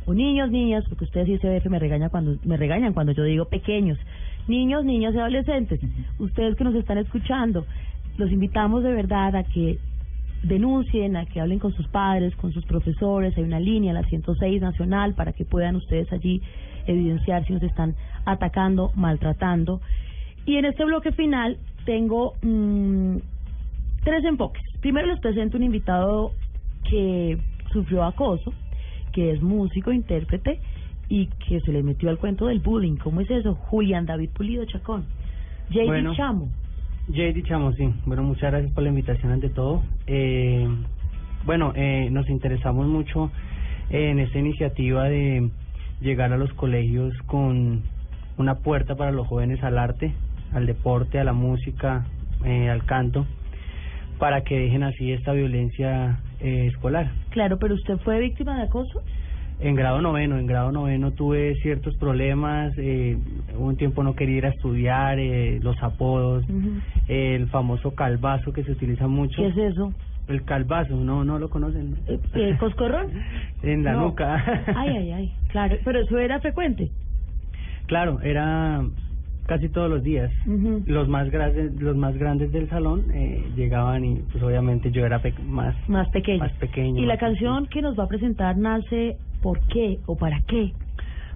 o 0.06 0.14
niños, 0.14 0.52
niñas, 0.52 0.84
porque 0.90 1.06
ustedes 1.06 1.30
y 1.30 1.38
CBF 1.38 1.68
me 1.70 1.80
regañan 1.80 2.10
cuando 2.10 2.38
me 2.44 2.58
regañan 2.58 2.94
cuando 2.94 3.14
yo 3.14 3.24
digo 3.24 3.46
pequeños, 3.46 3.98
niños, 4.48 4.84
niñas 4.84 5.16
y 5.16 5.20
adolescentes. 5.20 5.80
Ustedes 6.20 6.56
que 6.56 6.64
nos 6.64 6.76
están 6.76 6.98
escuchando, 6.98 7.66
los 8.18 8.32
invitamos 8.32 8.84
de 8.84 8.94
verdad 8.94 9.36
a 9.36 9.44
que 9.44 9.80
denuncien, 10.44 11.16
a 11.16 11.26
que 11.26 11.40
hablen 11.40 11.60
con 11.60 11.74
sus 11.74 11.88
padres, 11.88 12.36
con 12.36 12.52
sus 12.54 12.66
profesores. 12.66 13.36
Hay 13.38 13.44
una 13.44 13.60
línea, 13.60 13.94
la 13.94 14.04
106 14.04 14.62
nacional, 14.62 15.16
para 15.16 15.34
que 15.34 15.46
puedan 15.46 15.76
ustedes 15.76 16.12
allí 16.12 16.42
evidenciar 16.86 17.46
si 17.46 17.54
nos 17.54 17.64
están 17.64 17.96
atacando, 18.26 18.92
maltratando. 18.96 19.82
Y 20.46 20.58
en 20.58 20.66
este 20.66 20.84
bloque 20.84 21.12
final 21.14 21.58
tengo 21.86 22.34
mm, 22.42 23.18
tres 24.04 24.26
enfoques. 24.26 24.64
Primero 24.82 25.08
les 25.08 25.20
presento 25.20 25.58
un 25.58 25.64
invitado 25.64 26.32
que 26.90 27.38
sufrió 27.72 28.04
acoso, 28.04 28.54
que 29.14 29.32
es 29.32 29.42
músico, 29.42 29.92
intérprete 29.92 30.60
y 31.08 31.28
que 31.48 31.62
se 31.62 31.72
le 31.72 31.84
metió 31.84 32.10
al 32.10 32.18
cuento 32.18 32.48
del 32.48 32.60
bullying. 32.60 32.98
¿Cómo 32.98 33.22
es 33.22 33.30
eso? 33.30 33.56
Julián 33.56 34.06
David 34.06 34.30
Pulido 34.34 34.66
Chacón. 34.66 35.06
JD 35.70 35.86
Bueno. 35.86 36.16
Chamo. 36.16 36.50
JD 37.08 37.44
Chamo, 37.44 37.74
sí. 37.74 37.94
Bueno, 38.06 38.24
muchas 38.24 38.52
gracias 38.52 38.72
por 38.72 38.84
la 38.84 38.90
invitación 38.90 39.32
ante 39.32 39.50
todo. 39.50 39.84
Eh, 40.08 40.68
bueno, 41.46 41.74
eh, 41.76 42.08
nos 42.10 42.30
interesamos 42.30 42.88
mucho 42.88 43.32
en 43.90 44.20
esta 44.20 44.40
iniciativa 44.40 45.10
de 45.10 45.50
llegar 46.00 46.32
a 46.32 46.38
los 46.38 46.54
colegios 46.54 47.14
con 47.26 47.84
una 48.38 48.56
puerta 48.56 48.96
para 48.96 49.12
los 49.12 49.28
jóvenes 49.28 49.62
al 49.64 49.78
arte, 49.78 50.14
al 50.54 50.66
deporte, 50.66 51.20
a 51.20 51.24
la 51.24 51.34
música, 51.34 52.06
eh, 52.46 52.70
al 52.70 52.86
canto, 52.86 53.26
para 54.20 54.44
que 54.44 54.58
dejen 54.58 54.84
así 54.84 55.12
esta 55.12 55.34
violencia 55.34 56.20
eh, 56.40 56.68
escolar. 56.68 57.12
Claro, 57.30 57.58
pero 57.60 57.76
usted 57.76 57.98
fue 57.98 58.20
víctima 58.20 58.56
de 58.58 58.64
acoso. 58.64 59.02
En 59.60 59.76
grado 59.76 60.02
noveno, 60.02 60.38
en 60.38 60.46
grado 60.48 60.72
noveno 60.72 61.12
tuve 61.12 61.56
ciertos 61.62 61.96
problemas, 61.96 62.74
eh, 62.78 63.18
un 63.58 63.78
tiempo 63.78 64.04
no 64.04 64.14
quería 64.16 64.38
ir 64.38 64.46
a 64.46 64.50
estudiar, 64.50 65.20
eh, 65.20 65.60
los 65.62 65.82
apodos, 65.82 66.44
el 67.08 67.48
famoso 67.48 67.92
calvazo 67.96 68.52
que 68.52 68.64
se 68.64 68.72
utiliza 68.72 69.08
mucho. 69.08 69.42
¿Qué 69.42 69.48
es 69.48 69.58
eso? 69.58 69.94
El 70.28 70.44
calvazo, 70.44 70.96
no, 70.96 71.24
no 71.24 71.40
lo 71.40 71.50
conocen. 71.50 71.92
¿no? 71.92 71.98
Eh, 72.08 72.58
¿Coscorrón? 72.60 73.08
en 73.64 73.84
la 73.84 73.94
No. 73.94 74.02
nuca. 74.08 74.64
Ay, 74.76 74.90
ay, 74.98 75.12
ay. 75.12 75.34
Claro, 75.50 75.76
pero 75.86 76.00
eso 76.02 76.18
era 76.18 76.40
frecuente. 76.40 76.92
Claro, 77.88 78.20
era 78.22 78.82
casi 79.46 79.70
todos 79.70 79.90
los 79.90 80.04
días. 80.04 80.32
Los 80.86 81.08
más 81.08 81.30
grandes, 81.30 81.74
los 81.82 81.96
más 81.96 82.16
grandes 82.18 82.52
del 82.52 82.70
salón 82.70 83.06
eh, 83.14 83.44
llegaban 83.56 84.04
y 84.06 84.16
pues 84.32 84.44
obviamente 84.44 84.92
yo 84.92 85.06
era 85.06 85.20
pe- 85.20 85.34
más 85.46 85.76
Más 85.90 86.10
pequeño. 86.10 86.40
más 86.40 86.52
pequeño. 86.54 87.02
Y 87.02 87.06
la 87.06 87.18
canción 87.18 87.68
que 87.68 87.82
nos 87.82 87.98
va 87.98 88.04
a 88.06 88.08
presentar 88.08 88.58
nace 88.58 89.18
¿por 89.42 89.60
qué 89.68 90.00
o 90.06 90.16
para 90.18 90.42
qué? 90.48 90.72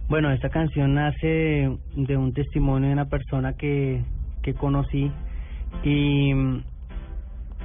Bueno, 0.10 0.32
esta 0.32 0.50
canción 0.50 0.94
nace 0.94 1.70
de 1.96 2.18
un 2.18 2.34
testimonio 2.34 2.88
de 2.88 2.94
una 2.94 3.10
persona 3.10 3.54
que, 3.54 4.02
que 4.42 4.54
conocí 4.54 5.12
y 5.84 6.34
mm, 6.34 6.64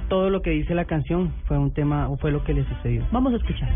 todo 0.09 0.29
lo 0.29 0.41
que 0.41 0.49
dice 0.51 0.75
la 0.75 0.85
canción 0.85 1.31
fue 1.45 1.57
un 1.57 1.71
tema 1.73 2.09
o 2.09 2.17
fue 2.17 2.31
lo 2.31 2.43
que 2.43 2.53
le 2.53 2.65
sucedió. 2.65 3.03
Vamos 3.11 3.33
a 3.33 3.37
escuchar. 3.37 3.69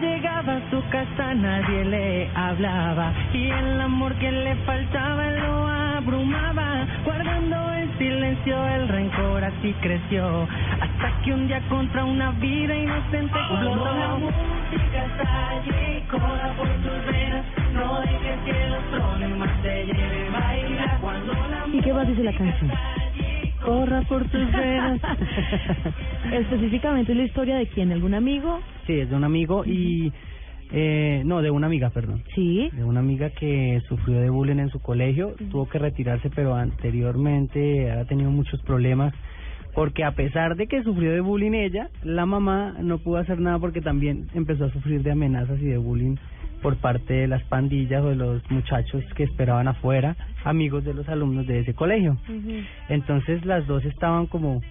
Llegaba 0.00 0.56
a 0.56 0.70
su 0.70 0.82
casa 0.90 1.34
nadie 1.34 1.84
le 1.84 2.30
hablaba 2.34 3.12
y 3.32 3.48
el 3.48 3.80
amor 3.80 4.12
que 4.16 4.30
le 4.30 4.54
faltaba 4.66 5.30
lo 5.30 5.66
abrumaba, 5.68 6.86
guardando 7.04 7.74
en 7.74 7.98
silencio 7.98 8.68
el 8.68 8.88
rencor 8.88 9.44
así 9.44 9.72
creció, 9.80 10.48
hasta 10.80 11.22
que 11.22 11.32
un 11.32 11.46
día 11.46 11.60
contra 11.68 12.04
una 12.04 12.32
vida 12.32 12.74
inocente 12.74 13.38
explotó. 13.38 13.84
La 13.84 14.16
música 14.16 15.04
está 15.06 15.50
allí, 15.50 16.02
corra 16.10 16.52
por 16.56 16.68
tus 16.68 17.12
venas, 17.12 17.44
no 17.72 18.00
dejes 18.00 18.38
que 18.44 18.68
los 18.68 18.82
problemas 18.90 19.62
te 19.62 19.86
lleven 19.86 20.34
a 20.34 20.40
bailar. 20.40 20.98
Cuando 21.00 21.32
la 21.32 21.66
¿Y 21.72 21.80
qué 21.80 21.92
más 21.92 22.06
dice 22.08 22.22
la 22.24 22.32
canción? 22.32 22.70
Corra 23.64 24.02
por 24.02 24.24
tus 24.28 24.52
venas. 24.52 25.00
Específicamente 26.32 27.12
es 27.12 27.18
la 27.18 27.24
historia 27.24 27.56
de 27.56 27.66
quién, 27.68 27.92
algún 27.92 28.14
amigo, 28.14 28.60
Sí, 28.86 29.00
es 29.00 29.08
de 29.10 29.16
un 29.16 29.24
amigo 29.24 29.64
y... 29.64 30.12
Eh, 30.76 31.22
no, 31.24 31.40
de 31.40 31.50
una 31.50 31.66
amiga, 31.66 31.90
perdón. 31.90 32.24
sí, 32.34 32.68
De 32.72 32.82
una 32.84 32.98
amiga 33.00 33.30
que 33.30 33.80
sufrió 33.88 34.18
de 34.20 34.28
bullying 34.30 34.58
en 34.58 34.70
su 34.70 34.80
colegio, 34.80 35.34
tuvo 35.50 35.68
que 35.68 35.78
retirarse, 35.78 36.30
pero 36.30 36.54
anteriormente 36.56 37.90
ha 37.92 38.04
tenido 38.06 38.30
muchos 38.30 38.60
problemas. 38.62 39.14
Porque 39.74 40.04
a 40.04 40.12
pesar 40.12 40.56
de 40.56 40.66
que 40.66 40.82
sufrió 40.82 41.12
de 41.12 41.20
bullying 41.20 41.52
ella, 41.52 41.90
la 42.02 42.26
mamá 42.26 42.76
no 42.80 42.98
pudo 42.98 43.18
hacer 43.18 43.40
nada 43.40 43.58
porque 43.58 43.80
también 43.80 44.28
empezó 44.34 44.64
a 44.64 44.70
sufrir 44.70 45.02
de 45.02 45.12
amenazas 45.12 45.60
y 45.60 45.66
de 45.66 45.78
bullying 45.78 46.16
por 46.64 46.76
parte 46.78 47.12
de 47.12 47.28
las 47.28 47.42
pandillas 47.42 48.02
o 48.02 48.08
de 48.08 48.16
los 48.16 48.50
muchachos 48.50 49.04
que 49.14 49.24
esperaban 49.24 49.68
afuera, 49.68 50.16
amigos 50.44 50.82
de 50.82 50.94
los 50.94 51.06
alumnos 51.10 51.46
de 51.46 51.60
ese 51.60 51.74
colegio. 51.74 52.16
Entonces 52.88 53.44
las 53.44 53.66
dos 53.66 53.84
estaban 53.84 54.26
como 54.28 54.62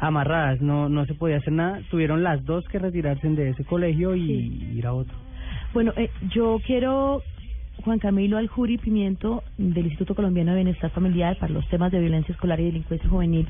amarradas, 0.00 0.60
no 0.60 0.88
no 0.88 1.06
se 1.06 1.14
podía 1.14 1.36
hacer 1.36 1.52
nada, 1.52 1.82
tuvieron 1.88 2.24
las 2.24 2.44
dos 2.44 2.66
que 2.66 2.80
retirarse 2.80 3.28
de 3.28 3.50
ese 3.50 3.64
colegio 3.64 4.16
y 4.16 4.26
Sí. 4.26 4.70
ir 4.74 4.86
a 4.88 4.92
otro. 4.92 5.14
Bueno, 5.72 5.92
eh, 5.96 6.10
yo 6.34 6.60
quiero, 6.66 7.22
Juan 7.84 8.00
Camilo 8.00 8.36
Aljuri 8.36 8.76
Pimiento, 8.78 9.44
del 9.56 9.84
Instituto 9.86 10.16
Colombiano 10.16 10.50
de 10.50 10.64
Bienestar 10.64 10.90
Familiar 10.90 11.36
para 11.38 11.52
los 11.52 11.64
temas 11.68 11.92
de 11.92 12.00
violencia 12.00 12.32
escolar 12.32 12.58
y 12.58 12.64
delincuencia 12.64 13.08
juvenil, 13.08 13.46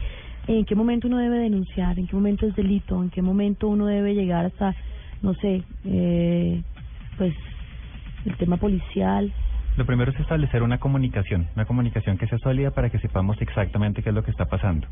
¿en 0.48 0.66
qué 0.66 0.74
momento 0.74 1.06
uno 1.08 1.16
debe 1.16 1.38
denunciar? 1.38 1.98
¿En 1.98 2.06
qué 2.06 2.14
momento 2.14 2.46
es 2.46 2.54
delito? 2.54 3.02
¿En 3.02 3.08
qué 3.08 3.22
momento 3.22 3.68
uno 3.68 3.86
debe 3.86 4.14
llegar 4.14 4.44
hasta, 4.44 4.74
no 5.22 5.32
sé, 5.32 5.62
eh, 5.86 6.62
pues 7.18 7.34
el 8.24 8.36
tema 8.36 8.56
policial? 8.56 9.32
Lo 9.76 9.86
primero 9.86 10.10
es 10.10 10.18
establecer 10.18 10.64
una 10.64 10.78
comunicación, 10.78 11.46
una 11.54 11.64
comunicación 11.64 12.18
que 12.18 12.26
sea 12.26 12.38
sólida 12.38 12.72
para 12.72 12.90
que 12.90 12.98
sepamos 12.98 13.40
exactamente 13.40 14.02
qué 14.02 14.08
es 14.08 14.14
lo 14.14 14.24
que 14.24 14.32
está 14.32 14.46
pasando. 14.46 14.88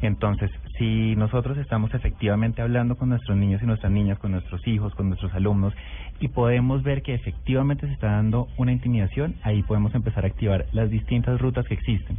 Entonces, 0.00 0.50
si 0.78 1.14
nosotros 1.14 1.58
estamos 1.58 1.92
efectivamente 1.92 2.62
hablando 2.62 2.96
con 2.96 3.10
nuestros 3.10 3.36
niños 3.36 3.62
y 3.62 3.66
nuestras 3.66 3.92
niñas, 3.92 4.18
con 4.18 4.32
nuestros 4.32 4.66
hijos, 4.66 4.94
con 4.94 5.08
nuestros 5.08 5.34
alumnos, 5.34 5.74
y 6.20 6.28
podemos 6.28 6.82
ver 6.82 7.02
que 7.02 7.12
efectivamente 7.12 7.86
se 7.86 7.92
está 7.92 8.12
dando 8.12 8.48
una 8.56 8.72
intimidación, 8.72 9.34
ahí 9.42 9.62
podemos 9.62 9.94
empezar 9.94 10.24
a 10.24 10.28
activar 10.28 10.64
las 10.72 10.88
distintas 10.88 11.38
rutas 11.38 11.66
que 11.66 11.74
existen. 11.74 12.16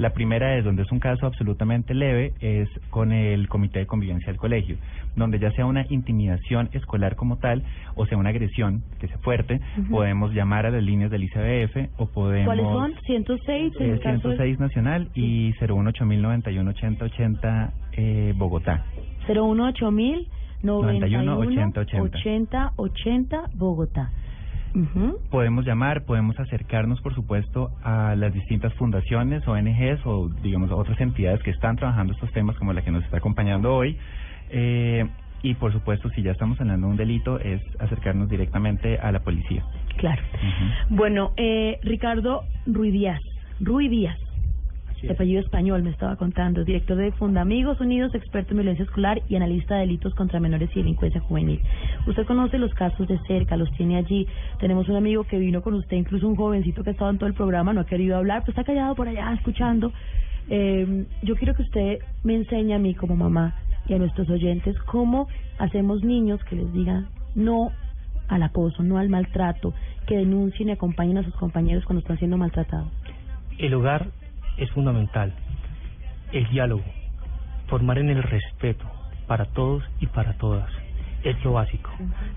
La 0.00 0.14
primera 0.14 0.56
es 0.56 0.64
donde 0.64 0.80
es 0.82 0.90
un 0.92 0.98
caso 0.98 1.26
absolutamente 1.26 1.92
leve, 1.92 2.32
es 2.40 2.70
con 2.88 3.12
el 3.12 3.48
Comité 3.48 3.80
de 3.80 3.86
Convivencia 3.86 4.28
del 4.28 4.38
colegio, 4.38 4.76
donde 5.14 5.38
ya 5.38 5.50
sea 5.52 5.66
una 5.66 5.84
intimidación 5.90 6.70
escolar 6.72 7.16
como 7.16 7.36
tal, 7.36 7.62
o 7.96 8.06
sea 8.06 8.16
una 8.16 8.30
agresión 8.30 8.82
que 8.98 9.08
sea 9.08 9.18
fuerte, 9.18 9.60
podemos 9.90 10.32
llamar 10.32 10.64
a 10.64 10.70
las 10.70 10.82
líneas 10.82 11.10
del 11.10 11.24
ICBF 11.24 11.90
o 12.00 12.06
podemos... 12.06 12.46
¿Cuáles 12.46 12.64
son? 12.64 12.94
106 13.04 13.74
en 13.78 13.82
Eh, 13.86 13.92
el 13.92 14.00
caso 14.00 14.28
de- 14.30 14.36
106 14.36 14.58
Nacional 14.58 15.08
y 15.14 15.52
01891 15.60 16.70
8080 16.70 17.72
eh, 17.92 18.32
Bogotá. 18.38 18.86
018 19.26 19.90
mil 19.90 20.26
91 20.62 21.38
80 21.38 21.80
80. 21.80 22.02
80 22.02 22.72
80 22.76 23.50
Podemos 25.30 25.64
llamar, 25.64 26.04
podemos 26.04 26.38
acercarnos, 26.38 27.00
por 27.00 27.14
supuesto, 27.14 27.70
a 27.82 28.14
las 28.16 28.32
distintas 28.32 28.72
fundaciones, 28.74 29.46
ONGs 29.46 30.04
o, 30.04 30.28
digamos, 30.42 30.70
otras 30.70 31.00
entidades 31.00 31.42
que 31.42 31.50
están 31.50 31.76
trabajando 31.76 32.12
estos 32.12 32.30
temas, 32.32 32.56
como 32.56 32.72
la 32.72 32.82
que 32.82 32.90
nos 32.90 33.04
está 33.04 33.18
acompañando 33.18 33.74
hoy. 33.74 33.96
Eh, 34.50 35.06
y, 35.42 35.54
por 35.54 35.72
supuesto, 35.72 36.10
si 36.10 36.22
ya 36.22 36.32
estamos 36.32 36.60
hablando 36.60 36.86
de 36.86 36.90
un 36.92 36.96
delito, 36.96 37.38
es 37.40 37.62
acercarnos 37.78 38.28
directamente 38.28 38.98
a 38.98 39.10
la 39.10 39.20
policía. 39.20 39.64
Claro. 39.96 40.22
Ujú. 40.34 40.96
Bueno, 40.96 41.32
eh, 41.36 41.78
Ricardo 41.82 42.42
Ruiz 42.66 42.92
Díaz. 42.92 43.20
De 45.02 45.12
apellido 45.12 45.40
español, 45.40 45.82
me 45.82 45.90
estaba 45.90 46.16
contando. 46.16 46.64
Director 46.64 46.96
de 46.96 47.12
Fundamigos 47.12 47.80
Unidos, 47.80 48.14
experto 48.14 48.50
en 48.50 48.58
violencia 48.58 48.84
escolar 48.84 49.22
y 49.28 49.36
analista 49.36 49.74
de 49.74 49.80
delitos 49.80 50.14
contra 50.14 50.40
menores 50.40 50.70
y 50.74 50.80
delincuencia 50.80 51.20
juvenil. 51.22 51.60
Usted 52.06 52.26
conoce 52.26 52.58
los 52.58 52.74
casos 52.74 53.08
de 53.08 53.18
cerca, 53.26 53.56
los 53.56 53.70
tiene 53.72 53.96
allí. 53.96 54.26
Tenemos 54.58 54.88
un 54.88 54.96
amigo 54.96 55.24
que 55.24 55.38
vino 55.38 55.62
con 55.62 55.74
usted, 55.74 55.96
incluso 55.96 56.28
un 56.28 56.36
jovencito 56.36 56.84
que 56.84 56.90
ha 56.90 56.92
estado 56.92 57.10
en 57.10 57.18
todo 57.18 57.28
el 57.28 57.34
programa, 57.34 57.72
no 57.72 57.80
ha 57.80 57.86
querido 57.86 58.16
hablar, 58.16 58.42
pero 58.42 58.52
está 58.52 58.64
callado 58.64 58.94
por 58.94 59.08
allá 59.08 59.32
escuchando. 59.32 59.92
Eh, 60.50 61.06
yo 61.22 61.36
quiero 61.36 61.54
que 61.54 61.62
usted 61.62 61.98
me 62.22 62.34
enseñe 62.34 62.74
a 62.74 62.78
mí 62.78 62.94
como 62.94 63.16
mamá 63.16 63.54
y 63.86 63.94
a 63.94 63.98
nuestros 63.98 64.28
oyentes 64.28 64.76
cómo 64.82 65.28
hacemos 65.58 66.04
niños 66.04 66.42
que 66.44 66.56
les 66.56 66.72
digan 66.72 67.08
no 67.34 67.70
al 68.28 68.42
acoso, 68.42 68.82
no 68.82 68.98
al 68.98 69.08
maltrato, 69.08 69.72
que 70.06 70.16
denuncien 70.16 70.68
y 70.68 70.72
acompañen 70.72 71.18
a 71.18 71.24
sus 71.24 71.34
compañeros 71.34 71.84
cuando 71.84 72.00
están 72.00 72.18
siendo 72.18 72.36
maltratados. 72.36 72.88
El 73.58 73.74
hogar 73.74 74.08
es 74.60 74.70
fundamental. 74.70 75.32
El 76.32 76.48
diálogo, 76.50 76.84
formar 77.66 77.98
en 77.98 78.10
el 78.10 78.22
respeto 78.22 78.84
para 79.26 79.46
todos 79.46 79.82
y 80.00 80.06
para 80.06 80.34
todas. 80.34 80.70
Es 81.24 81.42
lo 81.44 81.52
básico. 81.52 81.90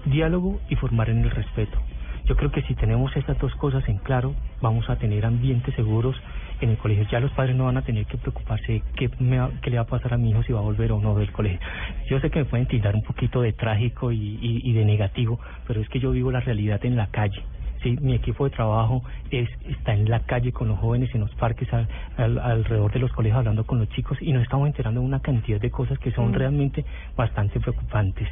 Diálogo 0.06 0.60
y 0.70 0.76
formar 0.76 1.10
en 1.10 1.20
el 1.24 1.30
respeto. 1.32 1.78
Yo 2.26 2.36
creo 2.38 2.52
que 2.52 2.62
si 2.64 2.74
tenemos 2.76 3.16
estas 3.18 3.38
dos 3.40 3.54
cosas 3.56 3.88
en 3.90 3.98
claro, 3.98 4.34
vamos 4.62 4.90
a 4.90 4.96
tener 4.96 5.26
ambientes 5.26 5.76
seguros 5.76 6.16
en 6.62 6.70
el 6.70 6.78
colegio. 6.78 7.06
Ya 7.12 7.20
los 7.20 7.32
padres 7.34 7.56
no 7.56 7.66
van 7.66 7.76
a 7.78 7.82
tener 7.82 8.06
que 8.06 8.18
preocuparse 8.18 8.72
de 8.74 8.84
qué, 8.96 9.10
me 9.20 9.40
va- 9.40 9.52
qué 9.62 9.70
le 9.70 9.76
va 9.78 9.84
a 9.84 9.88
pasar 9.88 10.14
a 10.14 10.18
mi 10.18 10.30
hijo 10.30 10.42
si 10.44 10.54
va 10.54 10.60
a 10.60 10.64
volver 10.64 10.94
o 10.94 11.00
no 11.00 11.16
del 11.16 11.32
colegio. 11.34 11.60
Yo 12.10 12.20
sé 12.22 12.30
que 12.30 12.40
me 12.40 12.46
pueden 12.46 12.68
tildar 12.68 12.96
un 12.96 13.04
poquito 13.04 13.42
de 13.42 13.52
trágico 13.52 14.12
y, 14.14 14.18
y, 14.42 14.62
y 14.64 14.74
de 14.74 14.86
negativo, 14.86 15.40
pero 15.68 15.82
es 15.82 15.90
que 15.90 16.00
yo 16.00 16.12
vivo 16.12 16.32
la 16.32 16.40
realidad 16.40 16.80
en 16.86 16.96
la 16.96 17.08
calle. 17.08 17.44
Sí, 17.84 17.98
mi 18.02 18.14
equipo 18.14 18.46
de 18.46 18.52
trabajo 18.52 19.04
es, 19.30 19.50
está 19.68 19.94
en 19.94 20.10
la 20.10 20.22
calle 20.22 20.52
con 20.54 20.70
los 20.70 20.80
jóvenes, 20.80 21.14
en 21.14 21.22
los 21.22 21.36
parques, 21.36 21.72
al- 21.74 21.88
al- 22.18 22.40
alrededor 22.40 22.92
de 22.94 23.00
los 23.00 23.12
colegios, 23.12 23.40
hablando 23.40 23.66
con 23.66 23.80
los 23.80 23.90
chicos 23.90 24.18
y 24.22 24.32
nos 24.32 24.44
estamos 24.44 24.68
enterando 24.68 25.02
de 25.02 25.06
una 25.06 25.20
cantidad 25.20 25.60
de 25.60 25.70
cosas 25.70 26.00
que 26.00 26.12
son 26.12 26.32
Mm. 26.32 26.34
realmente 26.34 26.86
bastante 27.18 27.60
preocupantes. 27.60 28.28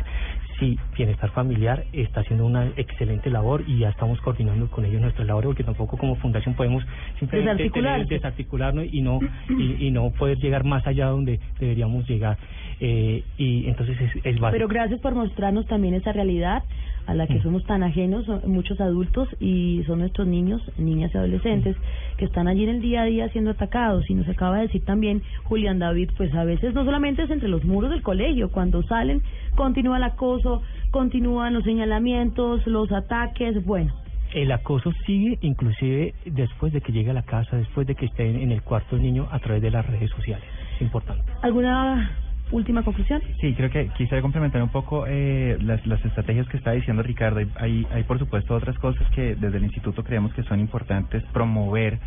Sí, 0.58 0.78
Bienestar 0.96 1.32
Familiar 1.32 1.84
está 1.92 2.22
haciendo 2.22 2.46
una 2.46 2.68
excelente 2.78 3.30
labor 3.30 3.64
y 3.68 3.80
ya 3.80 3.90
estamos 3.90 4.22
coordinando 4.22 4.70
con 4.70 4.86
ellos 4.86 5.02
nuestra 5.02 5.26
labor 5.26 5.46
porque 5.46 5.64
tampoco 5.64 5.98
como 5.98 6.16
fundación 6.18 6.54
podemos 6.56 6.84
simplemente 7.20 7.70
tener- 7.72 8.06
desarticularnos 8.08 8.86
y 8.92 9.02
no 9.02 9.20
y, 9.50 9.88
y 9.88 9.92
no 9.92 10.12
poder 10.12 10.38
llegar 10.38 10.64
más 10.64 10.86
allá 10.88 11.08
donde 11.08 11.40
deberíamos 11.60 12.08
llegar. 12.08 12.38
Eh, 12.80 13.24
y 13.38 13.68
entonces 13.68 14.00
es, 14.00 14.16
es 14.18 14.40
básico. 14.40 14.52
Pero 14.52 14.68
gracias 14.68 15.00
por 15.02 15.14
mostrarnos 15.16 15.66
también 15.68 15.94
esa 15.96 16.12
realidad 16.14 16.64
a 17.08 17.14
la 17.14 17.28
que 17.28 17.36
Mm. 17.36 17.44
somos 17.44 17.64
tan 17.66 17.84
ajenos 17.84 18.26
son 18.26 18.42
muchos 18.48 18.80
adultos 18.80 19.28
y 19.40 19.84
son 19.88 20.00
nuestros 20.00 20.28
niños, 20.28 20.62
niñas 20.78 21.12
y 21.14 21.18
adolescentes 21.18 21.76
que 22.18 22.26
están 22.26 22.48
allí 22.48 22.64
en 22.64 22.70
el 22.70 22.82
día 22.82 23.02
a 23.04 23.06
día 23.06 23.30
siendo 23.30 23.52
atacados. 23.52 24.10
Y 24.10 24.14
nos 24.14 24.28
acaba 24.28 24.58
de 24.58 24.64
decir 24.64 24.84
también 24.86 25.22
Julián 25.44 25.80
David, 25.80 26.12
pues 26.18 26.34
a 26.34 26.44
veces 26.44 26.74
no 26.74 26.86
solamente 26.86 27.24
es 27.24 27.30
entre 27.30 27.50
los 27.50 27.64
muros 27.64 27.92
del 27.92 28.02
colegio, 28.02 28.52
cuando 28.52 28.84
salen 28.84 29.22
continúa 29.56 29.98
el 29.98 30.04
acoso, 30.04 30.62
continúan 30.92 31.54
los 31.54 31.64
señalamientos, 31.64 32.66
los 32.68 32.92
ataques, 32.92 33.64
bueno. 33.66 33.94
El 34.34 34.52
acoso 34.52 34.94
sigue 35.06 35.38
inclusive 35.42 36.14
después 36.26 36.72
de 36.72 36.80
que 36.80 36.94
llegue 36.94 37.10
a 37.12 37.14
la 37.14 37.24
casa, 37.24 37.58
después 37.58 37.86
de 37.86 37.96
que 37.96 38.06
esté 38.06 38.30
en, 38.30 38.52
el 38.52 38.62
cuarto 38.62 38.96
del 38.96 39.04
niño 39.04 39.28
a 39.30 39.40
través 39.40 39.62
de 39.62 39.72
las 39.72 39.86
redes 39.86 40.10
sociales. 40.12 40.46
Es 40.76 40.82
importante. 40.82 41.24
¿Alguna 41.42 42.12
última 42.52 42.84
conclusión? 42.84 43.22
Sí, 43.40 43.54
creo 43.54 43.70
que 43.70 43.88
quisiera 43.98 44.22
complementar 44.22 44.62
un 44.62 44.70
poco 44.70 45.06
eh, 45.08 45.58
las, 45.62 45.86
las 45.88 46.04
estrategias 46.06 46.48
que 46.48 46.58
está 46.58 46.72
diciendo 46.72 47.04
Ricardo. 47.04 47.40
Hay, 47.40 47.50
hay, 47.56 47.88
hay, 47.92 48.04
por 48.04 48.20
supuesto, 48.20 48.56
otras 48.56 48.78
cosas 48.78 49.10
que 49.12 49.36
desde 49.36 49.58
el 49.58 49.64
instituto 49.64 50.04
creemos 50.04 50.34
que 50.34 50.44
son 50.44 50.60
importantes 50.60 51.24
promover 51.34 52.00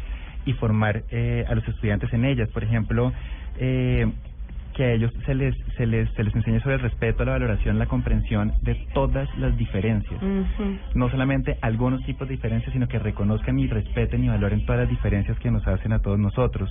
y 0.47 0.53
formar 0.55 1.05
eh, 1.11 1.45
a 1.49 1.55
los 1.55 1.67
estudiantes 1.67 2.13
en 2.13 2.25
ellas. 2.25 2.49
Por 2.51 2.65
ejemplo, 2.65 3.13
eh, 3.59 4.07
que 4.75 4.85
a 4.85 4.93
ellos 4.93 5.13
se 5.25 5.35
les, 5.35 5.57
se 5.77 5.87
les 5.87 6.11
se 6.11 6.25
les 6.25 6.35
enseñe 6.35 6.61
sobre 6.61 6.75
el 6.75 6.81
respeto, 6.81 7.25
la 7.25 7.33
valoración, 7.33 7.79
la 7.79 7.87
comprensión 7.87 8.53
de 8.63 8.75
todas 8.93 9.29
las 9.39 9.57
diferencias. 9.57 10.21
No 10.95 11.09
solamente 11.09 11.57
algunos 11.63 12.05
tipos 12.05 12.29
de 12.29 12.35
diferencias, 12.35 12.73
sino 12.73 12.89
que 12.89 12.99
reconozcan 12.99 13.59
y 13.59 13.67
respeten 13.67 14.25
y 14.25 14.29
valoren 14.29 14.65
todas 14.67 14.83
las 14.83 14.91
diferencias 14.91 15.39
que 15.39 15.51
nos 15.51 15.67
hacen 15.67 15.93
a 15.93 16.01
todos 16.01 16.19
nosotros. 16.19 16.71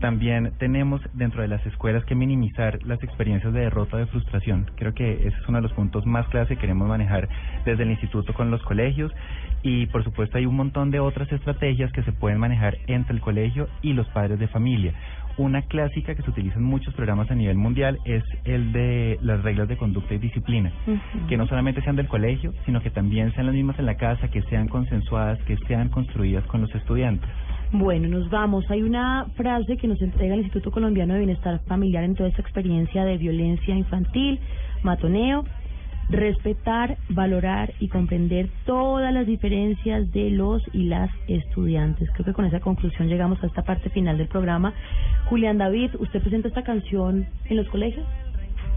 También 0.00 0.52
tenemos 0.58 1.00
dentro 1.14 1.42
de 1.42 1.48
las 1.48 1.64
escuelas 1.66 2.04
que 2.04 2.14
minimizar 2.14 2.78
las 2.84 3.02
experiencias 3.02 3.52
de 3.52 3.60
derrota 3.60 3.96
o 3.96 4.00
de 4.00 4.06
frustración. 4.06 4.66
Creo 4.76 4.92
que 4.92 5.12
ese 5.12 5.36
es 5.36 5.48
uno 5.48 5.58
de 5.58 5.62
los 5.62 5.72
puntos 5.72 6.04
más 6.06 6.26
claves 6.28 6.48
que 6.48 6.56
queremos 6.56 6.88
manejar 6.88 7.28
desde 7.64 7.84
el 7.84 7.90
instituto 7.90 8.34
con 8.34 8.50
los 8.50 8.62
colegios 8.62 9.12
y 9.62 9.86
por 9.86 10.04
supuesto 10.04 10.38
hay 10.38 10.46
un 10.46 10.56
montón 10.56 10.90
de 10.90 11.00
otras 11.00 11.30
estrategias 11.32 11.90
que 11.92 12.02
se 12.02 12.12
pueden 12.12 12.38
manejar 12.38 12.76
entre 12.86 13.14
el 13.14 13.20
colegio 13.20 13.68
y 13.82 13.92
los 13.94 14.06
padres 14.08 14.38
de 14.38 14.48
familia. 14.48 14.92
Una 15.36 15.62
clásica 15.62 16.14
que 16.14 16.22
se 16.22 16.30
utiliza 16.30 16.56
en 16.56 16.64
muchos 16.64 16.94
programas 16.94 17.28
a 17.30 17.34
nivel 17.34 17.56
mundial 17.56 17.98
es 18.04 18.22
el 18.44 18.72
de 18.72 19.18
las 19.20 19.42
reglas 19.42 19.66
de 19.68 19.76
conducta 19.76 20.14
y 20.14 20.18
disciplina, 20.18 20.72
que 21.28 21.36
no 21.36 21.46
solamente 21.48 21.82
sean 21.82 21.96
del 21.96 22.06
colegio, 22.06 22.52
sino 22.66 22.80
que 22.80 22.90
también 22.90 23.32
sean 23.34 23.46
las 23.46 23.54
mismas 23.54 23.78
en 23.80 23.86
la 23.86 23.96
casa, 23.96 24.28
que 24.28 24.42
sean 24.42 24.68
consensuadas, 24.68 25.40
que 25.40 25.56
sean 25.66 25.88
construidas 25.88 26.44
con 26.46 26.60
los 26.60 26.72
estudiantes. 26.74 27.28
Bueno, 27.72 28.06
nos 28.06 28.30
vamos. 28.30 28.70
Hay 28.70 28.82
una 28.82 29.26
frase 29.34 29.76
que 29.76 29.88
nos 29.88 30.00
entrega 30.00 30.34
el 30.34 30.40
Instituto 30.42 30.70
Colombiano 30.70 31.14
de 31.14 31.20
Bienestar 31.20 31.60
Familiar 31.66 32.04
en 32.04 32.14
toda 32.14 32.28
esta 32.28 32.40
experiencia 32.40 33.04
de 33.04 33.18
violencia 33.18 33.74
infantil, 33.74 34.38
matoneo. 34.84 35.44
Respetar, 36.10 36.96
valorar 37.08 37.72
y 37.80 37.88
comprender 37.88 38.48
todas 38.66 39.12
las 39.12 39.26
diferencias 39.26 40.10
de 40.12 40.30
los 40.30 40.62
y 40.72 40.84
las 40.84 41.10
estudiantes. 41.28 42.10
Creo 42.12 42.26
que 42.26 42.32
con 42.32 42.44
esa 42.44 42.60
conclusión 42.60 43.08
llegamos 43.08 43.42
a 43.42 43.46
esta 43.46 43.62
parte 43.62 43.90
final 43.90 44.18
del 44.18 44.28
programa. 44.28 44.74
Julián 45.26 45.58
David, 45.58 45.90
¿usted 45.98 46.20
presenta 46.20 46.48
esta 46.48 46.62
canción 46.62 47.26
en 47.46 47.56
los 47.56 47.68
colegios? 47.68 48.06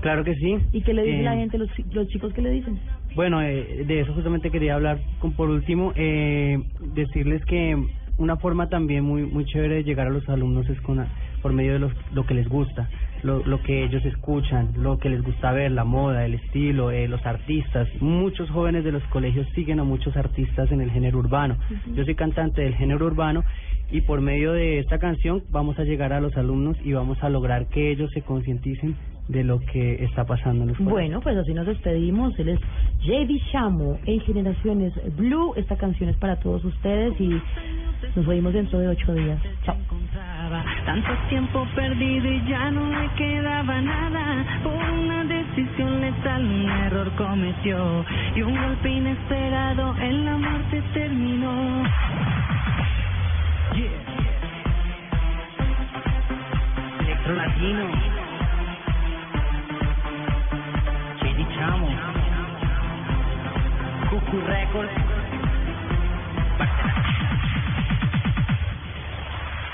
Claro 0.01 0.23
que 0.23 0.35
sí. 0.35 0.57
¿Y 0.71 0.81
qué 0.81 0.93
le 0.93 1.03
dice 1.03 1.19
Eh, 1.19 1.23
la 1.23 1.35
gente, 1.35 1.57
los, 1.57 1.69
los 1.91 2.07
chicos 2.07 2.31
qué 2.33 2.41
le 2.41 2.51
dicen? 2.51 2.79
Bueno, 3.15 3.41
eh, 3.41 3.83
de 3.85 4.01
eso 4.01 4.13
justamente 4.13 4.51
quería 4.51 4.75
hablar 4.75 4.99
con, 5.19 5.33
por 5.33 5.49
último, 5.49 5.91
eh, 5.95 6.59
decirles 6.93 7.43
que 7.45 7.75
una 8.17 8.37
forma 8.37 8.69
también 8.69 9.03
muy 9.03 9.23
muy 9.23 9.45
chévere 9.45 9.75
de 9.75 9.83
llegar 9.83 10.07
a 10.07 10.09
los 10.11 10.27
alumnos 10.29 10.67
es 10.69 10.79
con 10.81 11.05
por 11.41 11.53
medio 11.53 11.73
de 11.73 11.79
los, 11.79 11.93
lo 12.13 12.25
que 12.25 12.33
les 12.33 12.47
gusta, 12.47 12.89
lo, 13.23 13.43
lo 13.45 13.61
que 13.61 13.83
ellos 13.83 14.03
escuchan, 14.05 14.73
lo 14.77 14.97
que 14.97 15.09
les 15.09 15.21
gusta 15.21 15.51
ver, 15.51 15.71
la 15.71 15.83
moda, 15.83 16.25
el 16.25 16.35
estilo, 16.35 16.91
eh, 16.91 17.07
los 17.07 17.25
artistas. 17.25 17.87
Muchos 17.99 18.49
jóvenes 18.49 18.83
de 18.83 18.91
los 18.91 19.03
colegios 19.05 19.47
siguen 19.55 19.79
a 19.79 19.83
muchos 19.83 20.15
artistas 20.15 20.71
en 20.71 20.81
el 20.81 20.91
género 20.91 21.19
urbano. 21.19 21.57
Yo 21.93 22.03
soy 22.05 22.15
cantante 22.15 22.61
del 22.61 22.75
género 22.75 23.05
urbano 23.05 23.43
y 23.91 24.01
por 24.01 24.21
medio 24.21 24.53
de 24.53 24.79
esta 24.79 24.99
canción 24.99 25.43
vamos 25.49 25.79
a 25.79 25.83
llegar 25.83 26.13
a 26.13 26.19
los 26.19 26.35
alumnos 26.35 26.77
y 26.83 26.93
vamos 26.93 27.21
a 27.23 27.29
lograr 27.29 27.67
que 27.67 27.91
ellos 27.91 28.11
se 28.13 28.21
concienticen 28.21 28.95
de 29.27 29.43
lo 29.43 29.59
que 29.59 30.03
está 30.05 30.25
pasando 30.25 30.63
en 30.63 30.69
los 30.69 30.77
colegios. 30.77 30.93
Bueno, 30.93 31.21
pues 31.21 31.37
así 31.37 31.53
nos 31.53 31.67
despedimos. 31.67 32.37
Él 32.39 32.49
es 32.49 32.59
JD 33.01 33.51
Shamo 33.51 33.99
en 34.05 34.19
Generaciones 34.21 34.93
Blue. 35.17 35.53
Esta 35.55 35.75
canción 35.75 36.09
es 36.09 36.17
para 36.17 36.37
todos 36.37 36.63
ustedes 36.63 37.19
y 37.19 37.41
nos 38.15 38.27
oímos 38.27 38.53
dentro 38.53 38.79
de 38.79 38.87
ocho 38.87 39.13
días. 39.13 39.41
Chao. 39.65 39.75
Encontraba 40.47 40.63
tanto 40.85 41.09
tiempo 41.29 41.67
perdido 41.75 42.31
y 42.31 42.43
ya 42.45 42.71
no 42.71 42.89
le 42.89 43.09
quedaba 43.15 43.81
nada 43.81 44.45
por 44.63 44.73
una 44.73 45.23
decisión 45.25 46.01
letal 46.01 46.43
un 46.43 46.69
error 46.69 47.11
cometió 47.15 48.05
y 48.35 48.41
un 48.41 48.55
golpe 48.55 48.89
inesperado 48.89 49.95
en 49.99 50.25
la 50.25 50.37
muerte 50.37 50.83
terminó 50.93 51.83
Electro 56.99 57.35
Latino. 57.35 57.85
Chidi 61.19 61.45
Chamo. 61.55 61.89
Cucu 64.09 64.37
Records. 64.47 65.16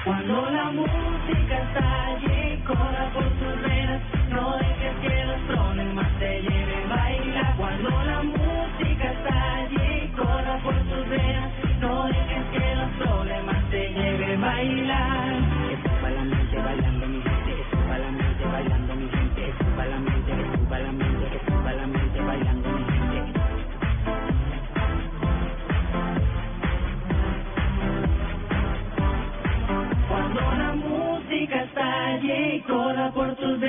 Cuando 0.04 0.50
la 0.52 0.66
música 0.72 1.60
estalle, 1.60 2.60
corra 2.68 3.10
por 3.14 3.24
tus 3.24 3.62
venas, 3.62 4.02
no 4.30 4.58
dejes 4.58 4.96
que 5.02 5.26
los 5.26 5.40
problemas 5.48 6.20
te 6.20 6.42
lleven. 6.42 6.92
A 6.92 6.96
bailar. 6.96 7.56
Cuando 7.56 7.90
la 7.90 8.24
música 8.24 9.12
estalle, 9.12 10.12
corra 10.16 10.58
por 10.64 10.76
tus 10.76 11.10
venas, 11.10 11.52
no 11.80 12.08
dejes 12.08 12.44
que 12.52 12.76
los 12.76 12.90
problemas 13.08 13.70
te 13.70 13.90
lleven. 13.90 14.44
A 14.44 15.23